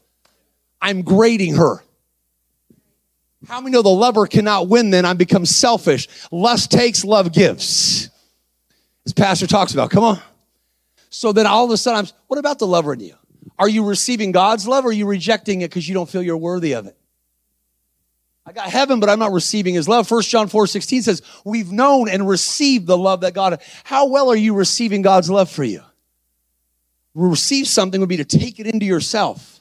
I'm 0.81 1.03
grading 1.03 1.57
her. 1.57 1.83
How 3.49 3.61
many 3.61 3.73
know 3.73 3.83
the 3.83 3.89
lover 3.89 4.27
cannot 4.27 4.69
win 4.69 4.91
then? 4.91 5.05
I 5.05 5.13
become 5.15 5.45
selfish. 5.45 6.09
Lust 6.31 6.71
takes, 6.71 7.05
love 7.05 7.33
gives. 7.33 8.09
As 9.05 9.13
Pastor 9.13 9.49
talks 9.49 9.75
about. 9.75 9.91
Come 9.91 10.05
on. 10.05 10.21
So 11.11 11.33
then 11.33 11.47
all 11.47 11.65
of 11.65 11.71
a 11.73 11.77
sudden, 11.77 12.07
I'm, 12.07 12.13
what 12.29 12.39
about 12.39 12.61
the 12.61 12.69
lover 12.69 12.93
in 12.93 13.01
you? 13.01 13.17
Are 13.59 13.69
you 13.69 13.85
receiving 13.85 14.31
God's 14.31 14.69
love 14.69 14.85
or 14.85 14.91
are 14.91 14.93
you 14.93 15.07
rejecting 15.07 15.63
it 15.63 15.71
because 15.71 15.89
you 15.89 15.95
don't 15.95 16.09
feel 16.09 16.23
you're 16.23 16.37
worthy 16.37 16.73
of 16.75 16.87
it? 16.87 16.97
I 18.45 18.53
got 18.53 18.69
heaven, 18.69 18.99
but 18.99 19.09
I'm 19.09 19.21
not 19.21 19.33
receiving 19.33 19.75
his 19.75 19.89
love. 19.89 20.11
1 20.11 20.23
John 20.23 20.49
4 20.49 20.67
16 20.67 21.03
says, 21.03 21.23
We've 21.45 21.71
known 21.71 22.09
and 22.09 22.29
received 22.29 22.87
the 22.87 22.99
love 22.99 23.21
that 23.21 23.35
God. 23.35 23.61
How 23.85 24.07
well 24.07 24.31
are 24.31 24.37
you 24.37 24.55
receiving 24.55 25.03
God's 25.03 25.31
love 25.31 25.51
for 25.51 25.65
you? 25.65 25.83
Receive 27.15 27.69
something 27.69 28.01
would 28.01 28.09
be 28.09 28.17
to 28.17 28.25
take 28.25 28.59
it 28.59 28.67
into 28.67 28.87
yourself. 28.87 29.61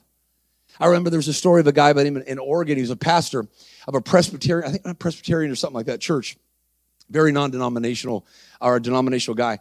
I 0.79 0.87
remember 0.87 1.11
there's 1.11 1.27
a 1.27 1.33
story 1.33 1.61
of 1.61 1.67
a 1.67 1.71
guy 1.71 1.93
by 1.93 2.03
name 2.03 2.17
in 2.17 2.39
Oregon. 2.39 2.77
He 2.77 2.81
was 2.81 2.89
a 2.89 2.95
pastor 2.95 3.45
of 3.87 3.93
a 3.93 4.01
Presbyterian, 4.01 4.67
I 4.67 4.71
think 4.71 4.85
a 4.85 4.95
Presbyterian 4.95 5.51
or 5.51 5.55
something 5.55 5.75
like 5.75 5.85
that 5.85 5.99
church, 5.99 6.37
very 7.09 7.31
non-denominational 7.31 8.25
or 8.59 8.77
a 8.77 8.81
denominational 8.81 9.35
guy 9.35 9.59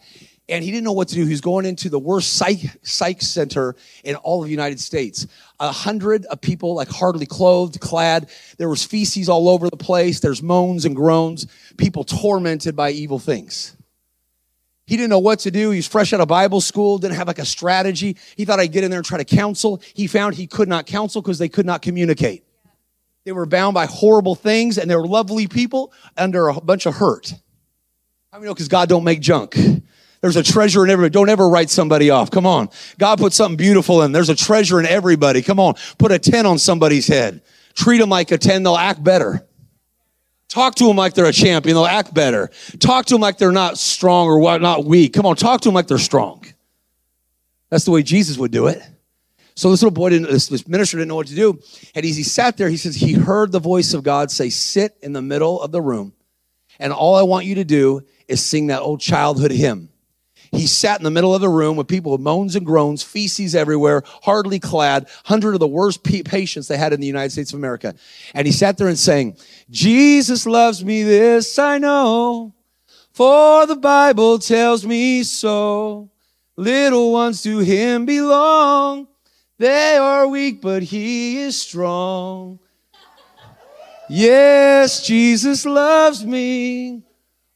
and 0.50 0.64
he 0.64 0.70
didn't 0.70 0.84
know 0.84 0.92
what 0.92 1.08
to 1.08 1.14
do. 1.14 1.24
He 1.24 1.30
was 1.30 1.40
going 1.40 1.64
into 1.64 1.88
the 1.88 1.98
worst 1.98 2.34
psych, 2.34 2.58
psych 2.82 3.22
center 3.22 3.76
in 4.04 4.16
all 4.16 4.40
of 4.40 4.46
the 4.46 4.50
United 4.50 4.80
States. 4.80 5.26
A 5.60 5.70
hundred 5.70 6.26
of 6.26 6.40
people, 6.40 6.74
like 6.74 6.88
hardly 6.88 7.26
clothed, 7.26 7.80
clad. 7.80 8.28
There 8.58 8.68
was 8.68 8.84
feces 8.84 9.28
all 9.28 9.48
over 9.48 9.70
the 9.70 9.76
place. 9.76 10.20
There's 10.20 10.42
moans 10.42 10.84
and 10.84 10.96
groans. 10.96 11.46
People 11.76 12.04
tormented 12.04 12.74
by 12.74 12.90
evil 12.90 13.18
things. 13.18 13.76
He 14.86 14.96
didn't 14.96 15.10
know 15.10 15.20
what 15.20 15.38
to 15.40 15.52
do. 15.52 15.70
He 15.70 15.78
was 15.78 15.86
fresh 15.86 16.12
out 16.12 16.20
of 16.20 16.26
Bible 16.26 16.60
school, 16.60 16.98
didn't 16.98 17.14
have 17.14 17.28
like 17.28 17.38
a 17.38 17.44
strategy. 17.44 18.16
He 18.36 18.44
thought 18.44 18.58
I'd 18.58 18.72
get 18.72 18.82
in 18.82 18.90
there 18.90 18.98
and 18.98 19.06
try 19.06 19.18
to 19.18 19.24
counsel. 19.24 19.80
He 19.94 20.08
found 20.08 20.34
he 20.34 20.48
could 20.48 20.68
not 20.68 20.86
counsel 20.86 21.22
because 21.22 21.38
they 21.38 21.48
could 21.48 21.64
not 21.64 21.80
communicate. 21.80 22.44
They 23.24 23.30
were 23.30 23.46
bound 23.46 23.74
by 23.74 23.86
horrible 23.86 24.34
things 24.34 24.78
and 24.78 24.90
they 24.90 24.96
were 24.96 25.06
lovely 25.06 25.46
people 25.46 25.92
under 26.16 26.48
a 26.48 26.60
bunch 26.60 26.86
of 26.86 26.96
hurt. 26.96 27.34
How 28.32 28.38
many 28.38 28.46
know 28.46 28.54
because 28.54 28.66
God 28.66 28.88
don't 28.88 29.04
make 29.04 29.20
junk? 29.20 29.56
There's 30.20 30.36
a 30.36 30.42
treasure 30.42 30.84
in 30.84 30.90
everybody. 30.90 31.12
Don't 31.12 31.30
ever 31.30 31.48
write 31.48 31.70
somebody 31.70 32.10
off. 32.10 32.30
Come 32.30 32.46
on. 32.46 32.68
God 32.98 33.18
put 33.18 33.32
something 33.32 33.56
beautiful 33.56 34.02
in. 34.02 34.12
There's 34.12 34.28
a 34.28 34.34
treasure 34.34 34.78
in 34.78 34.86
everybody. 34.86 35.40
Come 35.40 35.58
on. 35.58 35.74
Put 35.98 36.12
a 36.12 36.18
10 36.18 36.44
on 36.44 36.58
somebody's 36.58 37.06
head. 37.06 37.40
Treat 37.74 37.98
them 37.98 38.10
like 38.10 38.30
a 38.30 38.38
10. 38.38 38.62
They'll 38.62 38.76
act 38.76 39.02
better. 39.02 39.46
Talk 40.48 40.74
to 40.76 40.86
them 40.86 40.96
like 40.96 41.14
they're 41.14 41.26
a 41.26 41.32
champion. 41.32 41.74
They'll 41.74 41.86
act 41.86 42.12
better. 42.12 42.50
Talk 42.80 43.06
to 43.06 43.14
them 43.14 43.20
like 43.20 43.38
they're 43.38 43.52
not 43.52 43.78
strong 43.78 44.28
or 44.28 44.58
not 44.58 44.84
weak. 44.84 45.14
Come 45.14 45.24
on. 45.24 45.36
Talk 45.36 45.62
to 45.62 45.68
them 45.68 45.74
like 45.74 45.86
they're 45.86 45.98
strong. 45.98 46.44
That's 47.70 47.84
the 47.84 47.92
way 47.92 48.02
Jesus 48.02 48.36
would 48.36 48.50
do 48.50 48.66
it. 48.66 48.82
So 49.54 49.70
this 49.70 49.82
little 49.82 49.94
boy 49.94 50.10
didn't, 50.10 50.30
this, 50.30 50.48
this 50.48 50.66
minister 50.66 50.96
didn't 50.96 51.08
know 51.08 51.16
what 51.16 51.28
to 51.28 51.34
do. 51.34 51.60
And 51.94 52.04
as 52.04 52.16
he 52.16 52.22
sat 52.22 52.56
there, 52.56 52.68
he 52.68 52.76
says 52.76 52.96
he 52.96 53.12
heard 53.12 53.52
the 53.52 53.60
voice 53.60 53.94
of 53.94 54.02
God 54.02 54.30
say, 54.30 54.50
sit 54.50 54.96
in 55.02 55.12
the 55.12 55.22
middle 55.22 55.60
of 55.60 55.70
the 55.70 55.80
room 55.80 56.14
And 56.78 56.92
all 56.92 57.14
I 57.14 57.22
want 57.22 57.46
you 57.46 57.56
to 57.56 57.64
do 57.64 58.02
is 58.26 58.44
sing 58.44 58.68
that 58.68 58.80
old 58.80 59.00
childhood 59.00 59.52
hymn. 59.52 59.90
He 60.52 60.66
sat 60.66 60.98
in 60.98 61.04
the 61.04 61.10
middle 61.10 61.34
of 61.34 61.40
the 61.40 61.48
room 61.48 61.76
with 61.76 61.86
people 61.86 62.12
with 62.12 62.20
moans 62.20 62.56
and 62.56 62.66
groans, 62.66 63.02
feces 63.02 63.54
everywhere, 63.54 64.02
hardly 64.22 64.58
clad, 64.58 65.08
hundred 65.24 65.54
of 65.54 65.60
the 65.60 65.68
worst 65.68 66.02
patients 66.02 66.66
they 66.66 66.76
had 66.76 66.92
in 66.92 67.00
the 67.00 67.06
United 67.06 67.30
States 67.30 67.52
of 67.52 67.58
America. 67.58 67.94
And 68.34 68.46
he 68.46 68.52
sat 68.52 68.76
there 68.76 68.88
and 68.88 68.98
sang, 68.98 69.36
Jesus 69.70 70.46
loves 70.46 70.84
me, 70.84 71.04
this 71.04 71.58
I 71.58 71.78
know, 71.78 72.52
for 73.12 73.66
the 73.66 73.76
Bible 73.76 74.38
tells 74.38 74.84
me 74.84 75.22
so. 75.22 76.10
Little 76.56 77.12
ones 77.12 77.42
to 77.44 77.58
him 77.58 78.04
belong. 78.04 79.06
They 79.58 79.96
are 79.96 80.26
weak, 80.26 80.60
but 80.60 80.82
he 80.82 81.38
is 81.38 81.60
strong. 81.60 82.58
Yes, 84.08 85.06
Jesus 85.06 85.64
loves 85.64 86.26
me. 86.26 87.02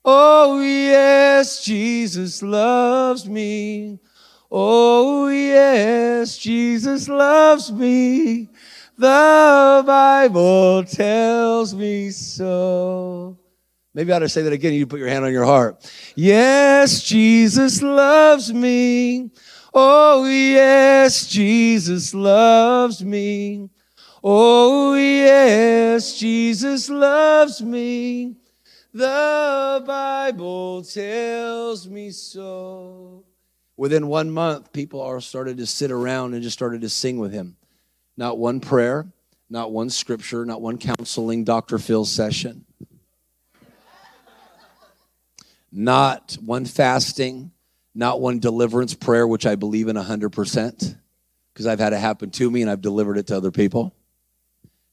Oh, 0.05 0.61
yes, 0.61 1.65
Jesus 1.65 2.43
loves 2.43 3.27
me. 3.27 3.99
Oh, 4.51 5.29
yes, 5.29 6.37
Jesus 6.37 7.09
loves 7.09 7.73
me. 7.73 8.51
The 8.99 9.83
Bible 9.87 10.85
tells 10.85 11.75
me 11.75 12.11
so. 12.11 13.39
Maybe 13.95 14.13
I 14.13 14.17
ought 14.17 14.21
to 14.21 14.29
say 14.29 14.43
that 14.43 14.53
again. 14.53 14.75
You 14.75 14.87
put 14.87 14.99
your 14.99 15.09
hand 15.09 15.25
on 15.25 15.33
your 15.33 15.45
heart. 15.45 15.91
Yes, 16.15 17.03
Jesus 17.03 17.81
loves 17.81 18.53
me. 18.53 19.31
Oh, 19.73 20.27
yes, 20.27 21.27
Jesus 21.27 22.13
loves 22.13 23.03
me. 23.03 23.71
Oh, 24.23 24.95
yes, 24.95 26.19
Jesus 26.19 26.91
loves 26.91 27.63
me. 27.63 28.37
The 28.95 29.83
Bible 29.85 30.85
tells 30.85 31.89
me 31.89 32.13
so. 32.13 33.25
Within 33.77 34.07
one 34.07 34.31
month, 34.31 34.73
people 34.73 35.01
are 35.03 35.21
started 35.21 35.57
to 35.57 35.67
sit 35.67 35.91
around 35.91 36.35
and 36.35 36.45
just 36.45 36.55
started 36.55 36.83
to 36.83 36.89
sing 36.89 37.19
with 37.19 37.33
him. 37.33 37.57
Not 38.17 38.39
one 38.39 38.61
prayer, 38.61 39.09
not 39.51 39.73
one 39.73 39.91
scripture, 39.91 40.45
not 40.45 40.63
one 40.63 40.79
counseling 40.79 41.43
Dr. 41.43 41.81
Phil 41.81 42.05
session, 42.05 42.65
not 45.73 46.39
one 46.41 46.65
fasting, 46.65 47.51
not 47.97 48.21
one 48.21 48.39
deliverance 48.39 48.95
prayer, 48.95 49.27
which 49.27 49.45
I 49.45 49.57
believe 49.57 49.89
in 49.89 49.97
100% 49.97 50.97
because 51.53 51.67
I've 51.67 51.81
had 51.81 51.93
it 51.93 51.99
happen 51.99 52.31
to 52.31 52.49
me 52.49 52.63
and 52.63 52.71
I've 52.71 52.81
delivered 52.81 53.19
it 53.19 53.27
to 53.27 53.37
other 53.37 53.51
people. 53.51 53.93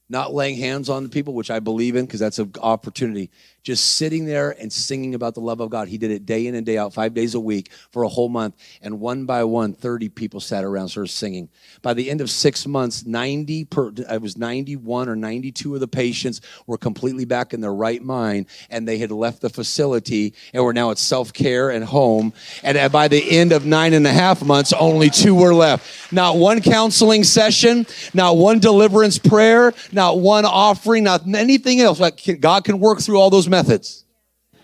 Not 0.08 0.34
laying 0.34 0.58
hands 0.58 0.88
on 0.88 1.04
the 1.04 1.08
people, 1.08 1.32
which 1.34 1.50
I 1.50 1.60
believe 1.60 1.96
in 1.96 2.04
because 2.04 2.20
that's 2.20 2.38
an 2.38 2.52
opportunity 2.60 3.30
just 3.62 3.94
sitting 3.94 4.24
there 4.24 4.50
and 4.50 4.72
singing 4.72 5.14
about 5.14 5.34
the 5.34 5.40
love 5.40 5.60
of 5.60 5.70
God. 5.70 5.86
He 5.86 5.98
did 5.98 6.10
it 6.10 6.26
day 6.26 6.46
in 6.46 6.54
and 6.54 6.66
day 6.66 6.78
out, 6.78 6.92
five 6.92 7.14
days 7.14 7.34
a 7.34 7.40
week 7.40 7.70
for 7.90 8.02
a 8.02 8.08
whole 8.08 8.28
month. 8.28 8.56
And 8.82 8.98
one 8.98 9.24
by 9.24 9.44
one, 9.44 9.72
30 9.72 10.08
people 10.08 10.40
sat 10.40 10.64
around, 10.64 10.88
started 10.88 11.10
singing. 11.10 11.48
By 11.80 11.94
the 11.94 12.10
end 12.10 12.20
of 12.20 12.28
six 12.28 12.66
months, 12.66 13.06
90 13.06 13.64
per, 13.66 13.92
I 14.08 14.16
was 14.16 14.36
91 14.36 15.08
or 15.08 15.14
92 15.14 15.74
of 15.74 15.80
the 15.80 15.88
patients 15.88 16.40
were 16.66 16.78
completely 16.78 17.24
back 17.24 17.54
in 17.54 17.60
their 17.60 17.74
right 17.74 18.02
mind 18.02 18.46
and 18.68 18.86
they 18.86 18.98
had 18.98 19.12
left 19.12 19.42
the 19.42 19.50
facility 19.50 20.34
and 20.52 20.64
were 20.64 20.72
now 20.72 20.90
at 20.90 20.98
self 20.98 21.32
care 21.32 21.70
and 21.70 21.84
home. 21.84 22.32
And 22.64 22.90
by 22.90 23.06
the 23.06 23.38
end 23.38 23.52
of 23.52 23.64
nine 23.64 23.92
and 23.92 24.06
a 24.06 24.12
half 24.12 24.42
months, 24.42 24.72
only 24.72 25.08
two 25.08 25.36
were 25.36 25.54
left. 25.54 26.12
Not 26.12 26.36
one 26.36 26.60
counseling 26.62 27.22
session, 27.22 27.86
not 28.12 28.36
one 28.36 28.58
deliverance 28.58 29.18
prayer, 29.18 29.72
not 29.92 30.18
one 30.18 30.44
offering, 30.44 31.04
not 31.04 31.22
anything 31.26 31.80
else. 31.80 32.00
God 32.40 32.64
can 32.64 32.78
work 32.78 33.00
through 33.00 33.18
all 33.18 33.30
those 33.30 33.48
methods 33.48 34.04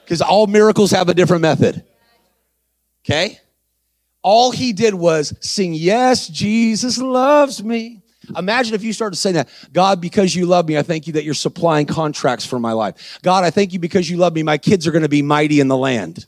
because 0.04 0.22
all 0.22 0.46
miracles 0.46 0.90
have 0.90 1.08
a 1.08 1.14
different 1.14 1.42
method. 1.42 1.84
Okay? 3.04 3.38
All 4.22 4.50
he 4.50 4.72
did 4.72 4.94
was 4.94 5.34
sing, 5.40 5.74
Yes, 5.74 6.28
Jesus 6.28 6.98
loves 6.98 7.62
me. 7.62 8.02
Imagine 8.36 8.74
if 8.74 8.82
you 8.82 8.92
started 8.92 9.16
saying 9.16 9.36
that, 9.36 9.48
God, 9.72 10.00
because 10.00 10.34
you 10.34 10.44
love 10.44 10.68
me, 10.68 10.76
I 10.76 10.82
thank 10.82 11.06
you 11.06 11.14
that 11.14 11.24
you're 11.24 11.34
supplying 11.34 11.86
contracts 11.86 12.44
for 12.44 12.58
my 12.58 12.72
life. 12.72 13.18
God, 13.22 13.44
I 13.44 13.50
thank 13.50 13.72
you 13.72 13.78
because 13.78 14.10
you 14.10 14.18
love 14.18 14.34
me, 14.34 14.42
my 14.42 14.58
kids 14.58 14.86
are 14.86 14.90
going 14.90 15.02
to 15.02 15.08
be 15.08 15.22
mighty 15.22 15.60
in 15.60 15.68
the 15.68 15.76
land. 15.76 16.26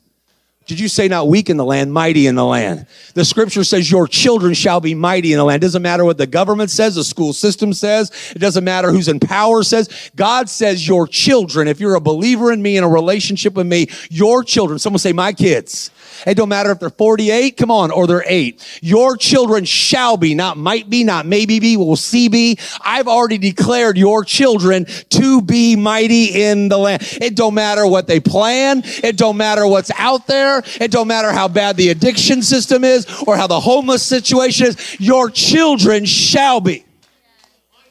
Did 0.71 0.79
you 0.79 0.87
say 0.87 1.09
not 1.09 1.27
weak 1.27 1.51
in 1.51 1.57
the 1.57 1.65
land, 1.65 1.93
mighty 1.93 2.29
in 2.29 2.37
the 2.37 2.45
land? 2.45 2.87
The 3.15 3.25
scripture 3.25 3.65
says 3.65 3.91
your 3.91 4.07
children 4.07 4.55
shall 4.55 4.81
be 4.81 4.95
mighty 4.95 5.33
in 5.33 5.39
the 5.39 5.45
land. 5.45 5.65
It 5.65 5.67
doesn't 5.67 5.83
matter 5.83 6.05
what 6.05 6.17
the 6.17 6.29
government 6.29 6.71
says, 6.71 6.95
the 6.95 7.03
school 7.03 7.33
system 7.33 7.73
says. 7.73 8.13
It 8.37 8.39
doesn't 8.39 8.63
matter 8.63 8.93
who's 8.93 9.09
in 9.09 9.19
power 9.19 9.65
says. 9.65 10.13
God 10.15 10.49
says 10.49 10.87
your 10.87 11.09
children, 11.09 11.67
if 11.67 11.81
you're 11.81 11.97
a 11.97 12.01
believer 12.01 12.53
in 12.53 12.63
me 12.63 12.77
in 12.77 12.85
a 12.85 12.89
relationship 12.89 13.55
with 13.55 13.67
me, 13.67 13.89
your 14.11 14.45
children, 14.45 14.79
someone 14.79 15.01
say 15.01 15.13
my 15.13 15.33
kids. 15.33 15.91
It 16.27 16.37
don't 16.37 16.49
matter 16.49 16.71
if 16.71 16.79
they're 16.79 16.91
48, 16.91 17.57
come 17.57 17.71
on, 17.71 17.91
or 17.91 18.07
they're 18.07 18.25
eight. 18.27 18.65
Your 18.83 19.17
children 19.17 19.65
shall 19.65 20.17
be, 20.17 20.35
not 20.35 20.57
might 20.57 20.89
be, 20.89 21.03
not 21.03 21.27
maybe 21.27 21.59
be, 21.61 21.77
will 21.77 21.97
see 21.97 22.29
be. 22.29 22.59
I've 22.81 23.09
already 23.09 23.39
declared 23.39 23.97
your 23.97 24.25
children 24.25 24.87
to 25.11 25.43
be 25.43 25.77
mighty 25.77 26.45
in 26.45 26.69
the 26.69 26.79
land. 26.79 27.03
It 27.21 27.35
don't 27.35 27.55
matter 27.55 27.87
what 27.87 28.07
they 28.07 28.21
plan. 28.21 28.83
It 28.85 29.17
don't 29.17 29.37
matter 29.37 29.67
what's 29.67 29.91
out 29.99 30.27
there. 30.27 30.60
It 30.81 30.91
don't 30.91 31.09
matter 31.09 31.33
how 31.33 31.49
bad 31.49 31.77
the 31.77 31.91
addiction 31.91 32.43
system 32.43 32.85
is 32.85 33.07
or 33.27 33.37
how 33.37 33.47
the 33.47 33.61
homeless 33.61 34.05
situation 34.05 34.69
is. 34.69 35.01
Your 35.01 35.31
children 35.31 36.05
shall 36.05 36.61
be. 36.61 36.85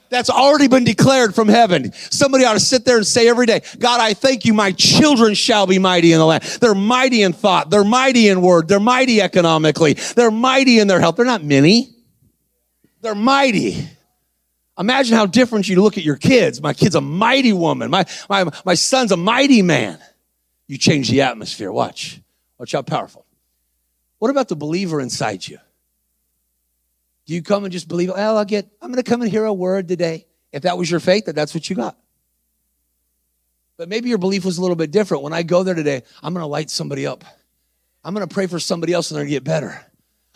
That's 0.10 0.30
already 0.30 0.68
been 0.68 0.84
declared 0.84 1.36
from 1.36 1.48
heaven. 1.48 1.94
Somebody 1.94 2.44
ought 2.44 2.54
to 2.54 2.60
sit 2.60 2.84
there 2.84 2.98
and 2.98 3.06
say 3.06 3.30
every 3.30 3.46
day, 3.46 3.62
God, 3.78 4.02
I 4.02 4.14
thank 4.14 4.44
you. 4.44 4.54
My 4.54 4.72
children 4.72 5.36
shall 5.36 5.68
be 5.68 5.78
mighty 5.78 6.14
in 6.14 6.20
the 6.20 6.26
land. 6.26 6.44
They're 6.44 6.74
mighty 6.76 7.22
in 7.22 7.34
thought. 7.34 7.70
They're 7.70 7.84
mighty 7.84 8.28
in 8.28 8.42
word. 8.42 8.68
They're 8.68 8.80
mighty 8.80 9.22
economically. 9.22 9.94
They're 9.94 10.32
mighty 10.32 10.80
in 10.80 10.88
their 10.88 11.00
health. 11.00 11.16
They're 11.16 11.26
not 11.26 11.44
many. 11.44 11.90
They're 13.02 13.16
mighty. 13.16 13.88
Imagine 14.80 15.16
how 15.16 15.26
different 15.26 15.68
you 15.68 15.82
look 15.82 15.98
at 15.98 16.04
your 16.04 16.16
kids. 16.16 16.62
My 16.62 16.74
kid's 16.74 16.96
a 16.96 17.02
mighty 17.02 17.54
woman. 17.54 17.92
My, 17.92 18.06
my, 18.30 18.50
my 18.66 18.74
son's 18.74 19.12
a 19.12 19.18
mighty 19.18 19.62
man. 19.62 20.00
You 20.68 20.78
change 20.78 21.10
the 21.10 21.22
atmosphere. 21.22 21.72
Watch. 21.72 22.20
Watch 22.60 22.74
how 22.74 22.82
powerful. 22.82 23.26
What 24.20 24.30
about 24.30 24.50
the 24.50 24.56
believer 24.56 25.00
inside 25.00 25.48
you? 25.48 25.58
Do 27.26 27.34
you 27.34 27.42
come 27.42 27.64
and 27.64 27.72
just 27.72 27.88
believe, 27.88 28.10
well, 28.10 28.38
I'll 28.38 28.46
get, 28.46 28.70
I'm 28.82 28.92
going 28.92 29.02
to 29.02 29.10
come 29.10 29.22
and 29.22 29.32
hear 29.32 29.46
a 29.46 29.54
word 29.54 29.88
today. 29.88 30.26
If 30.52 30.64
that 30.64 30.78
was 30.78 30.92
your 30.92 31.00
faith, 31.00 31.26
that 31.26 31.36
that's 31.36 31.54
what 31.54 31.70
you 31.70 31.76
got. 31.76 31.98
But 33.78 33.88
maybe 33.88 34.10
your 34.10 34.18
belief 34.18 34.44
was 34.44 34.58
a 34.58 34.62
little 34.62 34.76
bit 34.76 34.92
different. 34.92 35.24
When 35.24 35.32
I 35.32 35.44
go 35.44 35.64
there 35.64 35.76
today, 35.76 36.02
I'm 36.22 36.34
going 36.34 36.44
to 36.44 36.48
light 36.48 36.70
somebody 36.70 37.08
up. 37.08 37.24
I'm 38.04 38.14
going 38.14 38.28
to 38.28 38.34
pray 38.34 38.48
for 38.48 38.60
somebody 38.60 38.94
else 38.94 39.10
and 39.10 39.16
they're 39.16 39.24
going 39.24 39.30
to 39.30 39.36
get 39.36 39.44
better. 39.44 39.86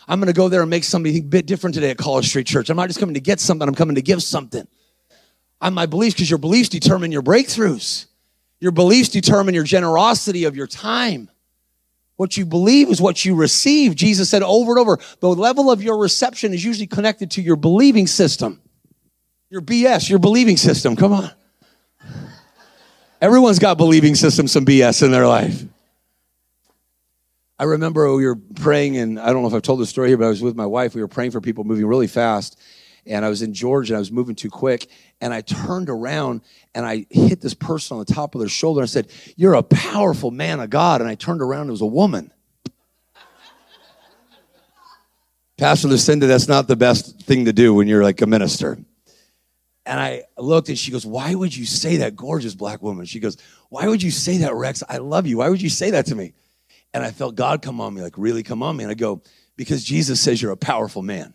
I'm 0.06 0.20
going 0.20 0.32
to 0.32 0.36
go 0.36 0.48
there 0.48 0.60
and 0.60 0.70
make 0.70 0.84
somebody 0.84 1.18
a 1.18 1.22
bit 1.22 1.46
different 1.46 1.74
today 1.74 1.90
at 1.90 1.98
College 1.98 2.28
Street 2.28 2.46
Church. 2.46 2.70
I'm 2.70 2.76
not 2.76 2.88
just 2.88 3.00
coming 3.00 3.14
to 3.14 3.20
get 3.20 3.40
something, 3.40 3.66
I'm 3.66 3.74
coming 3.74 3.96
to 3.96 4.02
give 4.02 4.22
something. 4.22 4.66
I'm 5.60 5.74
my 5.74 5.86
beliefs 5.86 6.14
because 6.14 6.30
your 6.30 6.38
beliefs 6.38 6.68
determine 6.68 7.10
your 7.10 7.22
breakthroughs. 7.22 8.06
Your 8.60 8.72
beliefs 8.72 9.08
determine 9.08 9.54
your 9.54 9.64
generosity 9.64 10.44
of 10.44 10.56
your 10.56 10.66
time. 10.66 11.30
What 12.16 12.36
you 12.36 12.46
believe 12.46 12.88
is 12.90 13.00
what 13.00 13.24
you 13.24 13.34
receive. 13.34 13.96
Jesus 13.96 14.30
said 14.30 14.42
over 14.42 14.72
and 14.72 14.78
over, 14.78 14.98
the 15.20 15.28
level 15.28 15.70
of 15.70 15.82
your 15.82 15.98
reception 15.98 16.54
is 16.54 16.64
usually 16.64 16.86
connected 16.86 17.32
to 17.32 17.42
your 17.42 17.56
believing 17.56 18.06
system. 18.06 18.60
Your 19.50 19.62
BS, 19.62 20.08
your 20.08 20.18
believing 20.18 20.56
system. 20.56 20.96
Come 20.96 21.12
on. 21.12 21.30
Everyone's 23.20 23.58
got 23.58 23.78
believing 23.78 24.14
systems, 24.14 24.52
some 24.52 24.64
BS 24.64 25.02
in 25.02 25.10
their 25.10 25.26
life. 25.26 25.64
I 27.58 27.64
remember 27.64 28.12
we 28.14 28.26
were 28.26 28.36
praying, 28.36 28.96
and 28.96 29.18
I 29.18 29.32
don't 29.32 29.42
know 29.42 29.48
if 29.48 29.54
I've 29.54 29.62
told 29.62 29.80
this 29.80 29.88
story 29.88 30.08
here, 30.08 30.16
but 30.16 30.26
I 30.26 30.28
was 30.28 30.42
with 30.42 30.56
my 30.56 30.66
wife. 30.66 30.94
We 30.94 31.00
were 31.00 31.08
praying 31.08 31.30
for 31.30 31.40
people 31.40 31.64
moving 31.64 31.86
really 31.86 32.08
fast 32.08 32.58
and 33.06 33.24
I 33.24 33.28
was 33.28 33.42
in 33.42 33.52
Georgia 33.52 33.92
and 33.92 33.96
I 33.96 34.00
was 34.00 34.12
moving 34.12 34.34
too 34.34 34.50
quick. 34.50 34.88
And 35.20 35.32
I 35.32 35.40
turned 35.40 35.90
around 35.90 36.42
and 36.74 36.86
I 36.86 37.06
hit 37.10 37.40
this 37.40 37.54
person 37.54 37.96
on 37.96 38.04
the 38.04 38.12
top 38.12 38.34
of 38.34 38.40
their 38.40 38.48
shoulder 38.48 38.80
and 38.80 38.86
I 38.86 38.90
said, 38.90 39.10
You're 39.36 39.54
a 39.54 39.62
powerful 39.62 40.30
man 40.30 40.60
of 40.60 40.70
God. 40.70 41.00
And 41.00 41.08
I 41.08 41.14
turned 41.14 41.42
around 41.42 41.62
and 41.62 41.70
it 41.70 41.72
was 41.72 41.80
a 41.80 41.86
woman. 41.86 42.30
Pastor 45.56 45.86
Lucinda, 45.86 46.26
that's 46.26 46.48
not 46.48 46.66
the 46.66 46.76
best 46.76 47.20
thing 47.22 47.44
to 47.44 47.52
do 47.52 47.74
when 47.74 47.86
you're 47.86 48.02
like 48.02 48.20
a 48.22 48.26
minister. 48.26 48.76
And 49.86 50.00
I 50.00 50.24
looked 50.36 50.68
and 50.68 50.78
she 50.78 50.90
goes, 50.90 51.06
Why 51.06 51.34
would 51.34 51.54
you 51.54 51.66
say 51.66 51.98
that, 51.98 52.16
gorgeous 52.16 52.54
black 52.54 52.82
woman? 52.82 53.04
She 53.06 53.20
goes, 53.20 53.36
Why 53.68 53.86
would 53.86 54.02
you 54.02 54.10
say 54.10 54.38
that, 54.38 54.54
Rex? 54.54 54.82
I 54.88 54.96
love 54.96 55.26
you. 55.26 55.38
Why 55.38 55.48
would 55.48 55.62
you 55.62 55.68
say 55.68 55.90
that 55.90 56.06
to 56.06 56.14
me? 56.14 56.32
And 56.92 57.04
I 57.04 57.10
felt 57.10 57.34
God 57.34 57.60
come 57.60 57.80
on 57.80 57.92
me, 57.92 58.02
like, 58.02 58.16
really 58.16 58.42
come 58.42 58.62
on 58.62 58.76
me. 58.76 58.84
And 58.84 58.90
I 58.90 58.94
go, 58.94 59.22
Because 59.56 59.84
Jesus 59.84 60.20
says 60.20 60.40
you're 60.40 60.52
a 60.52 60.56
powerful 60.56 61.02
man. 61.02 61.34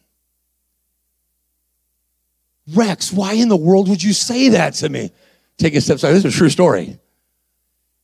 Rex, 2.74 3.12
why 3.12 3.34
in 3.34 3.50
the 3.50 3.58
world 3.58 3.90
would 3.90 4.04
you 4.04 4.14
say 4.14 4.50
that 4.50 4.76
to 4.76 4.90
me? 4.90 5.12
Take 5.58 5.76
a 5.76 5.82
step 5.82 5.98
aside. 5.98 6.12
This 6.12 6.26
is 6.26 6.34
a 6.34 6.38
true 6.38 6.50
story. 6.50 7.00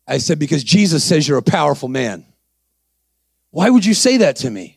I 0.07 0.17
said, 0.19 0.39
because 0.39 0.63
Jesus 0.63 1.03
says 1.03 1.27
you're 1.27 1.37
a 1.37 1.43
powerful 1.43 1.89
man. 1.89 2.25
Why 3.51 3.69
would 3.69 3.85
you 3.85 3.93
say 3.93 4.17
that 4.17 4.37
to 4.37 4.49
me? 4.49 4.74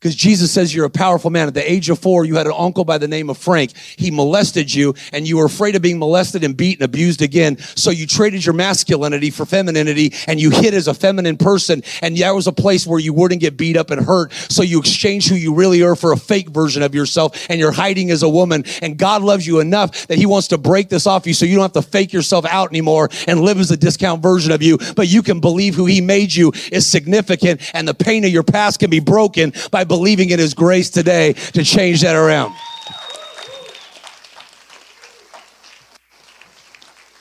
Because 0.00 0.16
Jesus 0.16 0.50
says 0.50 0.74
you're 0.74 0.86
a 0.86 0.90
powerful 0.90 1.28
man. 1.28 1.46
At 1.46 1.52
the 1.52 1.70
age 1.70 1.90
of 1.90 1.98
four, 1.98 2.24
you 2.24 2.36
had 2.36 2.46
an 2.46 2.54
uncle 2.56 2.86
by 2.86 2.96
the 2.96 3.06
name 3.06 3.28
of 3.28 3.36
Frank. 3.36 3.76
He 3.76 4.10
molested 4.10 4.72
you 4.72 4.94
and 5.12 5.28
you 5.28 5.36
were 5.36 5.44
afraid 5.44 5.76
of 5.76 5.82
being 5.82 5.98
molested 5.98 6.42
and 6.42 6.56
beaten, 6.56 6.82
abused 6.82 7.20
again. 7.20 7.58
So 7.58 7.90
you 7.90 8.06
traded 8.06 8.46
your 8.46 8.54
masculinity 8.54 9.28
for 9.28 9.44
femininity 9.44 10.14
and 10.26 10.40
you 10.40 10.48
hid 10.48 10.72
as 10.72 10.88
a 10.88 10.94
feminine 10.94 11.36
person. 11.36 11.82
And 12.00 12.16
that 12.16 12.34
was 12.34 12.46
a 12.46 12.52
place 12.52 12.86
where 12.86 12.98
you 12.98 13.12
wouldn't 13.12 13.42
get 13.42 13.58
beat 13.58 13.76
up 13.76 13.90
and 13.90 14.02
hurt. 14.02 14.32
So 14.32 14.62
you 14.62 14.78
exchanged 14.78 15.28
who 15.28 15.34
you 15.34 15.52
really 15.52 15.82
are 15.82 15.94
for 15.94 16.12
a 16.12 16.16
fake 16.16 16.48
version 16.48 16.82
of 16.82 16.94
yourself 16.94 17.46
and 17.50 17.60
you're 17.60 17.70
hiding 17.70 18.10
as 18.10 18.22
a 18.22 18.28
woman. 18.28 18.64
And 18.80 18.96
God 18.96 19.20
loves 19.20 19.46
you 19.46 19.60
enough 19.60 20.06
that 20.06 20.16
he 20.16 20.24
wants 20.24 20.48
to 20.48 20.56
break 20.56 20.88
this 20.88 21.06
off 21.06 21.26
you 21.26 21.34
so 21.34 21.44
you 21.44 21.56
don't 21.56 21.74
have 21.74 21.84
to 21.84 21.90
fake 21.90 22.14
yourself 22.14 22.46
out 22.46 22.70
anymore 22.70 23.10
and 23.28 23.42
live 23.42 23.58
as 23.58 23.70
a 23.70 23.76
discount 23.76 24.22
version 24.22 24.50
of 24.50 24.62
you. 24.62 24.78
But 24.96 25.08
you 25.08 25.22
can 25.22 25.40
believe 25.40 25.74
who 25.74 25.84
he 25.84 26.00
made 26.00 26.34
you 26.34 26.52
is 26.72 26.86
significant 26.86 27.60
and 27.74 27.86
the 27.86 27.92
pain 27.92 28.24
of 28.24 28.30
your 28.30 28.44
past 28.44 28.78
can 28.78 28.88
be 28.88 29.00
broken 29.00 29.52
by 29.70 29.84
believing 29.90 30.30
in 30.30 30.38
His 30.38 30.54
grace 30.54 30.88
today 30.88 31.32
to 31.32 31.64
change 31.64 32.02
that 32.02 32.14
around. 32.14 32.54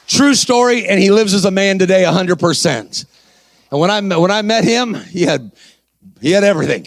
True 0.05 0.35
story, 0.35 0.87
and 0.87 0.99
he 0.99 1.09
lives 1.09 1.33
as 1.33 1.45
a 1.45 1.51
man 1.51 1.79
today 1.79 2.03
100%. 2.03 3.05
And 3.71 3.79
when 3.79 3.89
I, 3.89 4.01
when 4.17 4.29
I 4.29 4.43
met 4.43 4.63
him, 4.63 4.93
he 4.93 5.23
had, 5.23 5.51
he 6.21 6.31
had 6.31 6.43
everything. 6.43 6.85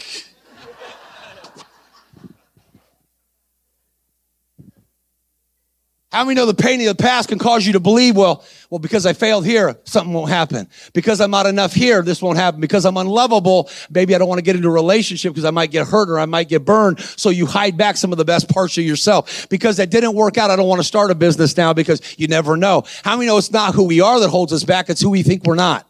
How 6.13 6.23
many 6.23 6.35
know 6.35 6.45
the 6.45 6.53
pain 6.53 6.79
of 6.81 6.95
the 6.95 7.03
past 7.03 7.29
can 7.29 7.39
cause 7.39 7.65
you 7.65 7.73
to 7.73 7.79
believe, 7.79 8.15
well, 8.15 8.45
well, 8.69 8.77
because 8.77 9.07
I 9.07 9.13
failed 9.13 9.47
here, 9.47 9.75
something 9.85 10.13
won't 10.13 10.29
happen. 10.29 10.69
Because 10.93 11.19
I'm 11.19 11.31
not 11.31 11.47
enough 11.47 11.73
here, 11.73 12.03
this 12.03 12.21
won't 12.21 12.37
happen. 12.37 12.61
Because 12.61 12.85
I'm 12.85 12.97
unlovable, 12.97 13.67
maybe 13.89 14.13
I 14.13 14.19
don't 14.19 14.27
want 14.27 14.37
to 14.37 14.43
get 14.43 14.55
into 14.55 14.67
a 14.67 14.71
relationship 14.71 15.33
because 15.33 15.43
I 15.43 15.49
might 15.49 15.71
get 15.71 15.87
hurt 15.87 16.11
or 16.11 16.19
I 16.19 16.27
might 16.27 16.49
get 16.49 16.65
burned. 16.65 16.99
So 16.99 17.31
you 17.31 17.47
hide 17.47 17.77
back 17.77 17.97
some 17.97 18.11
of 18.11 18.19
the 18.19 18.25
best 18.25 18.47
parts 18.47 18.77
of 18.77 18.83
yourself. 18.83 19.49
Because 19.49 19.77
that 19.77 19.89
didn't 19.89 20.13
work 20.13 20.37
out, 20.37 20.51
I 20.51 20.55
don't 20.55 20.67
want 20.67 20.81
to 20.81 20.87
start 20.87 21.09
a 21.09 21.15
business 21.15 21.57
now 21.57 21.73
because 21.73 21.99
you 22.19 22.27
never 22.27 22.57
know. 22.57 22.83
How 23.03 23.15
many 23.15 23.25
know 23.25 23.39
it's 23.39 23.51
not 23.51 23.73
who 23.73 23.85
we 23.85 23.99
are 23.99 24.19
that 24.19 24.29
holds 24.29 24.53
us 24.53 24.63
back, 24.63 24.91
it's 24.91 25.01
who 25.01 25.09
we 25.09 25.23
think 25.23 25.45
we're 25.45 25.55
not? 25.55 25.89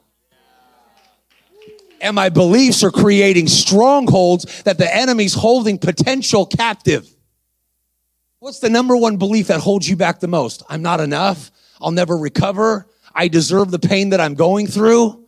And 2.00 2.16
my 2.16 2.30
beliefs 2.30 2.82
are 2.82 2.92
creating 2.92 3.50
strongholds 3.50 4.64
that 4.64 4.78
the 4.78 4.96
enemy's 4.96 5.34
holding 5.34 5.78
potential 5.78 6.46
captive. 6.46 7.13
What's 8.44 8.60
the 8.60 8.70
number 8.70 8.98
one 8.98 9.16
belief 9.16 9.48
that 9.48 9.62
holds 9.62 9.88
you 9.88 9.96
back 9.96 10.20
the 10.20 10.28
most? 10.28 10.64
I'm 10.68 10.82
not 10.82 11.00
enough. 11.00 11.50
I'll 11.80 11.92
never 11.92 12.18
recover. 12.18 12.86
I 13.16 13.30
deserve 13.30 13.72
the 13.72 13.80
pain 13.80 14.10
that 14.10 14.20
I'm 14.20 14.34
going 14.34 14.68
through. 14.68 15.26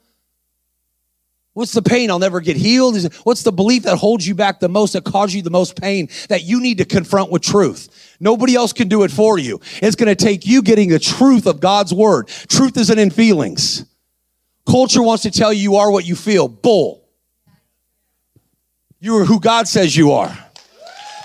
What's 1.53 1.71
the 1.71 1.81
pain? 1.81 2.11
I'll 2.11 2.19
never 2.19 2.41
get 2.41 2.57
healed. 2.57 3.01
What's 3.23 3.43
the 3.43 3.53
belief 3.53 3.83
that 3.83 3.95
holds 3.95 4.27
you 4.27 4.35
back 4.35 4.59
the 4.59 4.67
most, 4.67 4.91
that 4.91 5.05
causes 5.05 5.33
you 5.33 5.41
the 5.43 5.49
most 5.49 5.79
pain, 5.79 6.09
that 6.27 6.43
you 6.43 6.59
need 6.59 6.79
to 6.79 6.83
confront 6.83 7.31
with 7.31 7.41
truth? 7.41 8.17
Nobody 8.19 8.53
else 8.53 8.73
can 8.73 8.89
do 8.89 9.03
it 9.03 9.11
for 9.11 9.39
you. 9.39 9.61
It's 9.81 9.95
going 9.95 10.13
to 10.13 10.21
take 10.21 10.45
you 10.45 10.61
getting 10.61 10.89
the 10.89 10.99
truth 10.99 11.47
of 11.47 11.61
God's 11.61 11.93
word. 11.93 12.27
Truth 12.27 12.75
isn't 12.75 12.99
in 12.99 13.11
feelings. 13.11 13.85
Culture 14.69 15.01
wants 15.01 15.23
to 15.23 15.31
tell 15.31 15.53
you 15.53 15.61
you 15.61 15.75
are 15.77 15.89
what 15.89 16.05
you 16.05 16.17
feel. 16.17 16.49
Bull. 16.49 17.07
You 18.99 19.15
are 19.19 19.23
who 19.23 19.39
God 19.39 19.69
says 19.69 19.95
you 19.95 20.11
are. 20.11 20.37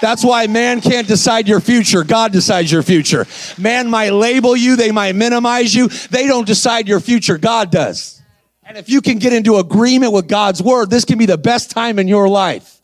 That's 0.01 0.25
why 0.25 0.47
man 0.47 0.81
can't 0.81 1.07
decide 1.07 1.47
your 1.47 1.61
future. 1.61 2.05
God 2.05 2.33
decides 2.33 2.73
your 2.73 2.83
future. 2.83 3.27
Man 3.59 3.91
might 3.91 4.11
label 4.11 4.57
you. 4.57 4.77
They 4.77 4.93
might 4.93 5.15
minimize 5.15 5.75
you. 5.75 5.89
They 5.89 6.27
don't 6.27 6.47
decide 6.47 6.89
your 6.89 7.01
future. 7.01 7.39
God 7.39 7.71
does. 7.71 8.23
And 8.63 8.79
if 8.79 8.89
you 8.89 9.01
can 9.01 9.19
get 9.19 9.33
into 9.33 9.57
agreement 9.57 10.13
with 10.13 10.29
God's 10.29 10.63
word, 10.63 10.91
this 10.91 11.05
can 11.05 11.19
be 11.19 11.27
the 11.27 11.39
best 11.39 11.71
time 11.71 11.99
in 11.99 12.09
your 12.09 12.29
life 12.29 12.81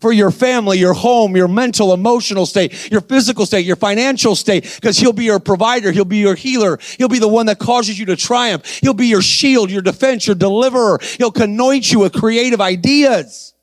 for 0.00 0.12
your 0.12 0.30
family, 0.30 0.78
your 0.78 0.94
home, 0.94 1.36
your 1.36 1.48
mental, 1.48 1.92
emotional 1.92 2.46
state, 2.46 2.90
your 2.90 3.00
physical 3.00 3.46
state, 3.46 3.66
your 3.66 3.76
financial 3.76 4.34
state, 4.34 4.64
because 4.80 4.98
he'll 4.98 5.12
be 5.12 5.24
your 5.24 5.38
provider. 5.38 5.92
He'll 5.92 6.04
be 6.04 6.18
your 6.18 6.34
healer. 6.34 6.78
He'll 6.98 7.08
be 7.08 7.18
the 7.18 7.28
one 7.28 7.46
that 7.46 7.58
causes 7.58 7.98
you 7.98 8.06
to 8.06 8.16
triumph. 8.16 8.66
He'll 8.80 8.94
be 8.94 9.06
your 9.06 9.22
shield, 9.22 9.70
your 9.70 9.82
defense, 9.82 10.26
your 10.26 10.36
deliverer. 10.36 10.98
He'll 11.18 11.32
anoint 11.34 11.92
you 11.92 12.00
with 12.00 12.12
creative 12.12 12.60
ideas. 12.60 13.54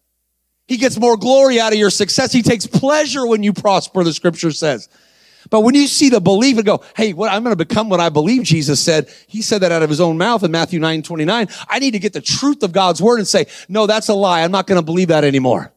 He 0.67 0.77
gets 0.77 0.99
more 0.99 1.17
glory 1.17 1.59
out 1.59 1.73
of 1.73 1.79
your 1.79 1.89
success. 1.89 2.31
He 2.31 2.41
takes 2.41 2.67
pleasure 2.67 3.25
when 3.25 3.41
you 3.43 3.53
prosper, 3.53 4.03
the 4.03 4.13
scripture 4.13 4.51
says. 4.51 4.89
But 5.49 5.61
when 5.61 5.75
you 5.75 5.87
see 5.87 6.09
the 6.09 6.19
belief 6.19 6.57
and 6.57 6.65
go, 6.65 6.83
hey, 6.95 7.13
what, 7.13 7.31
I'm 7.31 7.43
going 7.43 7.55
to 7.55 7.65
become 7.65 7.89
what 7.89 8.01
I 8.01 8.09
believe 8.09 8.43
Jesus 8.43 8.81
said, 8.81 9.09
he 9.27 9.41
said 9.41 9.59
that 9.59 9.71
out 9.71 9.81
of 9.81 9.89
his 9.89 10.01
own 10.01 10.17
mouth 10.17 10.43
in 10.43 10.51
Matthew 10.51 10.79
9, 10.79 11.03
29. 11.03 11.47
I 11.69 11.79
need 11.79 11.91
to 11.91 11.99
get 11.99 12.11
the 12.13 12.21
truth 12.21 12.63
of 12.63 12.73
God's 12.73 13.01
word 13.01 13.19
and 13.19 13.27
say, 13.27 13.45
no, 13.69 13.87
that's 13.87 14.09
a 14.09 14.13
lie. 14.13 14.41
I'm 14.43 14.51
not 14.51 14.67
going 14.67 14.79
to 14.79 14.85
believe 14.85 15.07
that 15.07 15.23
anymore. 15.23 15.71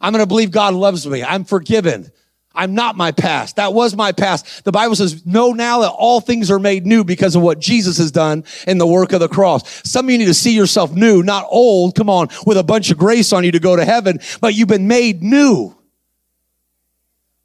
I'm 0.00 0.12
going 0.12 0.24
to 0.24 0.28
believe 0.28 0.50
God 0.50 0.74
loves 0.74 1.06
me. 1.06 1.22
I'm 1.22 1.44
forgiven. 1.44 2.10
I'm 2.54 2.74
not 2.74 2.96
my 2.96 3.12
past. 3.12 3.56
That 3.56 3.72
was 3.72 3.96
my 3.96 4.12
past. 4.12 4.64
The 4.64 4.72
Bible 4.72 4.94
says, 4.96 5.24
know 5.24 5.52
now 5.52 5.80
that 5.80 5.90
all 5.90 6.20
things 6.20 6.50
are 6.50 6.58
made 6.58 6.86
new 6.86 7.04
because 7.04 7.34
of 7.34 7.42
what 7.42 7.58
Jesus 7.58 7.98
has 7.98 8.10
done 8.10 8.44
in 8.66 8.78
the 8.78 8.86
work 8.86 9.12
of 9.12 9.20
the 9.20 9.28
cross. 9.28 9.88
Some 9.88 10.06
of 10.06 10.10
you 10.10 10.18
need 10.18 10.26
to 10.26 10.34
see 10.34 10.54
yourself 10.54 10.92
new, 10.92 11.22
not 11.22 11.46
old. 11.50 11.94
Come 11.94 12.10
on, 12.10 12.28
with 12.46 12.58
a 12.58 12.62
bunch 12.62 12.90
of 12.90 12.98
grace 12.98 13.32
on 13.32 13.44
you 13.44 13.52
to 13.52 13.60
go 13.60 13.76
to 13.76 13.84
heaven, 13.84 14.20
but 14.40 14.54
you've 14.54 14.68
been 14.68 14.88
made 14.88 15.22
new. 15.22 15.76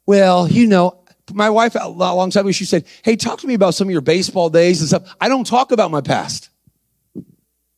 Well, 0.06 0.48
you 0.48 0.66
know, 0.66 0.98
my 1.32 1.50
wife 1.50 1.76
a 1.78 1.88
long 1.88 2.30
time 2.30 2.46
ago, 2.46 2.52
she 2.52 2.64
said, 2.64 2.86
Hey, 3.02 3.16
talk 3.16 3.40
to 3.40 3.46
me 3.46 3.54
about 3.54 3.74
some 3.74 3.88
of 3.88 3.92
your 3.92 4.00
baseball 4.00 4.50
days 4.50 4.80
and 4.80 4.88
stuff. 4.88 5.14
I 5.20 5.28
don't 5.28 5.46
talk 5.46 5.72
about 5.72 5.90
my 5.90 6.00
past. 6.00 6.50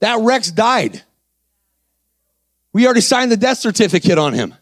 That 0.00 0.20
Rex 0.20 0.50
died. 0.50 1.02
We 2.72 2.84
already 2.84 3.00
signed 3.00 3.32
the 3.32 3.36
death 3.36 3.58
certificate 3.58 4.18
on 4.18 4.32
him. 4.32 4.54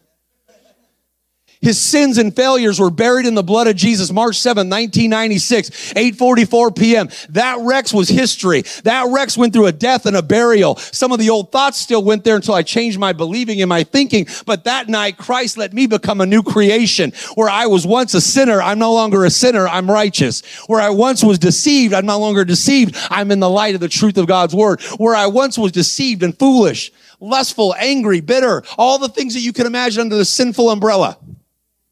His 1.61 1.77
sins 1.77 2.17
and 2.17 2.33
failures 2.33 2.79
were 2.79 2.89
buried 2.89 3.25
in 3.25 3.35
the 3.35 3.43
blood 3.43 3.67
of 3.67 3.75
Jesus. 3.75 4.13
March 4.13 4.37
7, 4.37 4.69
1996, 4.69 5.91
8:44 5.93 6.73
p.m. 6.77 7.09
That 7.31 7.57
Rex 7.59 7.93
was 7.93 8.07
history. 8.07 8.63
That 8.85 9.07
Rex 9.09 9.37
went 9.37 9.51
through 9.51 9.65
a 9.65 9.73
death 9.73 10.05
and 10.05 10.15
a 10.15 10.21
burial. 10.21 10.77
Some 10.77 11.11
of 11.11 11.19
the 11.19 11.29
old 11.29 11.51
thoughts 11.51 11.77
still 11.77 12.01
went 12.01 12.23
there 12.23 12.37
until 12.37 12.53
I 12.53 12.63
changed 12.63 12.97
my 12.97 13.11
believing 13.11 13.61
and 13.61 13.67
my 13.67 13.83
thinking. 13.83 14.25
But 14.45 14.63
that 14.63 14.87
night, 14.87 15.17
Christ 15.17 15.57
let 15.57 15.73
me 15.73 15.85
become 15.85 16.21
a 16.21 16.25
new 16.25 16.43
creation. 16.43 17.11
Where 17.35 17.49
I 17.49 17.65
was 17.65 17.85
once 17.85 18.13
a 18.13 18.21
sinner, 18.21 18.61
I'm 18.61 18.79
no 18.79 18.93
longer 18.93 19.25
a 19.25 19.29
sinner. 19.29 19.67
I'm 19.67 19.91
righteous. 19.91 20.43
Where 20.67 20.79
I 20.79 20.91
once 20.91 21.25
was 21.25 21.39
deceived, 21.39 21.93
I'm 21.93 22.05
no 22.05 22.19
longer 22.19 22.45
deceived. 22.45 22.95
I'm 23.09 23.31
in 23.31 23.41
the 23.41 23.49
light 23.49 23.75
of 23.75 23.81
the 23.81 23.89
truth 23.89 24.17
of 24.17 24.27
God's 24.27 24.55
word. 24.55 24.81
Where 24.97 25.13
I 25.13 25.27
once 25.27 25.57
was 25.57 25.73
deceived 25.73 26.23
and 26.23 26.39
foolish, 26.39 26.89
lustful, 27.19 27.75
angry, 27.77 28.21
bitter, 28.21 28.63
all 28.77 28.97
the 28.97 29.09
things 29.09 29.33
that 29.33 29.41
you 29.41 29.51
can 29.51 29.67
imagine 29.67 29.99
under 29.99 30.15
the 30.15 30.23
sinful 30.23 30.69
umbrella 30.69 31.17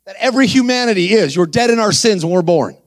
that 0.07 0.15
every 0.19 0.47
humanity 0.47 1.11
is. 1.11 1.35
You're 1.35 1.45
dead 1.45 1.69
in 1.69 1.79
our 1.79 1.91
sins 1.91 2.23
when 2.23 2.33
we're 2.33 2.41
born. 2.41 2.77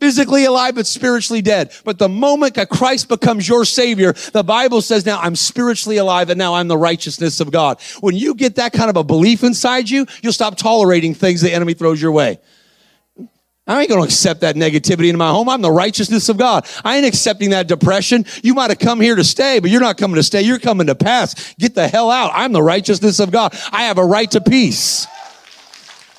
Physically 0.00 0.44
alive, 0.44 0.74
but 0.74 0.86
spiritually 0.88 1.40
dead. 1.40 1.72
But 1.84 2.00
the 2.00 2.08
moment 2.08 2.54
that 2.54 2.68
Christ 2.68 3.08
becomes 3.08 3.48
your 3.48 3.64
savior, 3.64 4.14
the 4.32 4.42
Bible 4.42 4.82
says 4.82 5.06
now 5.06 5.20
I'm 5.20 5.36
spiritually 5.36 5.98
alive 5.98 6.28
and 6.28 6.38
now 6.38 6.54
I'm 6.54 6.66
the 6.66 6.76
righteousness 6.76 7.38
of 7.38 7.52
God. 7.52 7.80
When 8.00 8.16
you 8.16 8.34
get 8.34 8.56
that 8.56 8.72
kind 8.72 8.90
of 8.90 8.96
a 8.96 9.04
belief 9.04 9.44
inside 9.44 9.88
you, 9.88 10.04
you'll 10.20 10.32
stop 10.32 10.56
tolerating 10.56 11.14
things 11.14 11.42
the 11.42 11.52
enemy 11.52 11.74
throws 11.74 12.02
your 12.02 12.10
way. 12.10 12.40
I 13.68 13.82
ain't 13.82 13.88
going 13.88 14.00
to 14.00 14.06
accept 14.06 14.40
that 14.40 14.56
negativity 14.56 15.10
in 15.10 15.16
my 15.16 15.28
home. 15.28 15.48
I'm 15.48 15.62
the 15.62 15.70
righteousness 15.70 16.28
of 16.28 16.38
God. 16.38 16.66
I 16.84 16.96
ain't 16.96 17.06
accepting 17.06 17.50
that 17.50 17.68
depression. 17.68 18.24
You 18.42 18.54
might 18.54 18.70
have 18.70 18.80
come 18.80 19.00
here 19.00 19.14
to 19.14 19.22
stay, 19.22 19.60
but 19.60 19.70
you're 19.70 19.80
not 19.80 19.96
coming 19.96 20.16
to 20.16 20.24
stay. 20.24 20.42
You're 20.42 20.58
coming 20.58 20.88
to 20.88 20.96
pass. 20.96 21.54
Get 21.54 21.76
the 21.76 21.86
hell 21.86 22.10
out. 22.10 22.32
I'm 22.34 22.50
the 22.50 22.62
righteousness 22.62 23.20
of 23.20 23.30
God. 23.30 23.56
I 23.70 23.84
have 23.84 23.98
a 23.98 24.04
right 24.04 24.30
to 24.32 24.40
peace. 24.40 25.06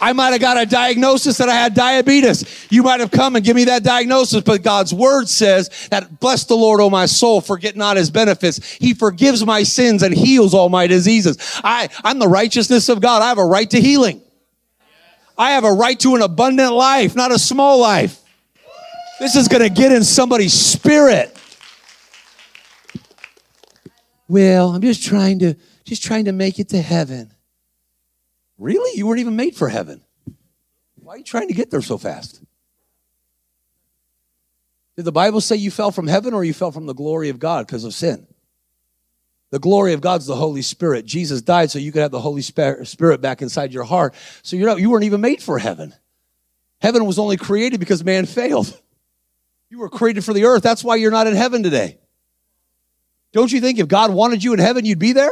I 0.02 0.14
might 0.14 0.32
have 0.32 0.42
got 0.42 0.58
a 0.58 0.66
diagnosis 0.66 1.38
that 1.38 1.48
I 1.48 1.54
had 1.54 1.76
diabetes. 1.76 2.68
You 2.72 2.82
might 2.82 3.00
have 3.00 3.12
come 3.12 3.36
and 3.36 3.46
give 3.46 3.56
me 3.56 3.66
that 3.66 3.84
diagnosis, 3.84 4.42
but 4.42 4.64
God's 4.64 4.92
word 4.92 5.30
says 5.30 5.70
that 5.92 6.20
bless 6.20 6.46
the 6.46 6.56
Lord, 6.56 6.82
O 6.82 6.90
my 6.90 7.06
soul, 7.06 7.40
forget 7.40 7.76
not 7.76 7.98
his 7.98 8.10
benefits. 8.10 8.66
He 8.74 8.96
forgives 8.96 9.46
my 9.46 9.62
sins 9.62 10.02
and 10.02 10.12
heals 10.12 10.56
all 10.56 10.70
my 10.70 10.88
diseases. 10.88 11.38
I, 11.64 11.90
I'm 12.04 12.18
the 12.18 12.28
righteousness 12.28 12.90
of 12.90 13.00
God. 13.00 13.22
I 13.22 13.30
have 13.30 13.38
a 13.38 13.46
right 13.46 13.70
to 13.70 13.80
healing. 13.80 14.24
I 15.38 15.52
have 15.52 15.64
a 15.64 15.72
right 15.72 16.00
to 16.00 16.16
an 16.16 16.24
abundant 16.24 16.74
life, 16.74 17.16
not 17.16 17.32
a 17.32 17.38
small 17.38 17.80
life. 17.80 18.20
This 19.20 19.36
is 19.36 19.48
going 19.48 19.62
to 19.62 19.70
get 19.70 19.92
in 19.92 20.04
somebody's 20.04 20.54
spirit. 20.54 21.38
Well, 24.28 24.70
I'm 24.70 24.82
just 24.82 25.04
trying 25.04 25.40
to 25.40 25.56
just 25.84 26.04
trying 26.04 26.26
to 26.26 26.32
make 26.32 26.58
it 26.58 26.70
to 26.70 26.82
heaven. 26.82 27.32
Really? 28.62 28.96
You 28.96 29.08
weren't 29.08 29.20
even 29.20 29.36
made 29.36 29.56
for 29.56 29.70
heaven. 29.70 30.04
Why 31.02 31.16
are 31.16 31.18
you 31.18 31.24
trying 31.24 31.48
to 31.48 31.54
get 31.56 31.72
there 31.72 31.82
so 31.82 31.98
fast? 31.98 32.44
Did 34.96 35.06
the 35.06 35.12
Bible 35.12 35.42
say 35.42 35.56
you 35.56 35.72
fell 35.72 35.90
from 35.90 36.06
heaven 36.06 36.36
or 36.36 36.44
you 36.44 36.54
fell 36.54 36.72
from 36.72 36.86
the 36.86 36.94
glory 36.94 37.30
of 37.30 37.40
God 37.40 37.66
because 37.66 37.86
of 37.86 37.94
sin? 37.96 38.28
The 39.50 39.58
glory 39.58 39.94
of 39.94 40.02
God's 40.02 40.28
the 40.28 40.36
Holy 40.36 40.62
Spirit. 40.62 41.06
Jesus 41.06 41.42
died 41.42 41.72
so 41.72 41.80
you 41.80 41.92
could 41.92 42.04
have 42.04 42.12
the 42.12 42.22
Holy 42.22 42.44
Spirit 42.44 43.20
back 43.20 43.42
inside 43.42 43.74
your 43.74 43.84
heart. 43.84 44.14
So 44.44 44.56
you're 44.56 44.68
not, 44.68 44.80
you 44.80 44.92
weren't 44.92 45.06
even 45.06 45.22
made 45.22 45.42
for 45.42 45.58
heaven. 45.58 45.96
Heaven 46.82 47.06
was 47.06 47.18
only 47.18 47.38
created 47.38 47.80
because 47.80 48.04
man 48.04 48.28
failed. 48.28 48.80
You 49.72 49.80
were 49.80 49.90
created 49.90 50.24
for 50.24 50.34
the 50.34 50.46
earth. 50.46 50.62
That's 50.62 50.84
why 50.84 50.98
you're 50.98 51.10
not 51.10 51.26
in 51.26 51.36
heaven 51.36 51.64
today. 51.64 51.98
Don't 53.34 53.52
you 53.52 53.60
think 53.60 53.80
if 53.80 53.88
God 53.88 54.14
wanted 54.14 54.44
you 54.44 54.54
in 54.54 54.60
heaven, 54.60 54.86
you'd 54.86 55.00
be 55.00 55.14
there? 55.14 55.32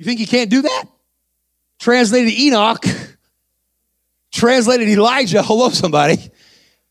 You 0.00 0.06
think 0.06 0.18
he 0.18 0.24
can't 0.24 0.48
do 0.48 0.62
that? 0.62 0.84
Translated 1.78 2.32
Enoch, 2.32 2.82
translated 4.32 4.88
Elijah. 4.88 5.42
Hello, 5.42 5.68
somebody. 5.68 6.30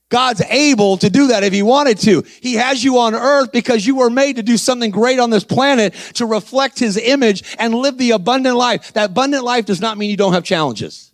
God's 0.10 0.42
able 0.42 0.98
to 0.98 1.10
do 1.10 1.28
that 1.28 1.44
if 1.44 1.52
he 1.52 1.64
wanted 1.64 1.98
to. 2.02 2.24
He 2.40 2.54
has 2.54 2.84
you 2.84 3.00
on 3.00 3.16
earth 3.16 3.52
because 3.52 3.84
you 3.84 3.96
were 3.96 4.12
made 4.12 4.36
to 4.36 4.44
do 4.44 4.58
something 4.58 4.92
great 4.92 5.18
on 5.18 5.32
this 5.32 5.44
planet 5.44 5.96
to 6.16 6.28
reflect 6.28 6.78
his 6.78 6.98
image 6.98 7.56
and 7.58 7.74
live 7.74 7.98
the 7.98 8.12
abundant 8.12 8.56
life. 8.56 8.94
That 8.94 9.10
abundant 9.10 9.44
life 9.44 9.66
does 9.66 9.82
not 9.82 9.98
mean 9.98 10.12
you 10.12 10.18
don't 10.18 10.34
have 10.34 10.44
challenges. 10.44 11.12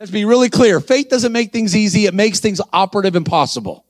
Let's 0.00 0.10
be 0.10 0.24
really 0.24 0.48
clear. 0.48 0.80
Faith 0.80 1.10
doesn't 1.10 1.32
make 1.32 1.52
things 1.52 1.76
easy. 1.76 2.06
It 2.06 2.14
makes 2.14 2.40
things 2.40 2.62
operative 2.72 3.16
and 3.16 3.26
possible. 3.26 3.84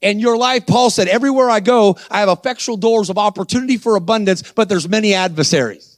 In 0.00 0.18
your 0.18 0.36
life, 0.36 0.66
Paul 0.66 0.90
said, 0.90 1.06
everywhere 1.06 1.50
I 1.50 1.60
go, 1.60 1.96
I 2.10 2.18
have 2.18 2.28
effectual 2.28 2.76
doors 2.76 3.10
of 3.10 3.16
opportunity 3.16 3.76
for 3.76 3.94
abundance, 3.94 4.42
but 4.42 4.68
there's 4.68 4.88
many 4.88 5.14
adversaries. 5.14 5.91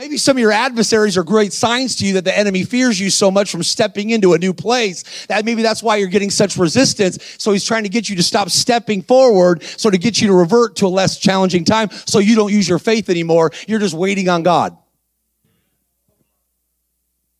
Maybe 0.00 0.16
some 0.16 0.38
of 0.38 0.40
your 0.40 0.50
adversaries 0.50 1.18
are 1.18 1.22
great 1.22 1.52
signs 1.52 1.96
to 1.96 2.06
you 2.06 2.14
that 2.14 2.24
the 2.24 2.34
enemy 2.34 2.64
fears 2.64 2.98
you 2.98 3.10
so 3.10 3.30
much 3.30 3.50
from 3.50 3.62
stepping 3.62 4.08
into 4.08 4.32
a 4.32 4.38
new 4.38 4.54
place 4.54 5.26
that 5.26 5.44
maybe 5.44 5.60
that's 5.60 5.82
why 5.82 5.96
you're 5.96 6.08
getting 6.08 6.30
such 6.30 6.56
resistance. 6.56 7.18
So 7.36 7.52
he's 7.52 7.66
trying 7.66 7.82
to 7.82 7.90
get 7.90 8.08
you 8.08 8.16
to 8.16 8.22
stop 8.22 8.48
stepping 8.48 9.02
forward, 9.02 9.62
so 9.62 9.90
to 9.90 9.98
get 9.98 10.18
you 10.18 10.28
to 10.28 10.32
revert 10.32 10.76
to 10.76 10.86
a 10.86 10.88
less 10.88 11.18
challenging 11.18 11.66
time 11.66 11.90
so 11.90 12.18
you 12.18 12.34
don't 12.34 12.50
use 12.50 12.66
your 12.66 12.78
faith 12.78 13.10
anymore. 13.10 13.50
You're 13.68 13.78
just 13.78 13.92
waiting 13.92 14.30
on 14.30 14.42
God. 14.42 14.74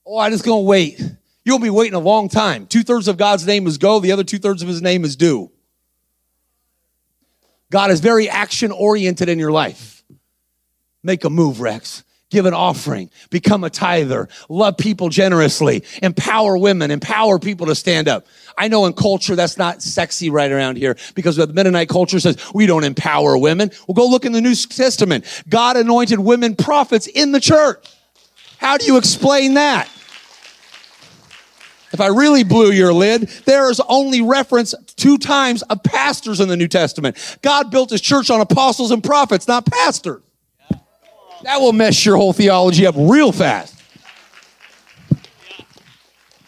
Oh, 0.04 0.18
I'm 0.18 0.30
just 0.30 0.44
gonna 0.44 0.60
wait. 0.60 1.00
You'll 1.46 1.60
be 1.60 1.70
waiting 1.70 1.94
a 1.94 1.98
long 1.98 2.28
time. 2.28 2.66
Two 2.66 2.82
thirds 2.82 3.08
of 3.08 3.16
God's 3.16 3.46
name 3.46 3.66
is 3.68 3.78
go, 3.78 4.00
the 4.00 4.12
other 4.12 4.24
two 4.24 4.38
thirds 4.38 4.60
of 4.60 4.68
his 4.68 4.82
name 4.82 5.06
is 5.06 5.16
do. 5.16 5.50
God 7.70 7.90
is 7.90 8.00
very 8.00 8.28
action 8.28 8.70
oriented 8.70 9.30
in 9.30 9.38
your 9.38 9.50
life. 9.50 10.04
Make 11.02 11.24
a 11.24 11.30
move, 11.30 11.62
Rex 11.62 12.04
give 12.30 12.46
an 12.46 12.54
offering, 12.54 13.10
become 13.28 13.64
a 13.64 13.70
tither, 13.70 14.28
love 14.48 14.76
people 14.76 15.08
generously, 15.08 15.84
empower 16.02 16.56
women, 16.56 16.90
empower 16.90 17.38
people 17.38 17.66
to 17.66 17.74
stand 17.74 18.08
up. 18.08 18.26
I 18.56 18.68
know 18.68 18.86
in 18.86 18.92
culture 18.92 19.36
that's 19.36 19.58
not 19.58 19.82
sexy 19.82 20.30
right 20.30 20.50
around 20.50 20.76
here 20.76 20.96
because 21.14 21.36
the 21.36 21.46
Mennonite 21.48 21.88
culture 21.88 22.20
says 22.20 22.38
we 22.54 22.66
don't 22.66 22.84
empower 22.84 23.36
women. 23.36 23.70
Well, 23.86 23.94
go 23.94 24.06
look 24.06 24.24
in 24.24 24.32
the 24.32 24.40
New 24.40 24.54
Testament. 24.54 25.44
God 25.48 25.76
anointed 25.76 26.18
women 26.20 26.56
prophets 26.56 27.06
in 27.06 27.32
the 27.32 27.40
church. 27.40 27.84
How 28.58 28.76
do 28.76 28.86
you 28.86 28.96
explain 28.96 29.54
that? 29.54 29.88
If 31.92 32.00
I 32.00 32.06
really 32.06 32.44
blew 32.44 32.70
your 32.70 32.92
lid, 32.92 33.22
there 33.46 33.68
is 33.68 33.80
only 33.88 34.22
reference 34.22 34.74
two 34.94 35.18
times 35.18 35.62
of 35.62 35.82
pastors 35.82 36.38
in 36.38 36.48
the 36.48 36.56
New 36.56 36.68
Testament. 36.68 37.38
God 37.42 37.72
built 37.72 37.90
his 37.90 38.00
church 38.00 38.30
on 38.30 38.40
apostles 38.40 38.92
and 38.92 39.02
prophets, 39.02 39.48
not 39.48 39.66
pastors. 39.66 40.22
That 41.42 41.60
will 41.60 41.72
mess 41.72 42.04
your 42.04 42.16
whole 42.16 42.32
theology 42.32 42.86
up 42.86 42.94
real 42.98 43.32
fast. 43.32 43.76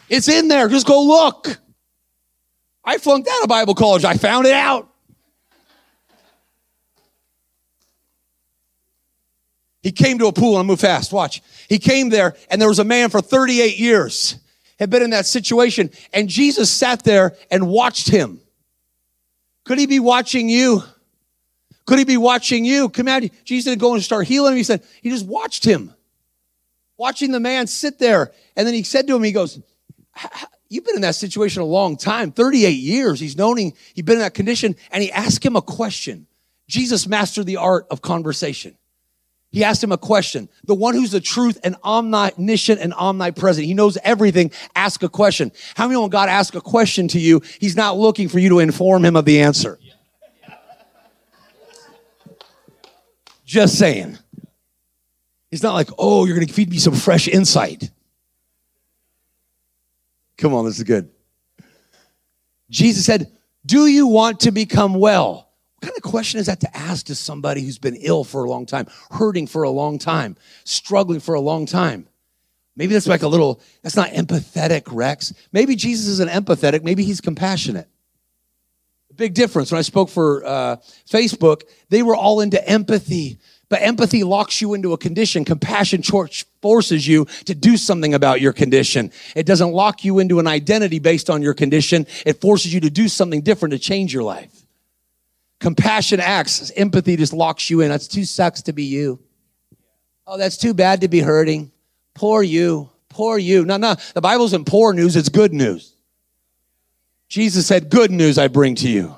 It's 0.08 0.28
in 0.28 0.48
there. 0.48 0.68
Just 0.68 0.86
go 0.86 1.02
look. 1.02 1.58
I 2.84 2.98
flunked 2.98 3.28
out 3.28 3.42
of 3.42 3.48
Bible 3.48 3.74
college. 3.74 4.04
I 4.04 4.14
found 4.14 4.46
it 4.46 4.52
out. 4.52 4.88
He 9.82 9.90
came 9.90 10.18
to 10.18 10.26
a 10.26 10.32
pool, 10.32 10.58
and 10.58 10.66
I 10.66 10.68
move 10.68 10.80
fast. 10.80 11.12
Watch. 11.12 11.42
He 11.68 11.78
came 11.78 12.08
there, 12.08 12.36
and 12.50 12.60
there 12.60 12.68
was 12.68 12.78
a 12.78 12.84
man 12.84 13.10
for 13.10 13.20
38 13.20 13.78
years, 13.78 14.36
had 14.78 14.90
been 14.90 15.02
in 15.02 15.10
that 15.10 15.26
situation, 15.26 15.90
and 16.12 16.28
Jesus 16.28 16.70
sat 16.70 17.02
there 17.02 17.36
and 17.50 17.66
watched 17.68 18.08
him. 18.08 18.40
Could 19.64 19.78
he 19.78 19.86
be 19.86 19.98
watching 19.98 20.48
you? 20.48 20.82
Could 21.84 21.98
he 21.98 22.04
be 22.04 22.16
watching 22.16 22.64
you? 22.64 22.88
Come 22.88 23.08
out. 23.08 23.22
Jesus 23.44 23.64
didn't 23.64 23.80
go 23.80 23.94
and 23.94 24.02
start 24.02 24.26
healing 24.26 24.52
him. 24.52 24.56
He 24.56 24.62
said, 24.62 24.82
he 25.00 25.10
just 25.10 25.26
watched 25.26 25.64
him. 25.64 25.92
Watching 26.96 27.32
the 27.32 27.40
man 27.40 27.66
sit 27.66 27.98
there. 27.98 28.32
And 28.56 28.66
then 28.66 28.74
he 28.74 28.82
said 28.82 29.06
to 29.08 29.16
him, 29.16 29.22
he 29.22 29.32
goes, 29.32 29.60
You've 30.68 30.86
been 30.86 30.96
in 30.96 31.02
that 31.02 31.16
situation 31.16 31.60
a 31.60 31.66
long 31.66 31.98
time, 31.98 32.32
38 32.32 32.70
years. 32.70 33.20
He's 33.20 33.36
known 33.36 33.58
he, 33.58 33.74
he'd 33.92 34.06
been 34.06 34.14
in 34.14 34.20
that 34.20 34.32
condition. 34.32 34.74
And 34.90 35.02
he 35.02 35.12
asked 35.12 35.44
him 35.44 35.54
a 35.54 35.60
question. 35.60 36.26
Jesus 36.66 37.06
mastered 37.06 37.44
the 37.44 37.58
art 37.58 37.86
of 37.90 38.00
conversation. 38.00 38.78
He 39.50 39.64
asked 39.64 39.84
him 39.84 39.92
a 39.92 39.98
question. 39.98 40.48
The 40.64 40.74
one 40.74 40.94
who's 40.94 41.10
the 41.10 41.20
truth 41.20 41.60
and 41.62 41.76
omniscient 41.84 42.80
and 42.80 42.94
omnipresent. 42.94 43.66
He 43.66 43.74
knows 43.74 43.98
everything. 44.02 44.50
Ask 44.74 45.02
a 45.02 45.10
question. 45.10 45.52
How 45.74 45.86
many 45.86 46.00
when 46.00 46.08
God 46.08 46.30
asks 46.30 46.56
a 46.56 46.60
question 46.62 47.06
to 47.08 47.20
you, 47.20 47.42
he's 47.60 47.76
not 47.76 47.98
looking 47.98 48.28
for 48.28 48.38
you 48.38 48.48
to 48.48 48.58
inform 48.60 49.04
him 49.04 49.14
of 49.14 49.26
the 49.26 49.42
answer? 49.42 49.78
Just 53.52 53.78
saying. 53.78 54.16
It's 55.50 55.62
not 55.62 55.74
like, 55.74 55.90
oh, 55.98 56.24
you're 56.24 56.34
going 56.34 56.46
to 56.46 56.52
feed 56.54 56.70
me 56.70 56.78
some 56.78 56.94
fresh 56.94 57.28
insight. 57.28 57.90
Come 60.38 60.54
on, 60.54 60.64
this 60.64 60.78
is 60.78 60.84
good. 60.84 61.10
Jesus 62.70 63.04
said, 63.04 63.30
Do 63.66 63.86
you 63.88 64.06
want 64.06 64.40
to 64.40 64.52
become 64.52 64.94
well? 64.94 65.50
What 65.74 65.82
kind 65.82 65.92
of 65.94 66.02
question 66.02 66.40
is 66.40 66.46
that 66.46 66.60
to 66.60 66.74
ask 66.74 67.04
to 67.06 67.14
somebody 67.14 67.60
who's 67.60 67.76
been 67.76 67.96
ill 67.96 68.24
for 68.24 68.42
a 68.42 68.48
long 68.48 68.64
time, 68.64 68.86
hurting 69.10 69.46
for 69.46 69.64
a 69.64 69.70
long 69.70 69.98
time, 69.98 70.34
struggling 70.64 71.20
for 71.20 71.34
a 71.34 71.40
long 71.40 71.66
time? 71.66 72.08
Maybe 72.74 72.94
that's 72.94 73.06
like 73.06 73.20
a 73.20 73.28
little, 73.28 73.60
that's 73.82 73.96
not 73.96 74.12
empathetic, 74.12 74.84
Rex. 74.90 75.34
Maybe 75.52 75.76
Jesus 75.76 76.06
isn't 76.08 76.30
empathetic, 76.30 76.84
maybe 76.84 77.04
he's 77.04 77.20
compassionate. 77.20 77.90
Big 79.16 79.34
difference. 79.34 79.70
When 79.70 79.78
I 79.78 79.82
spoke 79.82 80.08
for 80.08 80.44
uh, 80.44 80.76
Facebook, 81.08 81.62
they 81.88 82.02
were 82.02 82.16
all 82.16 82.40
into 82.40 82.66
empathy. 82.68 83.38
But 83.68 83.80
empathy 83.80 84.22
locks 84.22 84.60
you 84.60 84.74
into 84.74 84.92
a 84.92 84.98
condition. 84.98 85.46
Compassion 85.46 86.02
forces 86.60 87.06
you 87.06 87.24
to 87.46 87.54
do 87.54 87.78
something 87.78 88.12
about 88.12 88.40
your 88.40 88.52
condition. 88.52 89.10
It 89.34 89.46
doesn't 89.46 89.72
lock 89.72 90.04
you 90.04 90.18
into 90.18 90.38
an 90.38 90.46
identity 90.46 90.98
based 90.98 91.30
on 91.30 91.40
your 91.40 91.54
condition. 91.54 92.06
It 92.26 92.40
forces 92.40 92.74
you 92.74 92.80
to 92.80 92.90
do 92.90 93.08
something 93.08 93.40
different 93.40 93.72
to 93.72 93.78
change 93.78 94.12
your 94.12 94.24
life. 94.24 94.52
Compassion 95.58 96.20
acts. 96.20 96.70
Empathy 96.76 97.16
just 97.16 97.32
locks 97.32 97.70
you 97.70 97.80
in. 97.80 97.88
That's 97.88 98.08
too 98.08 98.24
sucks 98.24 98.62
to 98.62 98.74
be 98.74 98.84
you. 98.84 99.20
Oh, 100.26 100.36
that's 100.36 100.58
too 100.58 100.74
bad 100.74 101.00
to 101.00 101.08
be 101.08 101.20
hurting. 101.20 101.72
Poor 102.14 102.42
you. 102.42 102.90
Poor 103.08 103.38
you. 103.38 103.64
No, 103.64 103.76
no. 103.76 103.94
The 104.14 104.20
Bible 104.20 104.44
isn't 104.46 104.66
poor 104.66 104.92
news. 104.92 105.16
It's 105.16 105.28
good 105.28 105.52
news. 105.52 105.91
Jesus 107.32 107.66
said, 107.66 107.88
good 107.88 108.10
news 108.10 108.36
I 108.36 108.48
bring 108.48 108.74
to 108.74 108.90
you. 108.90 109.16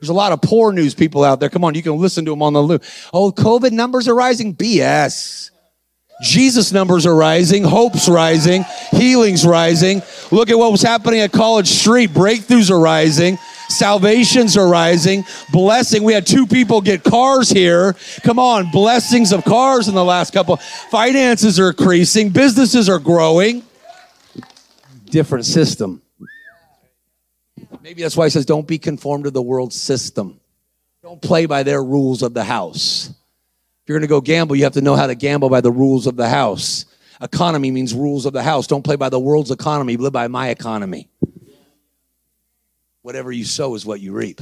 There's 0.00 0.08
a 0.08 0.12
lot 0.12 0.32
of 0.32 0.42
poor 0.42 0.72
news 0.72 0.96
people 0.96 1.22
out 1.22 1.38
there. 1.38 1.48
Come 1.48 1.62
on, 1.62 1.76
you 1.76 1.82
can 1.84 1.96
listen 1.96 2.24
to 2.24 2.32
them 2.32 2.42
on 2.42 2.54
the 2.54 2.60
loop. 2.60 2.82
Oh, 3.14 3.30
COVID 3.30 3.70
numbers 3.70 4.08
are 4.08 4.16
rising? 4.16 4.56
BS. 4.56 5.50
Jesus 6.24 6.72
numbers 6.72 7.06
are 7.06 7.14
rising, 7.14 7.62
hope's 7.62 8.08
rising, 8.08 8.64
healing's 8.90 9.46
rising. 9.46 10.02
Look 10.32 10.50
at 10.50 10.58
what 10.58 10.72
was 10.72 10.82
happening 10.82 11.20
at 11.20 11.30
College 11.30 11.68
Street. 11.68 12.10
Breakthroughs 12.10 12.68
are 12.68 12.80
rising, 12.80 13.38
salvations 13.68 14.56
are 14.56 14.68
rising, 14.68 15.24
blessing. 15.52 16.02
We 16.02 16.14
had 16.14 16.26
two 16.26 16.48
people 16.48 16.80
get 16.80 17.04
cars 17.04 17.48
here. 17.48 17.94
Come 18.24 18.40
on, 18.40 18.72
blessings 18.72 19.30
of 19.30 19.44
cars 19.44 19.86
in 19.86 19.94
the 19.94 20.04
last 20.04 20.32
couple. 20.32 20.56
Finances 20.90 21.60
are 21.60 21.68
increasing, 21.70 22.30
businesses 22.30 22.88
are 22.88 22.98
growing. 22.98 23.62
Different 25.04 25.44
system. 25.44 26.02
Maybe 27.82 28.02
that's 28.02 28.16
why 28.16 28.26
he 28.26 28.30
says, 28.30 28.46
don't 28.46 28.66
be 28.66 28.78
conformed 28.78 29.24
to 29.24 29.30
the 29.30 29.42
world 29.42 29.72
system. 29.72 30.40
Don't 31.02 31.20
play 31.20 31.46
by 31.46 31.64
their 31.64 31.82
rules 31.82 32.22
of 32.22 32.32
the 32.32 32.44
house. 32.44 33.08
If 33.08 33.88
you're 33.88 33.98
going 33.98 34.06
to 34.06 34.08
go 34.08 34.20
gamble, 34.20 34.54
you 34.54 34.62
have 34.64 34.74
to 34.74 34.80
know 34.80 34.94
how 34.94 35.08
to 35.08 35.16
gamble 35.16 35.48
by 35.48 35.60
the 35.60 35.72
rules 35.72 36.06
of 36.06 36.16
the 36.16 36.28
house. 36.28 36.86
Economy 37.20 37.72
means 37.72 37.92
rules 37.92 38.24
of 38.24 38.32
the 38.32 38.42
house. 38.42 38.68
Don't 38.68 38.84
play 38.84 38.94
by 38.94 39.08
the 39.08 39.18
world's 39.18 39.50
economy, 39.50 39.96
live 39.96 40.12
by 40.12 40.28
my 40.28 40.50
economy. 40.50 41.08
Whatever 43.02 43.32
you 43.32 43.44
sow 43.44 43.74
is 43.74 43.84
what 43.84 44.00
you 44.00 44.12
reap. 44.12 44.40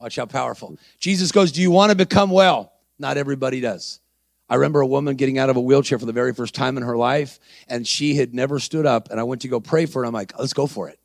Watch 0.00 0.16
how 0.16 0.26
powerful. 0.26 0.76
Jesus 0.98 1.30
goes, 1.30 1.52
Do 1.52 1.62
you 1.62 1.70
want 1.70 1.90
to 1.90 1.96
become 1.96 2.30
well? 2.30 2.72
Not 2.98 3.16
everybody 3.16 3.60
does. 3.60 4.00
I 4.48 4.56
remember 4.56 4.80
a 4.80 4.86
woman 4.86 5.16
getting 5.16 5.38
out 5.38 5.50
of 5.50 5.56
a 5.56 5.60
wheelchair 5.60 5.98
for 5.98 6.06
the 6.06 6.12
very 6.12 6.34
first 6.34 6.54
time 6.54 6.76
in 6.76 6.82
her 6.82 6.96
life, 6.96 7.38
and 7.68 7.86
she 7.86 8.16
had 8.16 8.34
never 8.34 8.58
stood 8.58 8.86
up. 8.86 9.10
And 9.10 9.18
I 9.18 9.22
went 9.22 9.42
to 9.42 9.48
go 9.48 9.60
pray 9.60 9.86
for 9.86 10.02
her. 10.02 10.06
I'm 10.06 10.12
like, 10.12 10.36
Let's 10.36 10.52
go 10.52 10.66
for 10.66 10.88
it. 10.88 10.98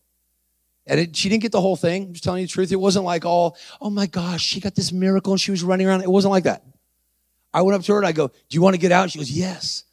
And 0.87 0.99
it, 0.99 1.15
she 1.15 1.29
didn't 1.29 1.43
get 1.43 1.51
the 1.51 1.61
whole 1.61 1.75
thing. 1.75 2.03
I'm 2.03 2.13
just 2.13 2.23
telling 2.23 2.41
you 2.41 2.47
the 2.47 2.51
truth. 2.51 2.71
It 2.71 2.77
wasn't 2.77 3.05
like 3.05 3.23
all, 3.25 3.57
oh 3.79 3.89
my 3.89 4.07
gosh, 4.07 4.41
she 4.43 4.59
got 4.59 4.75
this 4.75 4.91
miracle 4.91 5.33
and 5.33 5.39
she 5.39 5.51
was 5.51 5.63
running 5.63 5.87
around. 5.87 6.01
It 6.01 6.09
wasn't 6.09 6.31
like 6.31 6.45
that. 6.45 6.63
I 7.53 7.61
went 7.61 7.75
up 7.75 7.83
to 7.83 7.93
her 7.93 7.99
and 7.99 8.07
I 8.07 8.13
go, 8.13 8.27
do 8.27 8.33
you 8.49 8.61
want 8.61 8.73
to 8.75 8.79
get 8.79 8.91
out? 8.91 9.11
She 9.11 9.19
goes, 9.19 9.29
yes. 9.29 9.83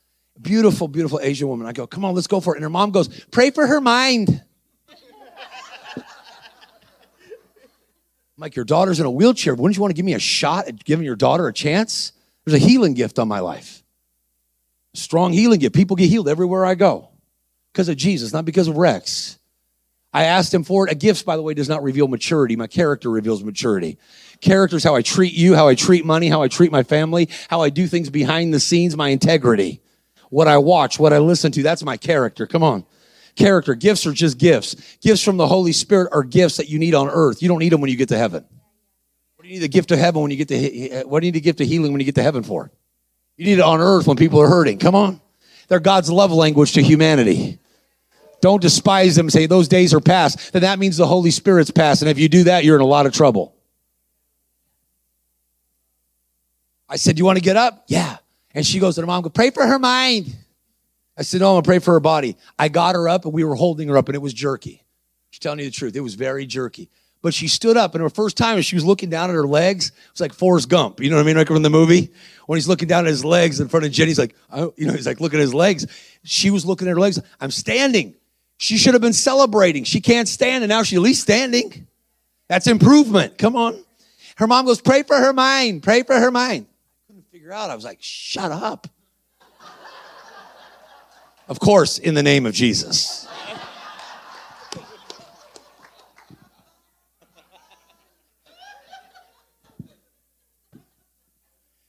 Beautiful, 0.41 0.89
beautiful 0.89 1.21
Asian 1.21 1.49
woman. 1.49 1.67
I 1.67 1.73
go, 1.73 1.87
come 1.87 2.05
on, 2.05 2.15
let's 2.15 2.29
go 2.29 2.41
for 2.41 2.55
it. 2.55 2.59
And 2.59 2.63
her 2.63 2.71
mom 2.71 2.93
goes, 2.93 3.09
pray 3.27 3.51
for 3.51 3.67
her 3.67 3.81
mind. 3.81 4.43
I'm 8.39 8.43
like, 8.43 8.55
your 8.55 8.65
daughter's 8.65 9.01
in 9.01 9.07
a 9.07 9.11
wheelchair. 9.11 9.53
Wouldn't 9.55 9.77
you 9.77 9.83
want 9.83 9.91
to 9.91 9.97
give 9.97 10.05
me 10.05 10.15
a 10.15 10.21
shot 10.21 10.69
at 10.69 10.85
giving 10.85 11.05
your 11.05 11.17
daughter 11.17 11.49
a 11.49 11.53
chance? 11.53 12.13
There's 12.45 12.63
a 12.63 12.65
healing 12.65 12.95
gift 12.95 13.19
on 13.19 13.27
my 13.27 13.41
life. 13.41 13.83
Strong 14.95 15.33
healing 15.33 15.59
gift. 15.59 15.75
People 15.75 15.97
get 15.97 16.09
healed 16.09 16.29
everywhere 16.29 16.65
I 16.65 16.77
go 16.77 17.09
because 17.73 17.89
of 17.89 17.97
Jesus, 17.97 18.33
not 18.33 18.45
because 18.45 18.69
of 18.69 18.77
Rex. 18.77 19.38
I 20.13 20.25
asked 20.25 20.55
him 20.55 20.65
for 20.65 20.87
it. 20.87 20.93
A 20.93 20.95
gift, 20.95 21.27
by 21.27 21.37
the 21.37 21.43
way, 21.43 21.55
does 21.55 21.69
not 21.69 21.83
reveal 21.83 22.09
maturity. 22.09 22.57
My 22.57 22.67
character 22.67 23.11
reveals 23.11 23.45
maturity. 23.45 23.99
Character 24.41 24.77
is 24.77 24.85
how 24.85 24.95
I 24.95 25.03
treat 25.03 25.35
you, 25.35 25.55
how 25.55 25.69
I 25.69 25.75
treat 25.75 26.05
money, 26.05 26.29
how 26.29 26.43
I 26.43 26.49
treat 26.49 26.73
my 26.73 26.83
family, 26.83 27.29
how 27.49 27.61
I 27.61 27.71
do 27.71 27.87
things 27.87 28.09
behind 28.09 28.55
the 28.55 28.61
scenes, 28.61 28.97
my 28.97 29.09
integrity. 29.09 29.83
What 30.31 30.49
I 30.49 30.59
watch, 30.59 30.99
what 30.99 31.13
I 31.13 31.19
listen 31.19 31.53
to, 31.53 31.63
that's 31.63 31.83
my 31.83 31.97
character. 31.97 32.47
Come 32.47 32.63
on. 32.63 32.85
Character. 33.35 33.75
Gifts 33.75 34.07
are 34.07 34.13
just 34.13 34.39
gifts. 34.39 34.77
Gifts 35.01 35.23
from 35.23 35.37
the 35.37 35.47
Holy 35.47 35.73
Spirit 35.73 36.11
are 36.13 36.23
gifts 36.23 36.57
that 36.57 36.69
you 36.69 36.79
need 36.79 36.95
on 36.95 37.09
earth. 37.09 37.43
You 37.43 37.49
don't 37.49 37.61
need 37.61 37.73
them 37.73 37.81
when 37.81 37.91
you 37.91 37.97
get 37.97 38.09
to 38.09 38.19
heaven. 38.19 38.45
What 39.37 39.45
do 39.45 39.49
you 39.49 39.55
need 39.55 39.63
the 39.63 39.69
gift 39.69 39.91
of 39.91 39.99
heaven 39.99 40.23
when 40.23 40.31
you 40.31 40.37
get 40.37 40.49
to, 40.49 41.05
what 41.07 41.21
do 41.21 41.27
you 41.27 41.33
need 41.33 41.39
the 41.39 41.45
gift 41.45 41.61
of 41.61 41.67
healing 41.67 41.93
when 41.93 42.01
you 42.01 42.05
get 42.05 42.17
to 42.17 42.23
heaven 42.23 42.43
for? 42.43 42.71
You 43.37 43.45
need 43.45 43.59
it 43.59 43.63
on 43.63 43.81
earth 43.81 44.07
when 44.07 44.17
people 44.17 44.41
are 44.41 44.49
hurting. 44.49 44.79
Come 44.79 44.95
on. 44.95 45.21
They're 45.69 45.81
God's 45.81 46.11
love 46.11 46.33
language 46.33 46.73
to 46.73 46.83
humanity. 46.83 47.59
Don't 48.41 48.63
despise 48.63 49.17
them. 49.17 49.31
Say 49.31 49.47
those 49.47 49.69
days 49.69 49.93
are 49.93 50.01
past. 50.01 50.53
Then 50.53 50.63
that 50.63 50.79
means 50.79 50.97
the 50.97 51.07
Holy 51.07 51.31
Spirit's 51.31 51.71
past. 51.71 52.03
And 52.03 52.11
if 52.11 52.19
you 52.19 52.29
do 52.29 52.45
that, 52.45 52.65
you're 52.65 52.77
in 52.77 52.83
a 52.83 52.87
lot 52.87 53.07
of 53.07 53.13
trouble. 53.13 53.55
I 56.89 56.97
said, 56.97 57.17
Do 57.17 57.21
You 57.21 57.25
want 57.25 57.39
to 57.39 57.45
get 57.45 57.57
up? 57.57 57.85
Yeah. 57.89 58.17
And 58.55 58.65
she 58.65 58.79
goes 58.79 58.95
to 58.95 59.03
her 59.03 59.07
mom, 59.07 59.23
go, 59.23 59.29
pray 59.29 59.51
for 59.51 59.67
her 59.67 59.79
mind. 59.79 60.35
I 61.17 61.23
said, 61.23 61.41
No, 61.41 61.51
I'm 61.51 61.55
gonna 61.57 61.63
pray 61.63 61.79
for 61.81 61.93
her 61.93 62.01
body. 62.01 62.37
I 62.59 62.69
got 62.69 62.95
her 62.95 63.09
up 63.09 63.25
and 63.25 63.35
we 63.35 63.45
were 63.45 63.57
holding 63.57 63.89
her 63.89 63.99
up 63.99 64.09
and 64.09 64.15
it 64.15 64.23
was 64.23 64.33
jerky. 64.33 64.85
She's 65.31 65.41
telling 65.41 65.59
you 65.59 65.67
the 65.67 65.71
truth. 65.71 65.97
It 65.97 66.01
was 66.01 66.15
very 66.15 66.47
jerky. 66.47 66.89
But 67.21 67.35
she 67.35 67.49
stood 67.49 67.77
up 67.77 67.95
and 67.95 68.03
her 68.03 68.09
first 68.09 68.37
time 68.37 68.57
and 68.57 68.65
she 68.65 68.77
was 68.77 68.85
looking 68.85 69.11
down 69.11 69.29
at 69.29 69.35
her 69.35 69.47
legs, 69.47 69.89
it 69.89 70.13
was 70.13 70.21
like 70.21 70.33
Forrest 70.33 70.69
Gump. 70.69 71.01
You 71.01 71.11
know 71.11 71.17
what 71.17 71.23
I 71.23 71.27
mean? 71.27 71.37
Like 71.37 71.49
from 71.49 71.63
the 71.63 71.71
movie? 71.71 72.13
When 72.47 72.57
he's 72.57 72.69
looking 72.69 72.89
down 72.89 73.05
at 73.05 73.11
his 73.11 73.25
legs 73.25 73.59
in 73.61 73.69
front 73.69 73.85
of 73.85 73.93
Jenny, 73.93 74.11
he's 74.11 74.19
like, 74.19 74.37
oh, 74.53 74.73
you 74.77 74.87
know, 74.87 74.93
he's 74.93 75.07
like 75.07 75.21
looking 75.21 75.41
at 75.41 75.43
his 75.43 75.53
legs. 75.53 75.87
She 76.23 76.51
was 76.51 76.65
looking 76.65 76.87
at 76.87 76.93
her 76.93 77.01
legs. 77.01 77.21
I'm 77.41 77.51
standing. 77.51 78.15
She 78.59 78.77
should 78.77 78.95
have 78.95 79.01
been 79.01 79.13
celebrating. 79.13 79.85
She 79.85 80.01
can't 80.01 80.29
stand, 80.29 80.65
and 80.65 80.69
now 80.69 80.83
she's 80.83 80.99
at 80.99 81.03
least 81.03 81.23
standing. 81.23 81.87
That's 82.49 82.67
improvement. 82.67 83.39
Come 83.39 83.55
on. 83.55 83.83
Her 84.37 84.49
mom 84.49 84.67
goes, 84.67 84.81
Pray 84.81 85.05
for 85.05 85.17
her 85.17 85.33
mind. 85.33 85.85
Pray 85.85 86.03
for 86.03 86.19
her 86.19 86.33
mind. 86.33 86.67
I 86.69 87.07
couldn't 87.07 87.31
figure 87.31 87.53
out. 87.53 87.71
I 87.71 87.77
was 87.77 87.85
like, 87.85 87.99
Shut 88.01 88.51
up. 88.51 88.89
of 91.49 91.61
course, 91.61 91.99
in 91.99 92.15
the 92.15 92.23
name 92.23 92.47
of 92.47 92.53
Jesus. 92.53 93.29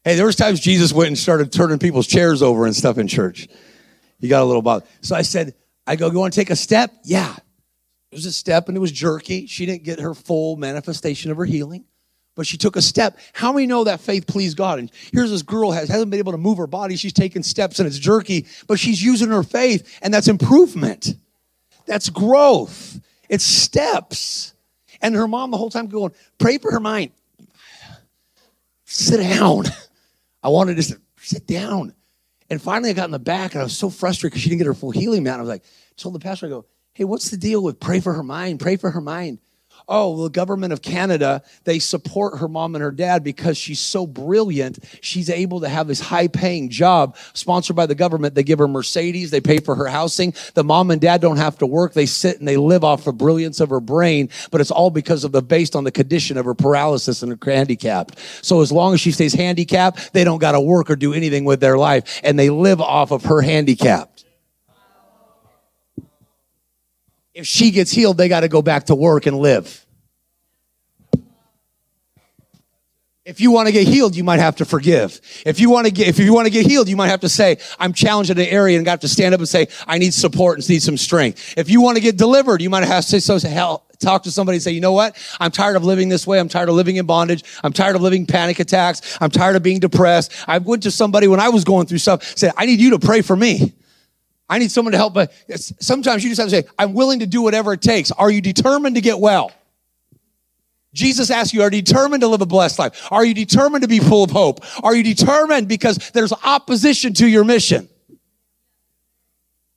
Hey, 0.06 0.16
there 0.16 0.26
was 0.26 0.36
times 0.36 0.60
Jesus 0.60 0.94
went 0.94 1.08
and 1.08 1.18
started 1.18 1.52
turning 1.52 1.78
people's 1.78 2.08
chairs 2.08 2.42
over 2.42 2.66
and 2.66 2.76
stuff 2.76 2.98
in 2.98 3.08
church. 3.08 3.48
He 4.20 4.28
got 4.28 4.42
a 4.42 4.46
little 4.46 4.62
bothered. 4.62 4.88
So 5.02 5.16
I 5.16 5.24
said, 5.24 5.54
I 5.90 5.96
go, 5.96 6.12
you 6.12 6.20
want 6.20 6.32
to 6.32 6.40
take 6.40 6.52
a 6.52 6.56
step? 6.56 6.94
Yeah. 7.04 7.36
It 8.12 8.16
was 8.16 8.28
a 8.28 8.32
step 8.32 8.68
and 8.68 8.78
it 8.78 8.80
was 8.80 8.92
jerky. 8.92 9.48
She 9.48 9.66
didn't 9.66 9.84
get 9.84 10.00
her 10.00 10.14
full 10.14 10.56
manifestation 10.56 11.32
of 11.32 11.38
her 11.38 11.46
healing, 11.46 11.84
but 12.36 12.46
she 12.46 12.58
took 12.58 12.76
a 12.76 12.82
step. 12.82 13.18
How 13.34 13.52
many 13.52 13.66
know 13.66 13.86
that 13.86 14.00
faith 14.00 14.28
pleased 14.28 14.56
God? 14.56 14.78
And 14.78 14.92
here's 15.12 15.32
this 15.32 15.42
girl 15.42 15.72
has 15.72 15.90
hasn't 15.90 16.12
been 16.12 16.20
able 16.20 16.34
to 16.34 16.38
move 16.38 16.60
her 16.60 16.68
body. 16.68 16.96
She's 16.96 17.12
taking 17.12 17.42
steps 17.42 17.80
and 17.80 17.88
it's 17.88 17.98
jerky, 17.98 18.46
but 18.68 18.78
she's 18.78 19.02
using 19.04 19.30
her 19.30 19.42
faith, 19.42 19.98
and 20.04 20.14
that's 20.14 20.28
improvement. 20.28 21.16
That's 21.88 22.10
growth. 22.10 23.00
It's 23.28 23.44
steps. 23.44 24.54
And 25.02 25.16
her 25.16 25.28
mom 25.28 25.50
the 25.50 25.58
whole 25.58 25.72
time 25.72 25.88
going, 25.88 26.14
pray 26.38 26.60
for 26.60 26.72
her 26.72 26.80
mind. 26.80 27.14
Sit 28.86 29.22
down. 29.22 29.64
I 30.44 30.50
wanted 30.50 30.78
to 30.78 31.00
sit 31.18 31.48
down. 31.48 31.96
And 32.50 32.62
finally, 32.62 32.90
I 32.90 32.94
got 32.94 33.06
in 33.06 33.12
the 33.12 33.20
back 33.20 33.54
and 33.54 33.62
I 33.62 33.64
was 33.64 33.78
so 33.78 33.90
frustrated 33.90 34.32
because 34.32 34.42
she 34.42 34.50
didn't 34.50 34.60
get 34.60 34.68
her 34.68 34.74
full 34.74 34.92
healing 34.92 35.24
mat. 35.24 35.38
I 35.38 35.42
was 35.42 35.50
like, 35.50 35.64
told 35.98 36.16
the 36.16 36.20
pastor, 36.20 36.48
I 36.48 36.50
go, 36.50 36.66
hey, 36.94 37.04
what's 37.04 37.30
the 37.30 37.38
deal 37.38 37.62
with 37.62 37.80
pray 37.80 38.00
for 38.00 38.14
her 38.14 38.24
mind? 38.24 38.60
Pray 38.60 38.76
for 38.76 38.92
her 38.92 39.02
mind 39.02 39.40
oh, 39.90 40.24
the 40.24 40.30
government 40.30 40.72
of 40.72 40.82
Canada, 40.82 41.42
they 41.66 41.80
support 41.80 42.38
her 42.40 42.48
mom 42.48 42.76
and 42.76 42.84
her 42.84 42.92
dad 42.92 43.24
because 43.24 43.58
she's 43.58 43.80
so 43.80 44.08
brilliant. 44.08 44.80
She's 45.02 45.30
able 45.30 45.62
to 45.62 45.70
have 45.70 45.88
this 45.88 46.00
high 46.00 46.28
paying 46.28 46.70
job 46.70 47.18
sponsored 47.34 47.76
by 47.76 47.88
the 47.88 47.96
government. 47.96 48.36
They 48.36 48.44
give 48.44 48.60
her 48.60 48.68
Mercedes, 48.68 49.32
they 49.32 49.42
pay 49.42 49.60
for 49.60 49.76
her 49.76 49.88
housing. 49.88 50.34
The 50.54 50.64
mom 50.64 50.92
and 50.92 51.02
dad 51.02 51.22
don't 51.22 51.38
have 51.38 51.58
to 51.58 51.66
work. 51.66 51.94
They 51.94 52.06
sit 52.06 52.40
and 52.40 52.48
they 52.48 52.58
live 52.58 52.84
off 52.84 53.06
the 53.06 53.12
brilliance 53.12 53.60
of 53.60 53.70
her 53.70 53.80
brain, 53.80 54.30
but 54.52 54.62
it's 54.62 54.72
all 54.72 54.92
because 54.92 55.24
of 55.24 55.32
the 55.32 55.42
based 55.42 55.76
on 55.76 55.84
the 55.84 55.92
condition 55.92 56.38
of 56.38 56.46
her 56.46 56.54
paralysis 56.54 57.24
and 57.24 57.32
her 57.32 57.52
handicapped. 57.52 58.20
So 58.42 58.62
as 58.62 58.72
long 58.72 58.94
as 58.94 59.02
she 59.02 59.12
stays 59.12 59.34
handicapped, 59.34 60.14
they 60.14 60.24
don't 60.24 60.40
got 60.40 60.52
to 60.52 60.62
work 60.62 60.90
or 60.90 60.96
do 60.96 61.14
anything 61.14 61.46
with 61.46 61.60
their 61.60 61.78
life 61.78 62.22
and 62.24 62.38
they 62.38 62.50
live 62.50 62.80
off 62.80 63.12
of 63.12 63.26
her 63.26 63.42
handicap. 63.42 64.19
If 67.40 67.48
she 67.48 67.72
gets 67.72 67.90
healed, 67.90 68.18
they 68.18 68.28
got 68.28 68.42
to 68.42 68.50
go 68.50 68.62
back 68.62 68.88
to 68.88 68.96
work 68.96 69.26
and 69.26 69.40
live. 69.40 69.86
If 73.24 73.40
you 73.40 73.52
want 73.52 73.68
to 73.68 73.72
get 73.72 73.88
healed, 73.88 74.16
you 74.16 74.26
might 74.26 74.40
have 74.40 74.58
to 74.58 74.66
forgive. 74.66 75.22
If 75.46 75.60
you 75.60 75.70
want 75.70 75.86
to 75.86 75.94
get, 75.94 76.08
if 76.08 76.20
you 76.20 76.34
want 76.34 76.48
to 76.48 76.52
get 76.52 76.66
healed, 76.66 76.90
you 76.90 76.98
might 76.98 77.08
have 77.08 77.22
to 77.22 77.30
say, 77.30 77.58
I'm 77.80 77.94
challenged 77.94 78.30
in 78.32 78.40
an 78.40 78.48
area 78.48 78.76
and 78.76 78.84
got 78.84 79.02
to 79.02 79.08
stand 79.08 79.34
up 79.34 79.40
and 79.40 79.48
say, 79.48 79.68
I 79.88 80.00
need 80.00 80.14
support 80.14 80.58
and 80.58 80.68
need 80.68 80.82
some 80.82 80.98
strength. 80.98 81.54
If 81.56 81.70
you 81.70 81.80
want 81.80 81.96
to 81.96 82.02
get 82.02 82.18
delivered, 82.18 82.62
you 82.62 82.70
might 82.70 82.84
have 82.84 83.06
to 83.06 83.20
say, 83.20 83.20
so 83.20 83.48
hell, 83.48 83.86
talk 84.00 84.24
to 84.24 84.32
somebody 84.32 84.58
and 84.58 84.64
say, 84.64 84.72
you 84.72 84.82
know 84.82 84.94
what? 84.94 85.16
I'm 85.40 85.52
tired 85.52 85.78
of 85.78 85.86
living 85.86 86.10
this 86.10 86.28
way. 86.28 86.40
I'm 86.40 86.50
tired 86.50 86.68
of 86.68 86.76
living 86.76 86.98
in 86.98 87.06
bondage. 87.06 87.44
I'm 87.64 87.72
tired 87.72 87.96
of 87.96 88.02
living 88.02 88.26
panic 88.26 88.60
attacks. 88.60 89.18
I'm 89.22 89.30
tired 89.30 89.56
of 89.56 89.64
being 89.64 89.80
depressed. 89.80 90.34
I 90.46 90.58
went 90.58 90.84
to 90.84 90.92
somebody 90.92 91.30
when 91.30 91.40
I 91.40 91.50
was 91.50 91.64
going 91.64 91.86
through 91.86 92.00
stuff, 92.00 92.38
said, 92.38 92.52
I 92.58 92.66
need 92.66 92.82
you 92.82 92.90
to 92.92 93.00
pray 93.00 93.22
for 93.22 93.36
me. 93.36 93.76
I 94.50 94.58
need 94.58 94.72
someone 94.72 94.94
to 94.94 94.98
help. 94.98 95.14
But 95.14 95.32
sometimes 95.80 96.24
you 96.24 96.30
just 96.30 96.42
have 96.42 96.50
to 96.50 96.56
say, 96.56 96.68
I'm 96.78 96.94
willing 96.94 97.20
to 97.20 97.28
do 97.28 97.42
whatever 97.42 97.74
it 97.74 97.82
takes. 97.82 98.12
Are 98.12 98.32
you 98.32 98.42
determined 98.42 98.96
to 98.96 99.02
get 99.02 99.20
well? 99.20 99.52
Jesus 100.92 101.30
asks 101.30 101.54
you, 101.54 101.62
are 101.62 101.72
you 101.72 101.82
determined 101.84 102.22
to 102.22 102.28
live 102.28 102.42
a 102.42 102.48
blessed 102.48 102.80
life? 102.80 103.08
Are 103.12 103.24
you 103.24 103.36
determined 103.36 103.84
to 103.84 103.88
be 103.88 104.00
full 104.00 104.24
of 104.24 104.32
hope? 104.32 104.62
Are 104.84 104.96
you 104.96 105.04
determined 105.04 105.68
because 105.68 105.98
there's 106.14 106.34
opposition 106.44 107.14
to 107.16 107.28
your 107.28 107.44
mission? 107.44 107.88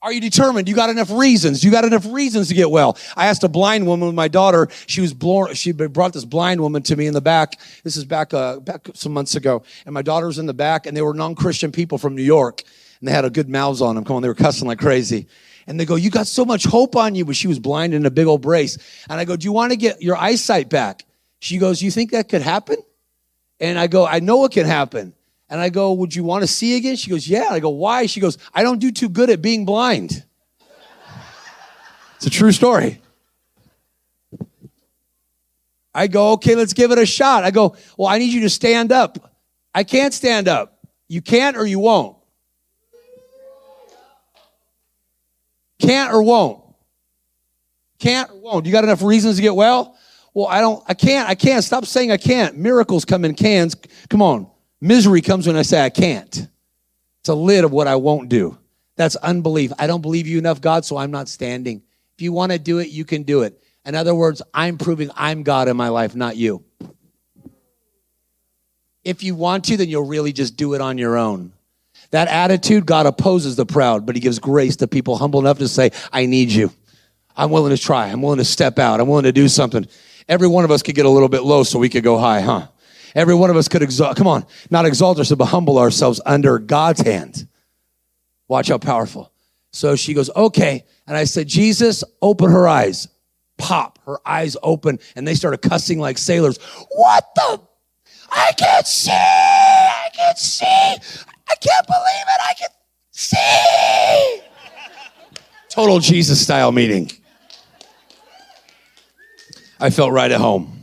Are 0.00 0.12
you 0.12 0.20
determined? 0.20 0.68
You 0.68 0.74
got 0.74 0.90
enough 0.90 1.10
reasons. 1.12 1.62
You 1.62 1.70
got 1.70 1.84
enough 1.84 2.06
reasons 2.06 2.48
to 2.48 2.54
get 2.54 2.70
well. 2.70 2.96
I 3.14 3.26
asked 3.26 3.44
a 3.44 3.48
blind 3.48 3.86
woman 3.86 4.06
with 4.06 4.16
my 4.16 4.26
daughter. 4.26 4.68
She 4.86 5.00
was 5.00 5.14
born. 5.14 5.54
She 5.54 5.70
brought 5.70 6.12
this 6.12 6.24
blind 6.24 6.60
woman 6.60 6.82
to 6.84 6.96
me 6.96 7.06
in 7.06 7.14
the 7.14 7.20
back. 7.20 7.60
This 7.84 7.96
is 7.96 8.04
back 8.04 8.34
uh, 8.34 8.58
back 8.58 8.88
some 8.94 9.12
months 9.12 9.36
ago, 9.36 9.62
and 9.84 9.94
my 9.94 10.02
daughter 10.02 10.26
was 10.26 10.38
in 10.38 10.46
the 10.46 10.54
back, 10.54 10.86
and 10.86 10.96
they 10.96 11.02
were 11.02 11.14
non-Christian 11.14 11.70
people 11.70 11.98
from 11.98 12.16
New 12.16 12.22
York 12.22 12.64
and 13.02 13.08
they 13.08 13.12
had 13.12 13.24
a 13.24 13.30
good 13.30 13.48
mouths 13.48 13.82
on 13.82 13.96
them. 13.96 14.04
Come 14.04 14.14
on, 14.14 14.22
they 14.22 14.28
were 14.28 14.34
cussing 14.34 14.68
like 14.68 14.78
crazy. 14.78 15.26
And 15.66 15.78
they 15.78 15.84
go, 15.84 15.96
You 15.96 16.08
got 16.08 16.28
so 16.28 16.44
much 16.44 16.62
hope 16.62 16.94
on 16.94 17.16
you. 17.16 17.24
But 17.24 17.34
she 17.34 17.48
was 17.48 17.58
blind 17.58 17.94
in 17.94 18.06
a 18.06 18.12
big 18.12 18.28
old 18.28 18.42
brace. 18.42 18.78
And 19.10 19.18
I 19.18 19.24
go, 19.24 19.34
Do 19.34 19.44
you 19.44 19.50
want 19.50 19.72
to 19.72 19.76
get 19.76 20.00
your 20.00 20.16
eyesight 20.16 20.70
back? 20.70 21.04
She 21.40 21.58
goes, 21.58 21.82
You 21.82 21.90
think 21.90 22.12
that 22.12 22.28
could 22.28 22.42
happen? 22.42 22.76
And 23.58 23.76
I 23.76 23.88
go, 23.88 24.06
I 24.06 24.20
know 24.20 24.44
it 24.44 24.52
can 24.52 24.66
happen. 24.66 25.14
And 25.50 25.60
I 25.60 25.68
go, 25.68 25.94
Would 25.94 26.14
you 26.14 26.22
want 26.22 26.42
to 26.44 26.46
see 26.46 26.76
again? 26.76 26.94
She 26.94 27.10
goes, 27.10 27.26
Yeah. 27.26 27.48
I 27.50 27.58
go, 27.58 27.70
Why? 27.70 28.06
She 28.06 28.20
goes, 28.20 28.38
I 28.54 28.62
don't 28.62 28.78
do 28.78 28.92
too 28.92 29.08
good 29.08 29.30
at 29.30 29.42
being 29.42 29.64
blind. 29.64 30.24
It's 32.18 32.26
a 32.26 32.30
true 32.30 32.52
story. 32.52 33.02
I 35.92 36.06
go, 36.06 36.34
Okay, 36.34 36.54
let's 36.54 36.72
give 36.72 36.92
it 36.92 36.98
a 36.98 37.06
shot. 37.06 37.42
I 37.42 37.50
go, 37.50 37.74
Well, 37.98 38.06
I 38.06 38.18
need 38.18 38.32
you 38.32 38.42
to 38.42 38.50
stand 38.50 38.92
up. 38.92 39.34
I 39.74 39.82
can't 39.82 40.14
stand 40.14 40.46
up. 40.46 40.78
You 41.08 41.20
can't 41.20 41.56
or 41.56 41.66
you 41.66 41.80
won't. 41.80 42.21
Can't 45.82 46.14
or 46.14 46.22
won't? 46.22 46.62
Can't 47.98 48.30
or 48.30 48.40
won't? 48.40 48.66
You 48.66 48.72
got 48.72 48.84
enough 48.84 49.02
reasons 49.02 49.36
to 49.36 49.42
get 49.42 49.54
well? 49.54 49.96
Well, 50.32 50.46
I 50.46 50.60
don't, 50.60 50.82
I 50.88 50.94
can't, 50.94 51.28
I 51.28 51.34
can't. 51.34 51.62
Stop 51.62 51.84
saying 51.84 52.10
I 52.10 52.16
can't. 52.16 52.56
Miracles 52.56 53.04
come 53.04 53.24
in 53.24 53.34
cans. 53.34 53.76
Come 54.08 54.22
on. 54.22 54.48
Misery 54.80 55.20
comes 55.20 55.46
when 55.46 55.56
I 55.56 55.62
say 55.62 55.84
I 55.84 55.90
can't. 55.90 56.48
It's 57.20 57.28
a 57.28 57.34
lid 57.34 57.64
of 57.64 57.72
what 57.72 57.86
I 57.88 57.96
won't 57.96 58.28
do. 58.28 58.56
That's 58.96 59.16
unbelief. 59.16 59.72
I 59.78 59.86
don't 59.86 60.02
believe 60.02 60.26
you 60.26 60.38
enough, 60.38 60.60
God, 60.60 60.84
so 60.84 60.96
I'm 60.96 61.10
not 61.10 61.28
standing. 61.28 61.82
If 62.16 62.22
you 62.22 62.32
want 62.32 62.52
to 62.52 62.58
do 62.58 62.78
it, 62.78 62.88
you 62.88 63.04
can 63.04 63.24
do 63.24 63.42
it. 63.42 63.60
In 63.84 63.94
other 63.94 64.14
words, 64.14 64.40
I'm 64.54 64.78
proving 64.78 65.10
I'm 65.16 65.42
God 65.42 65.68
in 65.68 65.76
my 65.76 65.88
life, 65.88 66.14
not 66.14 66.36
you. 66.36 66.64
If 69.04 69.24
you 69.24 69.34
want 69.34 69.64
to, 69.66 69.76
then 69.76 69.88
you'll 69.88 70.06
really 70.06 70.32
just 70.32 70.56
do 70.56 70.74
it 70.74 70.80
on 70.80 70.98
your 70.98 71.16
own. 71.16 71.52
That 72.12 72.28
attitude, 72.28 72.86
God 72.86 73.06
opposes 73.06 73.56
the 73.56 73.66
proud, 73.66 74.06
but 74.06 74.14
He 74.14 74.20
gives 74.20 74.38
grace 74.38 74.76
to 74.76 74.86
people 74.86 75.16
humble 75.16 75.40
enough 75.40 75.58
to 75.58 75.68
say, 75.68 75.90
I 76.12 76.26
need 76.26 76.50
you. 76.50 76.70
I'm 77.36 77.50
willing 77.50 77.74
to 77.74 77.82
try. 77.82 78.08
I'm 78.08 78.22
willing 78.22 78.38
to 78.38 78.44
step 78.44 78.78
out. 78.78 79.00
I'm 79.00 79.08
willing 79.08 79.24
to 79.24 79.32
do 79.32 79.48
something. 79.48 79.86
Every 80.28 80.46
one 80.46 80.64
of 80.64 80.70
us 80.70 80.82
could 80.82 80.94
get 80.94 81.06
a 81.06 81.10
little 81.10 81.28
bit 81.28 81.42
low 81.42 81.62
so 81.62 81.78
we 81.78 81.88
could 81.88 82.04
go 82.04 82.18
high, 82.18 82.42
huh? 82.42 82.68
Every 83.14 83.34
one 83.34 83.50
of 83.50 83.56
us 83.56 83.68
could 83.68 83.82
exalt, 83.82 84.16
come 84.16 84.26
on, 84.26 84.46
not 84.70 84.86
exalt 84.86 85.18
ourselves, 85.18 85.38
but 85.38 85.46
humble 85.46 85.78
ourselves 85.78 86.20
under 86.24 86.58
God's 86.58 87.00
hand. 87.00 87.46
Watch 88.48 88.68
how 88.68 88.78
powerful. 88.78 89.32
So 89.72 89.96
she 89.96 90.14
goes, 90.14 90.30
okay. 90.36 90.84
And 91.06 91.16
I 91.16 91.24
said, 91.24 91.48
Jesus, 91.48 92.04
open 92.20 92.50
her 92.50 92.68
eyes. 92.68 93.08
Pop, 93.58 93.98
her 94.06 94.18
eyes 94.26 94.56
open, 94.62 94.98
and 95.14 95.26
they 95.26 95.34
started 95.34 95.58
cussing 95.58 95.98
like 95.98 96.18
sailors. 96.18 96.58
What 96.90 97.26
the? 97.34 97.60
I 98.30 98.52
can't 98.52 98.86
see. 98.86 99.10
I 99.12 100.08
can't 100.14 100.38
see. 100.38 100.96
I 101.52 101.54
can't 101.60 101.86
believe 101.86 102.26
it. 102.28 102.40
I 102.48 102.54
can 102.54 102.68
see. 103.10 104.42
Total 105.68 105.98
Jesus 106.00 106.40
style 106.40 106.72
meeting. 106.72 107.10
I 109.78 109.90
felt 109.90 110.12
right 110.12 110.30
at 110.30 110.40
home. 110.40 110.78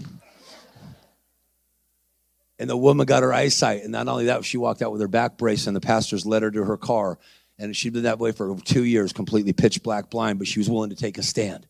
And 2.59 2.69
the 2.69 2.77
woman 2.77 3.05
got 3.05 3.23
her 3.23 3.33
eyesight. 3.33 3.83
And 3.83 3.91
not 3.91 4.07
only 4.07 4.25
that, 4.25 4.45
she 4.45 4.57
walked 4.57 4.81
out 4.81 4.91
with 4.91 5.01
her 5.01 5.07
back 5.07 5.37
brace, 5.37 5.65
and 5.67 5.75
the 5.75 5.81
pastors 5.81 6.25
led 6.25 6.43
her 6.43 6.51
to 6.51 6.65
her 6.65 6.77
car. 6.77 7.17
And 7.57 7.75
she'd 7.75 7.93
been 7.93 8.03
that 8.03 8.19
way 8.19 8.31
for 8.31 8.55
two 8.63 8.83
years, 8.83 9.13
completely 9.13 9.53
pitch 9.53 9.81
black 9.81 10.09
blind, 10.09 10.37
but 10.37 10.47
she 10.47 10.59
was 10.59 10.69
willing 10.69 10.89
to 10.91 10.95
take 10.95 11.17
a 11.17 11.23
stand. 11.23 11.65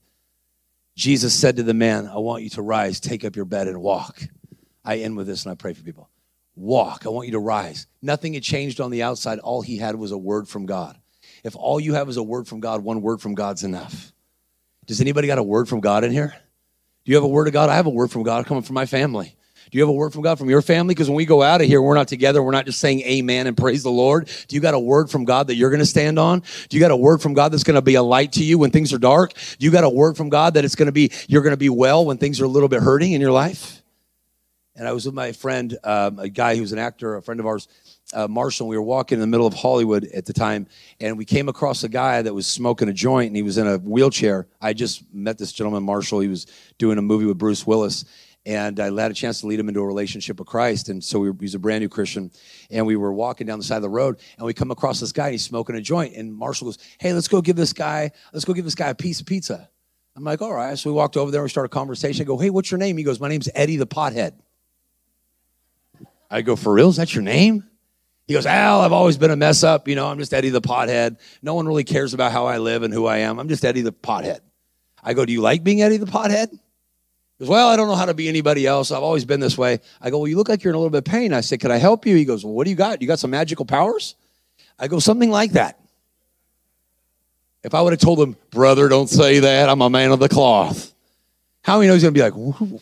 Jesus 0.96 1.34
said 1.34 1.56
to 1.58 1.64
the 1.64 1.74
man, 1.74 2.08
I 2.08 2.18
want 2.18 2.44
you 2.44 2.50
to 2.52 2.62
rise, 2.62 3.00
take 3.00 3.24
up 3.24 3.36
your 3.36 3.46
bed, 3.46 3.68
and 3.68 3.82
walk. 3.82 4.22
I 4.84 4.98
end 4.98 5.16
with 5.16 5.28
this 5.28 5.46
and 5.46 5.52
I 5.52 5.56
pray 5.56 5.74
for 5.74 5.84
people. 5.84 6.10
Walk. 6.60 7.06
I 7.06 7.10
want 7.10 7.28
you 7.28 7.32
to 7.34 7.40
rise. 7.40 7.88
Nothing 8.02 8.34
had 8.34 8.44
changed 8.44 8.82
on 8.82 8.92
the 8.92 9.02
outside. 9.02 9.40
All 9.40 9.62
he 9.62 9.78
had 9.78 9.96
was 9.96 10.12
a 10.12 10.18
word 10.18 10.48
from 10.48 10.66
God. 10.66 10.98
If 11.44 11.56
all 11.56 11.80
you 11.80 11.94
have 11.94 12.10
is 12.10 12.18
a 12.18 12.24
word 12.24 12.48
from 12.48 12.60
God, 12.60 12.84
one 12.84 13.02
word 13.02 13.22
from 13.22 13.34
God's 13.34 13.64
enough. 13.64 14.12
Does 14.86 15.00
anybody 15.00 15.28
got 15.28 15.38
a 15.38 15.44
word 15.44 15.70
from 15.70 15.80
God 15.80 16.04
in 16.04 16.12
here? 16.12 16.36
Do 17.06 17.12
you 17.12 17.16
have 17.16 17.24
a 17.24 17.30
word 17.30 17.48
of 17.48 17.54
God? 17.54 17.70
I 17.70 17.76
have 17.76 17.86
a 17.86 17.92
word 17.92 18.12
from 18.12 18.24
God 18.24 18.46
coming 18.46 18.64
from 18.64 18.74
my 18.74 18.86
family. 18.86 19.38
Do 19.72 19.78
you 19.78 19.84
have 19.84 19.90
a 19.90 19.94
word 19.94 20.12
from 20.12 20.22
God 20.24 20.38
from 20.38 20.50
your 20.50 20.62
family? 20.62 20.96
Because 20.96 21.10
when 21.10 21.16
we 21.16 21.26
go 21.26 21.42
out 21.42 21.62
of 21.62 21.68
here, 21.68 21.82
we're 21.82 21.96
not 21.96 22.08
together. 22.08 22.42
We're 22.42 22.52
not 22.52 22.66
just 22.66 22.80
saying 22.80 23.02
amen 23.02 23.48
and 23.48 23.56
praise 23.56 23.84
the 23.84 23.92
Lord. 23.92 24.30
Do 24.48 24.56
you 24.56 24.62
got 24.62 24.74
a 24.74 24.80
word 24.80 25.10
from 25.10 25.26
God 25.26 25.48
that 25.48 25.56
you're 25.56 25.70
going 25.70 25.80
to 25.80 25.86
stand 25.86 26.20
on? 26.20 26.44
Do 26.68 26.78
you 26.78 26.82
got 26.82 26.92
a 26.92 26.98
word 26.98 27.22
from 27.22 27.36
God 27.36 27.54
that's 27.54 27.64
going 27.64 27.76
to 27.76 27.82
be 27.82 27.96
a 27.96 28.04
light 28.04 28.34
to 28.34 28.44
you 28.44 28.58
when 28.58 28.72
things 28.72 28.92
are 28.92 28.98
dark? 28.98 29.34
Do 29.60 29.66
you 29.66 29.72
got 29.72 29.84
a 29.84 29.90
word 29.90 30.18
from 30.18 30.30
God 30.30 30.56
that 30.56 30.66
it's 30.66 30.76
going 30.76 30.88
to 30.88 30.92
be, 30.92 31.12
you're 31.28 31.44
going 31.44 31.54
to 31.54 31.58
be 31.58 31.70
well 31.70 32.04
when 32.06 32.18
things 32.18 32.42
are 32.42 32.46
a 32.46 32.50
little 32.50 32.68
bit 32.68 32.82
hurting 32.82 33.14
in 33.14 33.22
your 33.22 33.32
life? 33.32 33.79
And 34.76 34.88
I 34.88 34.94
was 34.94 35.06
with 35.06 35.16
my 35.16 35.32
friend, 35.34 35.78
um, 35.84 36.20
a 36.20 36.30
guy 36.30 36.56
who's 36.56 36.72
an 36.72 36.80
actor, 36.80 37.16
a 37.16 37.22
friend 37.22 37.40
of 37.40 37.46
ours, 37.46 37.68
uh, 38.14 38.28
Marshall. 38.28 38.68
We 38.68 38.78
were 38.78 38.84
walking 38.84 39.18
in 39.18 39.20
the 39.22 39.28
middle 39.28 39.46
of 39.46 39.54
Hollywood 39.54 40.06
at 40.06 40.26
the 40.26 40.34
time, 40.34 40.68
and 41.00 41.18
we 41.18 41.26
came 41.26 41.50
across 41.50 41.84
a 41.84 41.90
guy 41.90 42.22
that 42.22 42.34
was 42.34 42.48
smoking 42.48 42.88
a 42.88 42.94
joint, 42.94 43.28
and 43.28 43.36
he 43.36 43.44
was 43.44 43.58
in 43.58 43.68
a 43.68 43.78
wheelchair. 43.78 44.48
I 44.62 44.74
just 44.74 45.04
met 45.14 45.38
this 45.38 45.52
gentleman, 45.52 45.84
Marshall. 45.84 46.22
He 46.22 46.28
was 46.28 46.48
doing 46.78 46.98
a 46.98 47.02
movie 47.02 47.26
with 47.26 47.38
Bruce 47.38 47.68
Willis, 47.68 48.06
and 48.46 48.80
I 48.80 48.86
had 48.86 49.12
a 49.12 49.14
chance 49.14 49.42
to 49.42 49.48
lead 49.48 49.60
him 49.60 49.68
into 49.68 49.82
a 49.82 49.86
relationship 49.86 50.40
with 50.40 50.48
Christ. 50.48 50.88
And 50.88 51.04
so 51.04 51.20
we 51.20 51.30
were, 51.30 51.38
he's 51.40 51.56
a 51.56 51.60
brand 51.60 51.82
new 51.82 51.90
Christian, 51.90 52.32
and 52.72 52.86
we 52.86 52.96
were 52.96 53.12
walking 53.12 53.46
down 53.48 53.60
the 53.60 53.66
side 53.66 53.78
of 53.78 53.82
the 53.82 53.90
road, 53.90 54.18
and 54.38 54.46
we 54.46 54.54
come 54.54 54.72
across 54.72 55.00
this 55.00 55.12
guy, 55.12 55.26
and 55.26 55.34
he's 55.34 55.44
smoking 55.44 55.76
a 55.76 55.82
joint. 55.82 56.16
And 56.16 56.34
Marshall 56.34 56.68
goes, 56.68 56.78
"Hey, 57.00 57.14
let's 57.14 57.28
go 57.28 57.42
give 57.42 57.58
this 57.58 57.74
guy, 57.74 58.12
let's 58.34 58.46
go 58.46 58.54
give 58.54 58.66
this 58.66 58.76
guy 58.76 58.90
a 58.90 58.96
piece 58.96 59.20
of 59.20 59.26
pizza." 59.26 59.70
I'm 60.16 60.24
like, 60.24 60.42
"All 60.42 60.54
right." 60.54 60.78
So 60.78 60.90
we 60.90 60.96
walked 60.96 61.18
over 61.18 61.32
there, 61.32 61.42
and 61.42 61.46
we 61.46 61.50
started 61.50 61.72
a 61.72 61.78
conversation. 61.78 62.22
I 62.22 62.26
go, 62.26 62.38
"Hey, 62.38 62.50
what's 62.50 62.72
your 62.72 62.80
name?" 62.80 62.98
He 62.98 63.04
goes, 63.04 63.20
"My 63.20 63.28
name's 63.28 63.50
Eddie 63.54 63.76
the 63.76 63.88
Pothead." 63.88 64.34
I 66.30 66.42
go, 66.42 66.56
"For 66.56 66.74
real? 66.74 66.90
Is 66.90 66.98
that 66.98 67.14
your 67.14 67.24
name?" 67.24 67.70
He 68.30 68.36
goes, 68.36 68.46
Al, 68.46 68.82
I've 68.82 68.92
always 68.92 69.18
been 69.18 69.32
a 69.32 69.36
mess 69.36 69.64
up. 69.64 69.88
You 69.88 69.96
know, 69.96 70.06
I'm 70.06 70.20
just 70.20 70.36
Eddie 70.36 70.50
the 70.50 70.62
pothead. 70.62 71.18
No 71.42 71.56
one 71.56 71.66
really 71.66 71.84
cares 71.84 72.14
about 72.14 72.32
how 72.32 72.46
I 72.46 72.60
live 72.60 72.84
and 72.84 72.94
who 72.94 73.08
I 73.08 73.18
am. 73.18 73.40
I'm 73.40 73.50
just 73.50 73.66
Eddie 73.66 73.82
the 73.82 73.92
pothead. 73.92 74.42
I 75.04 75.16
go, 75.16 75.26
Do 75.26 75.34
you 75.34 75.42
like 75.42 75.64
being 75.64 75.82
Eddie 75.82 75.98
the 75.98 76.06
pothead? 76.06 76.52
He 76.52 76.60
goes, 77.40 77.50
Well, 77.50 77.70
I 77.70 77.76
don't 77.76 77.88
know 77.88 77.96
how 77.96 78.06
to 78.06 78.14
be 78.14 78.30
anybody 78.30 78.68
else. 78.68 78.92
I've 78.92 79.02
always 79.02 79.26
been 79.26 79.40
this 79.40 79.58
way. 79.58 79.80
I 80.00 80.12
go, 80.12 80.20
Well, 80.20 80.28
you 80.28 80.38
look 80.38 80.48
like 80.48 80.64
you're 80.64 80.70
in 80.70 80.76
a 80.76 80.78
little 80.78 80.92
bit 80.92 81.00
of 81.00 81.06
pain. 81.06 81.34
I 81.34 81.42
said, 81.42 81.60
Can 81.60 81.72
I 81.72 81.78
help 81.78 82.06
you? 82.06 82.16
He 82.16 82.24
goes, 82.24 82.46
Well, 82.46 82.54
what 82.54 82.66
do 82.66 82.70
you 82.70 82.76
got? 82.76 83.02
You 83.02 83.08
got 83.08 83.18
some 83.18 83.32
magical 83.32 83.66
powers? 83.66 84.14
I 84.78 84.88
go, 84.88 85.00
Something 85.00 85.32
like 85.32 85.54
that. 85.54 85.80
If 87.64 87.74
I 87.74 87.82
would 87.82 87.94
have 87.94 88.00
told 88.00 88.20
him, 88.20 88.36
Brother, 88.52 88.90
don't 88.90 89.10
say 89.10 89.40
that. 89.40 89.70
I'm 89.70 89.82
a 89.82 89.90
man 89.90 90.12
of 90.12 90.20
the 90.20 90.30
cloth. 90.30 90.94
How 91.64 91.80
many 91.80 91.88
knows 91.88 92.04
he's 92.04 92.12
going 92.12 92.14
to 92.14 92.32
be 92.32 92.70
like, 92.70 92.82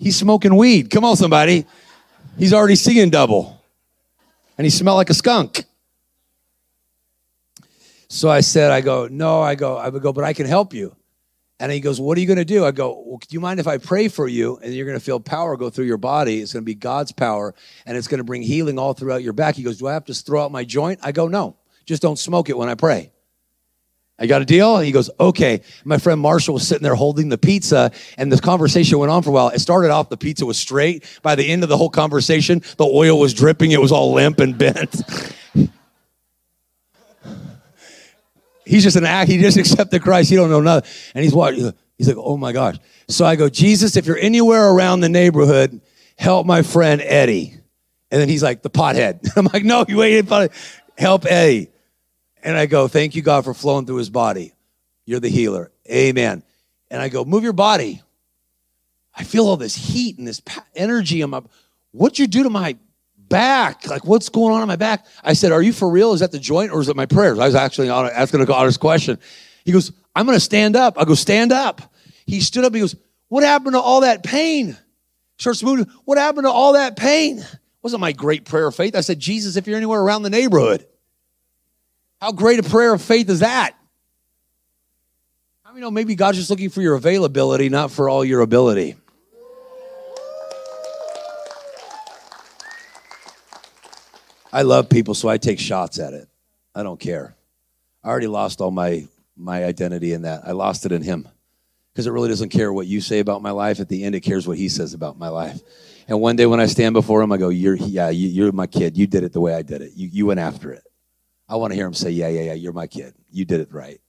He's 0.00 0.16
smoking 0.16 0.56
weed. 0.56 0.90
Come 0.90 1.04
on, 1.04 1.14
somebody. 1.14 1.64
He's 2.38 2.52
already 2.52 2.76
seeing 2.76 3.10
double 3.10 3.62
and 4.58 4.64
he 4.64 4.70
smelled 4.70 4.96
like 4.96 5.10
a 5.10 5.14
skunk. 5.14 5.64
So 8.08 8.28
I 8.28 8.40
said, 8.40 8.70
I 8.70 8.80
go, 8.80 9.08
no, 9.08 9.40
I 9.40 9.54
go, 9.54 9.76
I 9.76 9.88
would 9.88 10.02
go, 10.02 10.12
but 10.12 10.24
I 10.24 10.32
can 10.32 10.46
help 10.46 10.74
you. 10.74 10.96
And 11.60 11.70
he 11.70 11.80
goes, 11.80 12.00
What 12.00 12.16
are 12.16 12.20
you 12.20 12.26
going 12.26 12.38
to 12.38 12.44
do? 12.44 12.64
I 12.64 12.70
go, 12.70 13.02
Well, 13.06 13.18
do 13.18 13.26
you 13.30 13.40
mind 13.40 13.60
if 13.60 13.66
I 13.66 13.76
pray 13.76 14.08
for 14.08 14.26
you? 14.26 14.58
And 14.62 14.74
you're 14.74 14.86
going 14.86 14.98
to 14.98 15.04
feel 15.04 15.20
power 15.20 15.56
go 15.58 15.68
through 15.68 15.84
your 15.84 15.98
body. 15.98 16.40
It's 16.40 16.54
going 16.54 16.62
to 16.62 16.66
be 16.66 16.74
God's 16.74 17.12
power, 17.12 17.54
and 17.84 17.96
it's 17.96 18.08
going 18.08 18.18
to 18.18 18.24
bring 18.24 18.40
healing 18.40 18.78
all 18.78 18.94
throughout 18.94 19.22
your 19.22 19.34
back. 19.34 19.56
He 19.56 19.62
goes, 19.62 19.78
Do 19.78 19.86
I 19.86 19.92
have 19.92 20.06
to 20.06 20.14
throw 20.14 20.42
out 20.42 20.50
my 20.50 20.64
joint? 20.64 21.00
I 21.02 21.12
go, 21.12 21.28
No, 21.28 21.56
just 21.84 22.00
don't 22.00 22.18
smoke 22.18 22.48
it 22.48 22.56
when 22.56 22.70
I 22.70 22.74
pray. 22.74 23.12
I 24.20 24.26
got 24.26 24.42
a 24.42 24.44
deal? 24.44 24.76
And 24.76 24.84
he 24.84 24.92
goes, 24.92 25.08
okay. 25.18 25.62
My 25.84 25.96
friend 25.96 26.20
Marshall 26.20 26.52
was 26.54 26.68
sitting 26.68 26.82
there 26.82 26.94
holding 26.94 27.30
the 27.30 27.38
pizza, 27.38 27.90
and 28.18 28.30
this 28.30 28.40
conversation 28.40 28.98
went 28.98 29.10
on 29.10 29.22
for 29.22 29.30
a 29.30 29.32
while. 29.32 29.48
It 29.48 29.60
started 29.60 29.90
off, 29.90 30.10
the 30.10 30.18
pizza 30.18 30.44
was 30.44 30.58
straight. 30.58 31.04
By 31.22 31.34
the 31.34 31.48
end 31.48 31.62
of 31.62 31.70
the 31.70 31.78
whole 31.78 31.88
conversation, 31.88 32.62
the 32.76 32.84
oil 32.84 33.18
was 33.18 33.32
dripping. 33.32 33.72
It 33.72 33.80
was 33.80 33.90
all 33.90 34.12
limp 34.12 34.38
and 34.38 34.58
bent. 34.58 34.94
he's 38.66 38.82
just 38.82 38.96
an 38.96 39.06
act. 39.06 39.30
He 39.30 39.38
just 39.38 39.56
accepted 39.56 40.02
Christ. 40.02 40.28
He 40.28 40.36
don't 40.36 40.50
know 40.50 40.60
nothing. 40.60 40.90
And 41.14 41.24
he's 41.24 41.34
what? 41.34 41.54
He's 41.54 42.08
like, 42.08 42.16
oh 42.18 42.36
my 42.36 42.52
gosh. 42.52 42.76
So 43.08 43.24
I 43.24 43.36
go, 43.36 43.48
Jesus, 43.48 43.96
if 43.96 44.06
you're 44.06 44.18
anywhere 44.18 44.70
around 44.70 45.00
the 45.00 45.08
neighborhood, 45.08 45.80
help 46.16 46.46
my 46.46 46.60
friend 46.62 47.00
Eddie. 47.02 47.54
And 48.10 48.20
then 48.20 48.28
he's 48.28 48.42
like, 48.42 48.60
the 48.62 48.70
pothead. 48.70 49.20
I'm 49.36 49.46
like, 49.46 49.64
no, 49.64 49.86
you 49.88 50.02
ain't 50.02 50.28
help 50.98 51.24
Eddie. 51.26 51.69
And 52.42 52.56
I 52.56 52.66
go, 52.66 52.88
Thank 52.88 53.14
you, 53.14 53.22
God, 53.22 53.44
for 53.44 53.54
flowing 53.54 53.86
through 53.86 53.96
his 53.96 54.10
body. 54.10 54.52
You're 55.04 55.20
the 55.20 55.28
healer. 55.28 55.70
Amen. 55.90 56.42
And 56.90 57.00
I 57.00 57.08
go, 57.08 57.24
Move 57.24 57.42
your 57.42 57.52
body. 57.52 58.02
I 59.14 59.24
feel 59.24 59.46
all 59.46 59.56
this 59.56 59.74
heat 59.74 60.18
and 60.18 60.26
this 60.26 60.40
energy 60.74 61.20
in 61.20 61.30
my. 61.30 61.42
What'd 61.92 62.18
you 62.18 62.26
do 62.26 62.44
to 62.44 62.50
my 62.50 62.76
back? 63.16 63.86
Like, 63.86 64.04
what's 64.04 64.28
going 64.28 64.54
on 64.54 64.62
in 64.62 64.68
my 64.68 64.76
back? 64.76 65.06
I 65.22 65.32
said, 65.32 65.52
Are 65.52 65.62
you 65.62 65.72
for 65.72 65.88
real? 65.88 66.12
Is 66.12 66.20
that 66.20 66.32
the 66.32 66.38
joint 66.38 66.72
or 66.72 66.80
is 66.80 66.88
it 66.88 66.96
my 66.96 67.06
prayers? 67.06 67.38
I 67.38 67.46
was 67.46 67.54
actually 67.54 67.90
asking 67.90 68.40
a 68.40 68.52
honest 68.52 68.80
question. 68.80 69.18
He 69.64 69.72
goes, 69.72 69.92
I'm 70.14 70.26
going 70.26 70.36
to 70.36 70.44
stand 70.44 70.76
up. 70.76 70.98
I 70.98 71.04
go, 71.04 71.14
Stand 71.14 71.52
up. 71.52 71.82
He 72.26 72.40
stood 72.40 72.64
up. 72.64 72.74
He 72.74 72.80
goes, 72.80 72.96
What 73.28 73.42
happened 73.42 73.74
to 73.74 73.80
all 73.80 74.02
that 74.02 74.22
pain? 74.22 74.76
Starts 75.38 75.62
moving. 75.62 75.86
What 76.04 76.18
happened 76.18 76.44
to 76.44 76.50
all 76.50 76.74
that 76.74 76.96
pain? 76.96 77.44
Wasn't 77.82 78.00
my 78.00 78.12
great 78.12 78.44
prayer 78.44 78.66
of 78.66 78.74
faith. 78.74 78.94
I 78.94 79.00
said, 79.00 79.18
Jesus, 79.18 79.56
if 79.56 79.66
you're 79.66 79.76
anywhere 79.76 80.00
around 80.00 80.22
the 80.22 80.30
neighborhood, 80.30 80.86
how 82.20 82.32
great 82.32 82.58
a 82.58 82.62
prayer 82.62 82.92
of 82.92 83.00
faith 83.00 83.28
is 83.30 83.40
that? 83.40 83.74
How 85.64 85.70
many 85.70 85.80
know 85.80 85.90
maybe 85.90 86.14
God's 86.14 86.36
just 86.36 86.50
looking 86.50 86.68
for 86.68 86.82
your 86.82 86.94
availability, 86.94 87.68
not 87.68 87.90
for 87.90 88.08
all 88.08 88.24
your 88.24 88.40
ability? 88.40 88.96
I 94.52 94.62
love 94.62 94.88
people, 94.88 95.14
so 95.14 95.28
I 95.28 95.38
take 95.38 95.60
shots 95.60 95.98
at 95.98 96.12
it. 96.12 96.28
I 96.74 96.82
don't 96.82 96.98
care. 96.98 97.36
I 98.02 98.08
already 98.08 98.26
lost 98.26 98.60
all 98.60 98.70
my 98.70 99.06
my 99.36 99.64
identity 99.64 100.12
in 100.12 100.22
that. 100.22 100.42
I 100.44 100.52
lost 100.52 100.84
it 100.84 100.92
in 100.92 101.02
Him 101.02 101.28
because 101.92 102.06
it 102.06 102.10
really 102.10 102.28
doesn't 102.28 102.50
care 102.50 102.72
what 102.72 102.86
you 102.86 103.00
say 103.00 103.20
about 103.20 103.42
my 103.42 103.52
life. 103.52 103.80
At 103.80 103.88
the 103.88 104.04
end, 104.04 104.14
it 104.14 104.20
cares 104.20 104.46
what 104.46 104.58
He 104.58 104.68
says 104.68 104.92
about 104.92 105.18
my 105.18 105.28
life. 105.28 105.60
And 106.08 106.20
one 106.20 106.36
day 106.36 106.46
when 106.46 106.60
I 106.60 106.66
stand 106.66 106.94
before 106.94 107.22
Him, 107.22 107.30
I 107.30 107.36
go, 107.36 107.48
"You're 107.48 107.76
yeah, 107.76 108.10
you, 108.10 108.46
are 108.48 108.52
my 108.52 108.66
kid. 108.66 108.98
You 108.98 109.06
did 109.06 109.22
it 109.22 109.32
the 109.32 109.40
way 109.40 109.54
I 109.54 109.62
did 109.62 109.82
it. 109.82 109.92
You 109.94 110.08
you 110.08 110.26
went 110.26 110.40
after 110.40 110.72
it." 110.72 110.82
I 111.50 111.56
want 111.56 111.72
to 111.72 111.74
hear 111.74 111.86
him 111.86 111.94
say, 111.94 112.10
Yeah, 112.10 112.28
yeah, 112.28 112.42
yeah, 112.42 112.54
you're 112.54 112.72
my 112.72 112.86
kid. 112.86 113.12
You 113.30 113.44
did 113.44 113.60
it 113.60 113.72
right. 113.72 114.00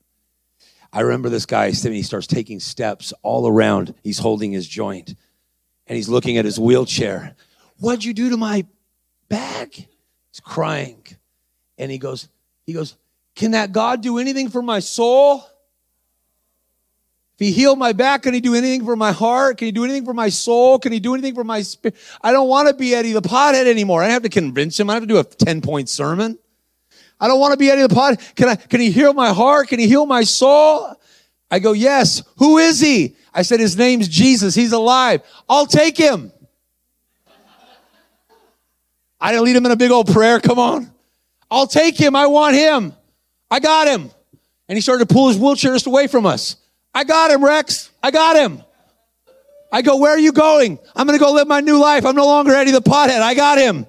I 0.93 1.01
remember 1.01 1.29
this 1.29 1.45
guy, 1.45 1.71
he 1.71 2.03
starts 2.03 2.27
taking 2.27 2.59
steps 2.59 3.13
all 3.23 3.47
around. 3.47 3.93
He's 4.03 4.19
holding 4.19 4.51
his 4.51 4.67
joint 4.67 5.15
and 5.87 5.95
he's 5.95 6.09
looking 6.09 6.37
at 6.37 6.45
his 6.45 6.59
wheelchair. 6.59 7.35
What'd 7.79 8.03
you 8.03 8.13
do 8.13 8.29
to 8.29 8.37
my 8.37 8.65
back? 9.27 9.73
He's 9.73 10.39
crying. 10.43 11.03
And 11.77 11.89
he 11.89 11.97
goes, 11.97 12.29
he 12.65 12.73
goes, 12.73 12.95
Can 13.35 13.51
that 13.51 13.71
God 13.71 14.01
do 14.01 14.19
anything 14.19 14.49
for 14.49 14.61
my 14.61 14.79
soul? 14.79 15.43
If 17.33 17.47
he 17.47 17.51
healed 17.51 17.79
my 17.79 17.93
back, 17.93 18.23
can 18.23 18.35
he 18.35 18.41
do 18.41 18.53
anything 18.53 18.85
for 18.85 18.95
my 18.95 19.13
heart? 19.13 19.57
Can 19.57 19.65
he 19.65 19.71
do 19.71 19.83
anything 19.83 20.05
for 20.05 20.13
my 20.13 20.29
soul? 20.29 20.77
Can 20.77 20.91
he 20.91 20.99
do 20.99 21.15
anything 21.15 21.33
for 21.33 21.43
my 21.43 21.63
spirit? 21.63 21.95
I 22.21 22.33
don't 22.33 22.47
want 22.47 22.67
to 22.67 22.75
be 22.75 22.93
Eddie 22.93 23.13
the 23.13 23.21
pothead 23.21 23.65
anymore. 23.65 24.03
I 24.03 24.09
have 24.09 24.21
to 24.23 24.29
convince 24.29 24.79
him. 24.79 24.89
I 24.91 24.93
have 24.93 25.03
to 25.03 25.07
do 25.07 25.17
a 25.17 25.23
10 25.23 25.61
point 25.61 25.89
sermon. 25.89 26.37
I 27.21 27.27
don't 27.27 27.39
want 27.39 27.53
to 27.53 27.57
be 27.57 27.71
out 27.71 27.77
of 27.77 27.87
the 27.87 27.95
pot. 27.95 28.19
Can 28.35 28.49
I, 28.49 28.55
can 28.55 28.81
he 28.81 28.89
heal 28.89 29.13
my 29.13 29.31
heart? 29.31 29.67
Can 29.67 29.79
he 29.79 29.87
heal 29.87 30.07
my 30.07 30.23
soul? 30.23 30.95
I 31.51 31.59
go, 31.59 31.73
yes. 31.73 32.23
Who 32.37 32.57
is 32.57 32.79
he? 32.79 33.15
I 33.31 33.43
said, 33.43 33.59
his 33.59 33.77
name's 33.77 34.07
Jesus. 34.07 34.55
He's 34.55 34.71
alive. 34.71 35.21
I'll 35.47 35.67
take 35.67 35.95
him. 35.95 36.31
I 39.19 39.31
didn't 39.31 39.45
lead 39.45 39.55
him 39.55 39.65
in 39.67 39.71
a 39.71 39.75
big 39.75 39.91
old 39.91 40.11
prayer. 40.11 40.39
Come 40.39 40.57
on. 40.57 40.91
I'll 41.51 41.67
take 41.67 41.95
him. 41.95 42.15
I 42.15 42.25
want 42.25 42.55
him. 42.55 42.93
I 43.51 43.59
got 43.59 43.87
him. 43.87 44.09
And 44.67 44.77
he 44.77 44.81
started 44.81 45.07
to 45.07 45.13
pull 45.13 45.27
his 45.27 45.37
wheelchair 45.37 45.73
just 45.73 45.85
away 45.85 46.07
from 46.07 46.25
us. 46.25 46.55
I 46.93 47.03
got 47.03 47.29
him, 47.29 47.45
Rex. 47.45 47.91
I 48.01 48.09
got 48.09 48.35
him. 48.35 48.63
I 49.71 49.81
go, 49.81 49.97
where 49.97 50.11
are 50.11 50.19
you 50.19 50.31
going? 50.31 50.79
I'm 50.95 51.05
going 51.05 51.17
to 51.17 51.23
go 51.23 51.31
live 51.33 51.47
my 51.47 51.61
new 51.61 51.77
life. 51.77 52.05
I'm 52.05 52.15
no 52.15 52.25
longer 52.25 52.53
Eddie 52.53 52.71
the 52.71 52.81
pothead. 52.81 53.21
I 53.21 53.35
got 53.35 53.57
him. 53.57 53.85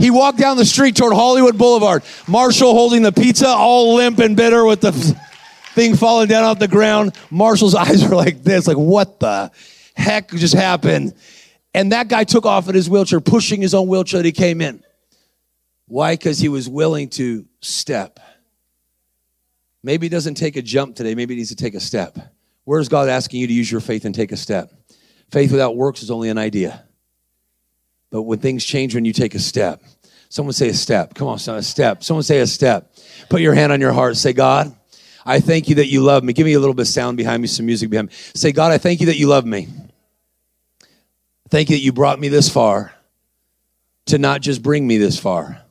He 0.00 0.10
walked 0.10 0.38
down 0.38 0.56
the 0.56 0.64
street 0.64 0.96
toward 0.96 1.12
Hollywood 1.12 1.58
Boulevard. 1.58 2.02
Marshall 2.26 2.72
holding 2.72 3.02
the 3.02 3.12
pizza, 3.12 3.48
all 3.48 3.96
limp 3.96 4.18
and 4.18 4.34
bitter 4.34 4.64
with 4.64 4.80
the 4.80 4.92
thing 5.74 5.94
falling 5.94 6.26
down 6.26 6.44
off 6.44 6.58
the 6.58 6.68
ground. 6.68 7.14
Marshall's 7.30 7.74
eyes 7.76 8.02
were 8.02 8.16
like 8.16 8.42
this, 8.42 8.66
like, 8.66 8.78
what 8.78 9.20
the 9.20 9.50
heck 9.94 10.30
just 10.30 10.54
happened? 10.54 11.14
And 11.74 11.92
that 11.92 12.08
guy 12.08 12.24
took 12.24 12.46
off 12.46 12.68
in 12.68 12.74
his 12.74 12.88
wheelchair, 12.88 13.20
pushing 13.20 13.60
his 13.60 13.74
own 13.74 13.88
wheelchair 13.88 14.18
that 14.18 14.24
he 14.24 14.32
came 14.32 14.62
in. 14.62 14.82
Why? 15.86 16.14
Because 16.14 16.38
he 16.38 16.48
was 16.48 16.68
willing 16.68 17.10
to 17.10 17.46
step. 17.60 18.18
Maybe 19.82 20.06
he 20.06 20.08
doesn't 20.08 20.34
take 20.34 20.56
a 20.56 20.62
jump 20.62 20.96
today, 20.96 21.14
maybe 21.14 21.34
he 21.34 21.40
needs 21.40 21.50
to 21.50 21.56
take 21.56 21.74
a 21.74 21.80
step. 21.80 22.18
Where's 22.64 22.88
God 22.88 23.08
asking 23.08 23.40
you 23.40 23.46
to 23.46 23.52
use 23.52 23.70
your 23.70 23.80
faith 23.80 24.04
and 24.04 24.14
take 24.14 24.32
a 24.32 24.36
step? 24.36 24.72
Faith 25.30 25.52
without 25.52 25.76
works 25.76 26.02
is 26.02 26.10
only 26.10 26.30
an 26.30 26.38
idea. 26.38 26.84
But 28.10 28.22
when 28.22 28.38
things 28.38 28.64
change 28.64 28.94
when 28.94 29.04
you 29.04 29.12
take 29.12 29.34
a 29.34 29.38
step, 29.38 29.82
someone 30.28 30.52
say 30.52 30.68
a 30.68 30.74
step. 30.74 31.14
Come 31.14 31.28
on, 31.28 31.38
son, 31.38 31.58
a 31.58 31.62
step. 31.62 32.02
Someone 32.02 32.22
say 32.22 32.40
a 32.40 32.46
step. 32.46 32.94
Put 33.28 33.40
your 33.40 33.54
hand 33.54 33.72
on 33.72 33.80
your 33.80 33.92
heart. 33.92 34.16
Say, 34.16 34.32
God, 34.32 34.74
I 35.24 35.40
thank 35.40 35.68
you 35.68 35.76
that 35.76 35.86
you 35.86 36.02
love 36.02 36.24
me. 36.24 36.32
Give 36.32 36.46
me 36.46 36.54
a 36.54 36.60
little 36.60 36.74
bit 36.74 36.82
of 36.82 36.88
sound 36.88 37.16
behind 37.16 37.42
me, 37.42 37.48
some 37.48 37.66
music 37.66 37.90
behind 37.90 38.08
me. 38.08 38.14
Say, 38.34 38.52
God, 38.52 38.72
I 38.72 38.78
thank 38.78 39.00
you 39.00 39.06
that 39.06 39.16
you 39.16 39.28
love 39.28 39.44
me. 39.44 39.68
Thank 41.50 41.70
you 41.70 41.76
that 41.76 41.82
you 41.82 41.92
brought 41.92 42.18
me 42.18 42.28
this 42.28 42.48
far 42.48 42.92
to 44.06 44.18
not 44.18 44.40
just 44.40 44.62
bring 44.62 44.86
me 44.86 44.98
this 44.98 45.18
far. 45.18 45.62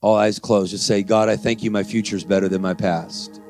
All 0.00 0.16
eyes 0.16 0.38
closed. 0.38 0.70
Just 0.70 0.86
say, 0.86 1.02
God, 1.02 1.28
I 1.28 1.36
thank 1.36 1.62
you 1.62 1.70
my 1.70 1.82
future 1.82 2.16
is 2.16 2.24
better 2.24 2.48
than 2.48 2.62
my 2.62 2.74
past. 2.74 3.40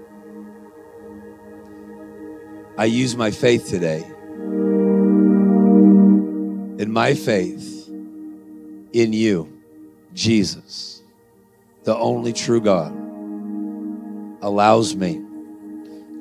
I 2.77 2.87
use 2.87 3.17
my 3.17 3.31
faith 3.31 3.69
today. 3.69 4.05
In 6.81 6.91
my 6.91 7.13
faith 7.13 7.91
in 8.95 9.13
you, 9.13 9.53
Jesus, 10.15 11.03
the 11.85 11.95
only 11.95 12.33
true 12.33 12.63
God, 12.63 12.91
allows 14.43 14.97
me 14.97 15.21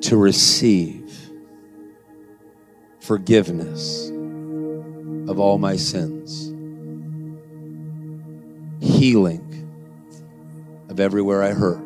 to 0.02 0.18
receive 0.18 1.18
forgiveness 3.00 4.10
of 5.30 5.40
all 5.40 5.56
my 5.56 5.76
sins, 5.76 6.48
healing 8.82 9.46
of 10.90 11.00
everywhere 11.00 11.42
I 11.42 11.52
hurt, 11.52 11.82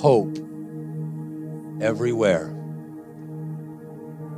hope 0.00 0.38
everywhere 1.82 2.48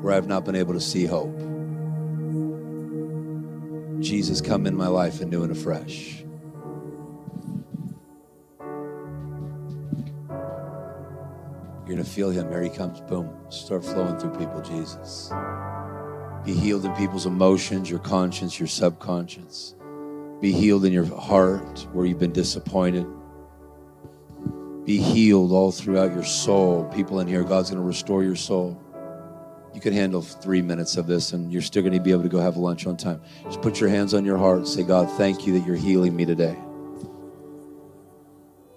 where 0.01 0.15
I've 0.15 0.27
not 0.27 0.45
been 0.45 0.57
able 0.57 0.75
to 0.75 0.81
see 0.81 1.07
hope. 1.07 1.48
Jesus, 4.01 4.41
come 4.41 4.67
in 4.67 4.77
my 4.77 4.87
life 4.87 5.21
anew 5.21 5.43
and 5.43 5.53
afresh. 5.53 6.25
You're 11.89 11.97
going 11.97 12.05
to 12.05 12.05
feel 12.05 12.31
him. 12.31 12.49
Here 12.51 12.63
he 12.63 12.69
comes. 12.69 13.01
Boom. 13.01 13.31
Start 13.49 13.85
flowing 13.85 14.19
through 14.19 14.39
people, 14.39 14.61
Jesus. 14.61 15.33
Be 16.45 16.53
healed 16.55 16.85
in 16.85 16.93
people's 16.95 17.27
emotions, 17.27 17.91
your 17.91 17.99
conscience, 17.99 18.61
your 18.61 18.69
subconscious. 18.69 19.75
Be 20.41 20.53
healed 20.53 20.85
in 20.85 20.93
your 20.93 21.07
heart 21.07 21.87
where 21.93 22.07
you've 22.07 22.19
been 22.19 22.33
disappointed. 22.33 23.07
Be 24.85 24.99
healed 24.99 25.51
all 25.51 25.73
throughout 25.73 26.15
your 26.15 26.25
soul. 26.25 26.85
People 26.95 27.21
in 27.21 27.27
here, 27.27 27.43
God's 27.43 27.71
going 27.71 27.83
to 27.83 27.87
restore 27.87 28.23
your 28.23 28.37
soul. 28.37 28.81
You 29.75 29.81
can 29.81 29.93
handle 29.93 30.23
three 30.23 30.63
minutes 30.63 30.97
of 30.97 31.07
this 31.07 31.33
and 31.33 31.53
you're 31.53 31.63
still 31.63 31.83
going 31.83 31.95
to 31.95 32.01
be 32.01 32.11
able 32.11 32.23
to 32.23 32.29
go 32.29 32.41
have 32.41 32.57
lunch 32.57 32.87
on 32.87 32.97
time. 32.97 33.21
Just 33.45 33.61
put 33.61 33.81
your 33.81 33.89
hands 33.89 34.15
on 34.15 34.25
your 34.25 34.39
heart. 34.39 34.67
Say, 34.67 34.83
God, 34.83 35.11
thank 35.17 35.47
you 35.47 35.59
that 35.59 35.67
you're 35.67 35.77
healing 35.77 36.17
me 36.17 36.25
today. 36.25 36.57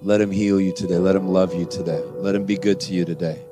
Let 0.01 0.19
him 0.19 0.31
heal 0.31 0.59
you 0.59 0.73
today. 0.73 0.97
Let 0.97 1.15
him 1.15 1.27
love 1.27 1.53
you 1.53 1.65
today. 1.65 2.01
Let 2.15 2.35
him 2.35 2.45
be 2.45 2.57
good 2.57 2.79
to 2.81 2.93
you 2.93 3.05
today. 3.05 3.43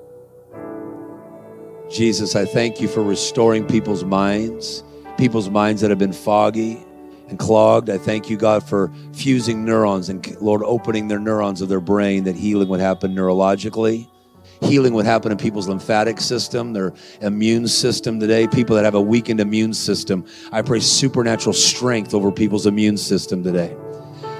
Jesus, 1.90 2.36
I 2.36 2.46
thank 2.46 2.82
you 2.82 2.88
for 2.88 3.02
restoring 3.02 3.66
people's 3.66 4.04
minds, 4.04 4.84
people's 5.18 5.50
minds 5.50 5.82
that 5.82 5.90
have 5.90 6.00
been 6.00 6.14
foggy 6.14 6.84
and 7.30 7.40
clogged. 7.40 7.90
I 7.90 7.98
thank 7.98 8.30
you, 8.30 8.38
God, 8.38 8.68
for 8.68 8.92
fusing 9.14 9.66
neurons 9.66 10.10
and, 10.10 10.40
Lord, 10.42 10.62
opening 10.64 11.08
their 11.08 11.20
neurons 11.20 11.62
of 11.62 11.70
their 11.70 11.80
brain 11.80 12.26
that 12.26 12.36
healing 12.36 12.68
would 12.70 12.80
happen 12.80 13.16
neurologically. 13.16 14.08
Healing 14.62 14.94
would 14.94 15.06
happen 15.06 15.32
in 15.32 15.38
people's 15.38 15.68
lymphatic 15.68 16.20
system, 16.20 16.74
their 16.74 16.94
immune 17.22 17.68
system 17.68 18.20
today. 18.20 18.48
People 18.48 18.76
that 18.76 18.86
have 18.86 18.96
a 18.96 19.02
weakened 19.02 19.40
immune 19.40 19.74
system, 19.74 20.26
I 20.52 20.62
pray 20.62 20.80
supernatural 20.80 21.54
strength 21.54 22.14
over 22.14 22.32
people's 22.32 22.66
immune 22.66 22.98
system 22.98 23.44
today. 23.44 23.76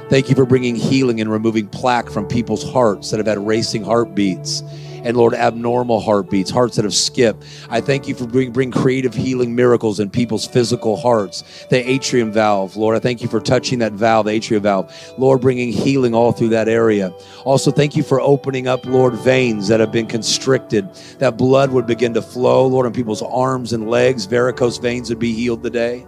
Thank 0.10 0.28
you 0.28 0.36
for 0.36 0.46
bringing 0.46 0.76
healing 0.76 1.22
and 1.22 1.32
removing 1.32 1.68
plaque 1.68 2.10
from 2.10 2.28
people's 2.28 2.64
hearts 2.64 3.12
that 3.12 3.18
have 3.18 3.28
had 3.28 3.38
racing 3.38 3.84
heartbeats 3.84 4.64
and 5.04 5.16
Lord, 5.18 5.34
abnormal 5.34 6.00
heartbeats, 6.00 6.50
hearts 6.50 6.76
that 6.76 6.86
have 6.86 6.94
skipped. 6.94 7.46
I 7.70 7.82
thank 7.82 8.08
you 8.08 8.16
for 8.16 8.26
bringing 8.28 8.54
bring 8.54 8.72
creative 8.72 9.14
healing 9.14 9.56
miracles 9.56 10.00
in 10.00 10.10
people's 10.10 10.46
physical 10.46 10.98
hearts. 10.98 11.66
The 11.70 11.90
atrium 11.90 12.32
valve, 12.32 12.76
Lord, 12.76 12.96
I 12.96 13.00
thank 13.00 13.22
you 13.22 13.28
for 13.28 13.40
touching 13.40 13.80
that 13.80 13.94
valve, 13.94 14.26
the 14.26 14.32
atrium 14.32 14.64
valve. 14.64 14.94
Lord, 15.18 15.42
bringing 15.42 15.72
healing 15.72 16.14
all 16.14 16.32
through 16.32 16.50
that 16.50 16.68
area. 16.68 17.14
Also, 17.46 17.72
thank 17.72 17.96
you 17.96 18.04
for 18.04 18.20
opening 18.22 18.68
up, 18.68 18.86
Lord, 18.86 19.14
veins 19.16 19.68
that 19.68 19.80
have 19.80 19.92
been 19.92 20.08
constricted, 20.08 20.94
that 21.20 21.38
blood 21.38 21.72
would 21.72 21.88
begin 21.88 22.14
to 22.14 22.22
flow, 22.22 22.66
Lord, 22.68 22.86
in 22.86 22.94
people's 22.94 23.22
arms 23.22 23.74
and 23.74 23.90
legs. 23.90 24.26
Varicose 24.26 24.78
veins 24.78 25.10
would 25.10 25.20
be 25.20 25.34
healed 25.34 25.64
today. 25.64 26.06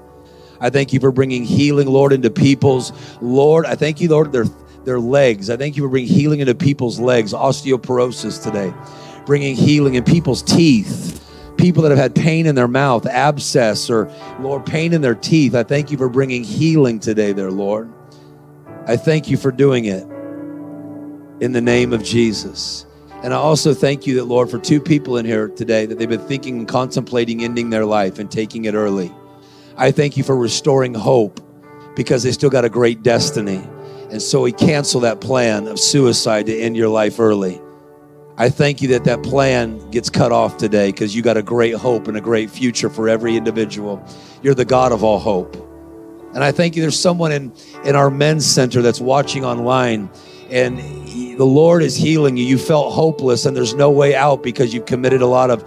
I 0.62 0.70
thank 0.70 0.94
you 0.94 1.00
for 1.00 1.12
bringing 1.12 1.44
healing, 1.44 1.88
Lord, 1.88 2.14
into 2.14 2.30
people's. 2.30 2.94
Lord, 3.20 3.66
I 3.66 3.76
thank 3.76 4.00
you, 4.00 4.10
Lord, 4.10 4.32
their, 4.32 4.46
their 4.86 5.00
legs. 5.00 5.50
I 5.50 5.58
thank 5.58 5.78
you 5.78 5.84
for 5.84 5.90
bringing 5.90 6.14
healing 6.14 6.40
into 6.40 6.56
people's 6.56 7.00
legs, 7.00 7.34
osteoporosis 7.34 8.44
today, 8.44 8.74
bringing 9.26 9.56
healing 9.56 9.96
in 9.96 10.04
people's 10.04 10.42
teeth. 10.42 11.18
People 11.58 11.84
that 11.84 11.90
have 11.90 12.00
had 12.00 12.16
pain 12.16 12.48
in 12.48 12.56
their 12.56 12.68
mouth, 12.68 13.06
abscess, 13.06 13.90
or 13.90 14.12
Lord, 14.40 14.66
pain 14.66 14.94
in 14.94 15.02
their 15.02 15.14
teeth. 15.14 15.54
I 15.54 15.64
thank 15.64 15.92
you 15.92 15.98
for 15.98 16.10
bringing 16.10 16.44
healing 16.44 17.00
today, 17.00 17.34
there, 17.34 17.52
Lord. 17.52 17.92
I 18.88 18.98
thank 18.98 19.30
you 19.30 19.38
for 19.38 19.52
doing 19.52 19.86
it 19.86 20.04
in 21.40 21.52
the 21.52 21.62
name 21.62 21.94
of 21.94 22.04
Jesus. 22.04 22.88
And 23.24 23.34
I 23.34 23.38
also 23.38 23.76
thank 23.76 24.08
you 24.08 24.16
that, 24.16 24.26
Lord, 24.26 24.50
for 24.50 24.58
two 24.58 24.82
people 24.82 25.18
in 25.18 25.26
here 25.26 25.50
today 25.50 25.86
that 25.86 26.00
they've 26.00 26.10
been 26.10 26.28
thinking 26.28 26.60
and 26.60 26.68
contemplating 26.68 27.44
ending 27.44 27.70
their 27.70 27.86
life 27.86 28.18
and 28.18 28.32
taking 28.32 28.66
it 28.66 28.74
early. 28.74 29.12
I 29.78 29.92
thank 29.92 30.18
you 30.18 30.24
for 30.24 30.36
restoring 30.36 30.96
hope 30.96 31.40
because 31.96 32.24
they 32.24 32.32
still 32.32 32.50
got 32.50 32.66
a 32.66 32.70
great 32.70 33.04
destiny. 33.04 33.62
And 34.12 34.22
so 34.22 34.42
we 34.42 34.52
cancel 34.52 35.00
that 35.02 35.22
plan 35.22 35.68
of 35.68 35.80
suicide 35.80 36.46
to 36.48 36.60
end 36.60 36.76
your 36.76 36.90
life 36.90 37.18
early. 37.18 37.62
I 38.38 38.50
thank 38.50 38.82
you 38.82 38.90
that 38.90 39.06
that 39.06 39.24
plan 39.24 39.90
gets 39.90 40.10
cut 40.10 40.34
off 40.34 40.58
today 40.58 40.92
because 40.92 41.16
you 41.16 41.22
got 41.22 41.38
a 41.38 41.42
great 41.42 41.76
hope 41.76 42.10
and 42.10 42.18
a 42.18 42.22
great 42.22 42.50
future 42.50 42.90
for 42.90 43.08
every 43.08 43.38
individual. 43.38 44.06
You're 44.44 44.54
the 44.54 44.66
God 44.66 44.92
of 44.92 45.02
all 45.04 45.18
hope. 45.18 45.56
And 46.34 46.44
I 46.44 46.52
thank 46.52 46.76
you 46.76 46.82
there's 46.82 47.00
someone 47.00 47.32
in, 47.32 47.54
in 47.86 47.96
our 47.96 48.10
men's 48.10 48.46
center 48.46 48.82
that's 48.82 49.00
watching 49.00 49.46
online 49.46 50.10
and 50.50 50.80
he, 50.80 51.36
the 51.36 51.46
Lord 51.46 51.82
is 51.82 51.96
healing 51.96 52.36
you. 52.36 52.44
You 52.44 52.58
felt 52.58 52.94
hopeless 52.94 53.46
and 53.46 53.56
there's 53.56 53.74
no 53.74 53.90
way 53.90 54.14
out 54.14 54.44
because 54.44 54.74
you've 54.74 54.86
committed 54.86 55.22
a 55.22 55.28
lot 55.28 55.50
of 55.50 55.64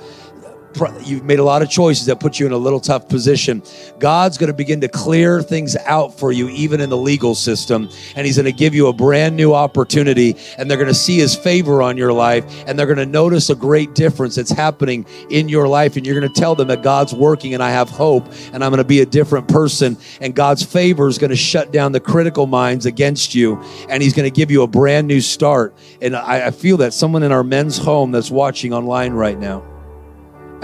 you've 1.03 1.25
made 1.25 1.39
a 1.39 1.45
lot 1.45 1.63
of 1.63 1.71
choices 1.71 2.07
that 2.07 2.21
put 2.21 2.39
you 2.39 2.47
in 2.47 2.53
a 2.53 2.57
little 2.57 2.81
tough 2.81 3.09
position. 3.09 3.63
God's 3.99 4.39
going 4.39 4.49
to 4.49 4.57
begin 4.57 4.81
to 4.81 4.89
clear 4.89 5.43
things 5.43 5.77
out 5.77 6.19
for 6.19 6.33
you, 6.33 6.49
even 6.49 6.81
in 6.81 6.91
the 6.91 6.97
legal 6.97 7.35
system, 7.35 7.89
and 8.17 8.27
He's 8.27 8.37
going 8.37 8.47
to 8.47 8.53
give 8.53 8.75
you 8.75 8.89
a 8.89 8.93
brand 8.93 9.37
new 9.37 9.55
opportunity. 9.55 10.37
And 10.59 10.71
they're 10.71 10.79
going 10.79 10.89
to 10.89 10.95
see 10.95 11.19
His 11.19 11.35
favor 11.35 11.83
on 11.83 11.97
your 11.97 12.13
life, 12.13 12.45
and 12.67 12.79
they're 12.79 12.87
going 12.87 12.99
to 12.99 13.07
notice 13.07 13.51
a 13.51 13.55
great 13.55 13.95
difference 13.95 14.35
that's 14.35 14.51
happening 14.51 15.07
in 15.31 15.49
your 15.49 15.69
life. 15.69 15.97
And 15.97 16.07
you're 16.07 16.19
going 16.19 16.33
to 16.33 16.41
tell 16.41 16.55
them 16.55 16.69
that 16.69 16.83
God's 16.83 17.15
working, 17.15 17.55
and 17.55 17.63
I 17.63 17.71
have 17.71 17.91
hope, 17.91 18.27
and 18.53 18.65
I'm 18.65 18.71
going 18.71 18.79
to 18.79 18.85
be 18.85 19.01
a 19.01 19.07
different 19.07 19.49
person. 19.49 19.97
And 20.21 20.35
God's 20.35 20.63
favor 20.63 21.09
is 21.09 21.19
going 21.19 21.31
to 21.31 21.37
shut 21.37 21.73
down 21.73 21.93
the 21.93 22.01
critical 22.01 22.47
minds 22.47 22.87
against 22.87 23.35
you, 23.35 23.63
and 23.89 24.03
He's 24.03 24.15
going 24.15 24.31
to 24.31 24.35
give 24.35 24.51
you 24.51 24.63
a 24.63 24.67
brand 24.67 25.07
new 25.07 25.21
start. 25.21 25.75
And 26.01 26.17
I, 26.17 26.47
I 26.47 26.51
feel 26.51 26.79
that 26.79 26.93
someone 26.93 27.23
in 27.23 27.33
our 27.33 27.45
men's 27.45 27.79
home 27.79 28.11
that's 28.11 28.31
watching 28.31 28.73
online 28.73 29.13
right 29.13 29.39
now 29.39 29.74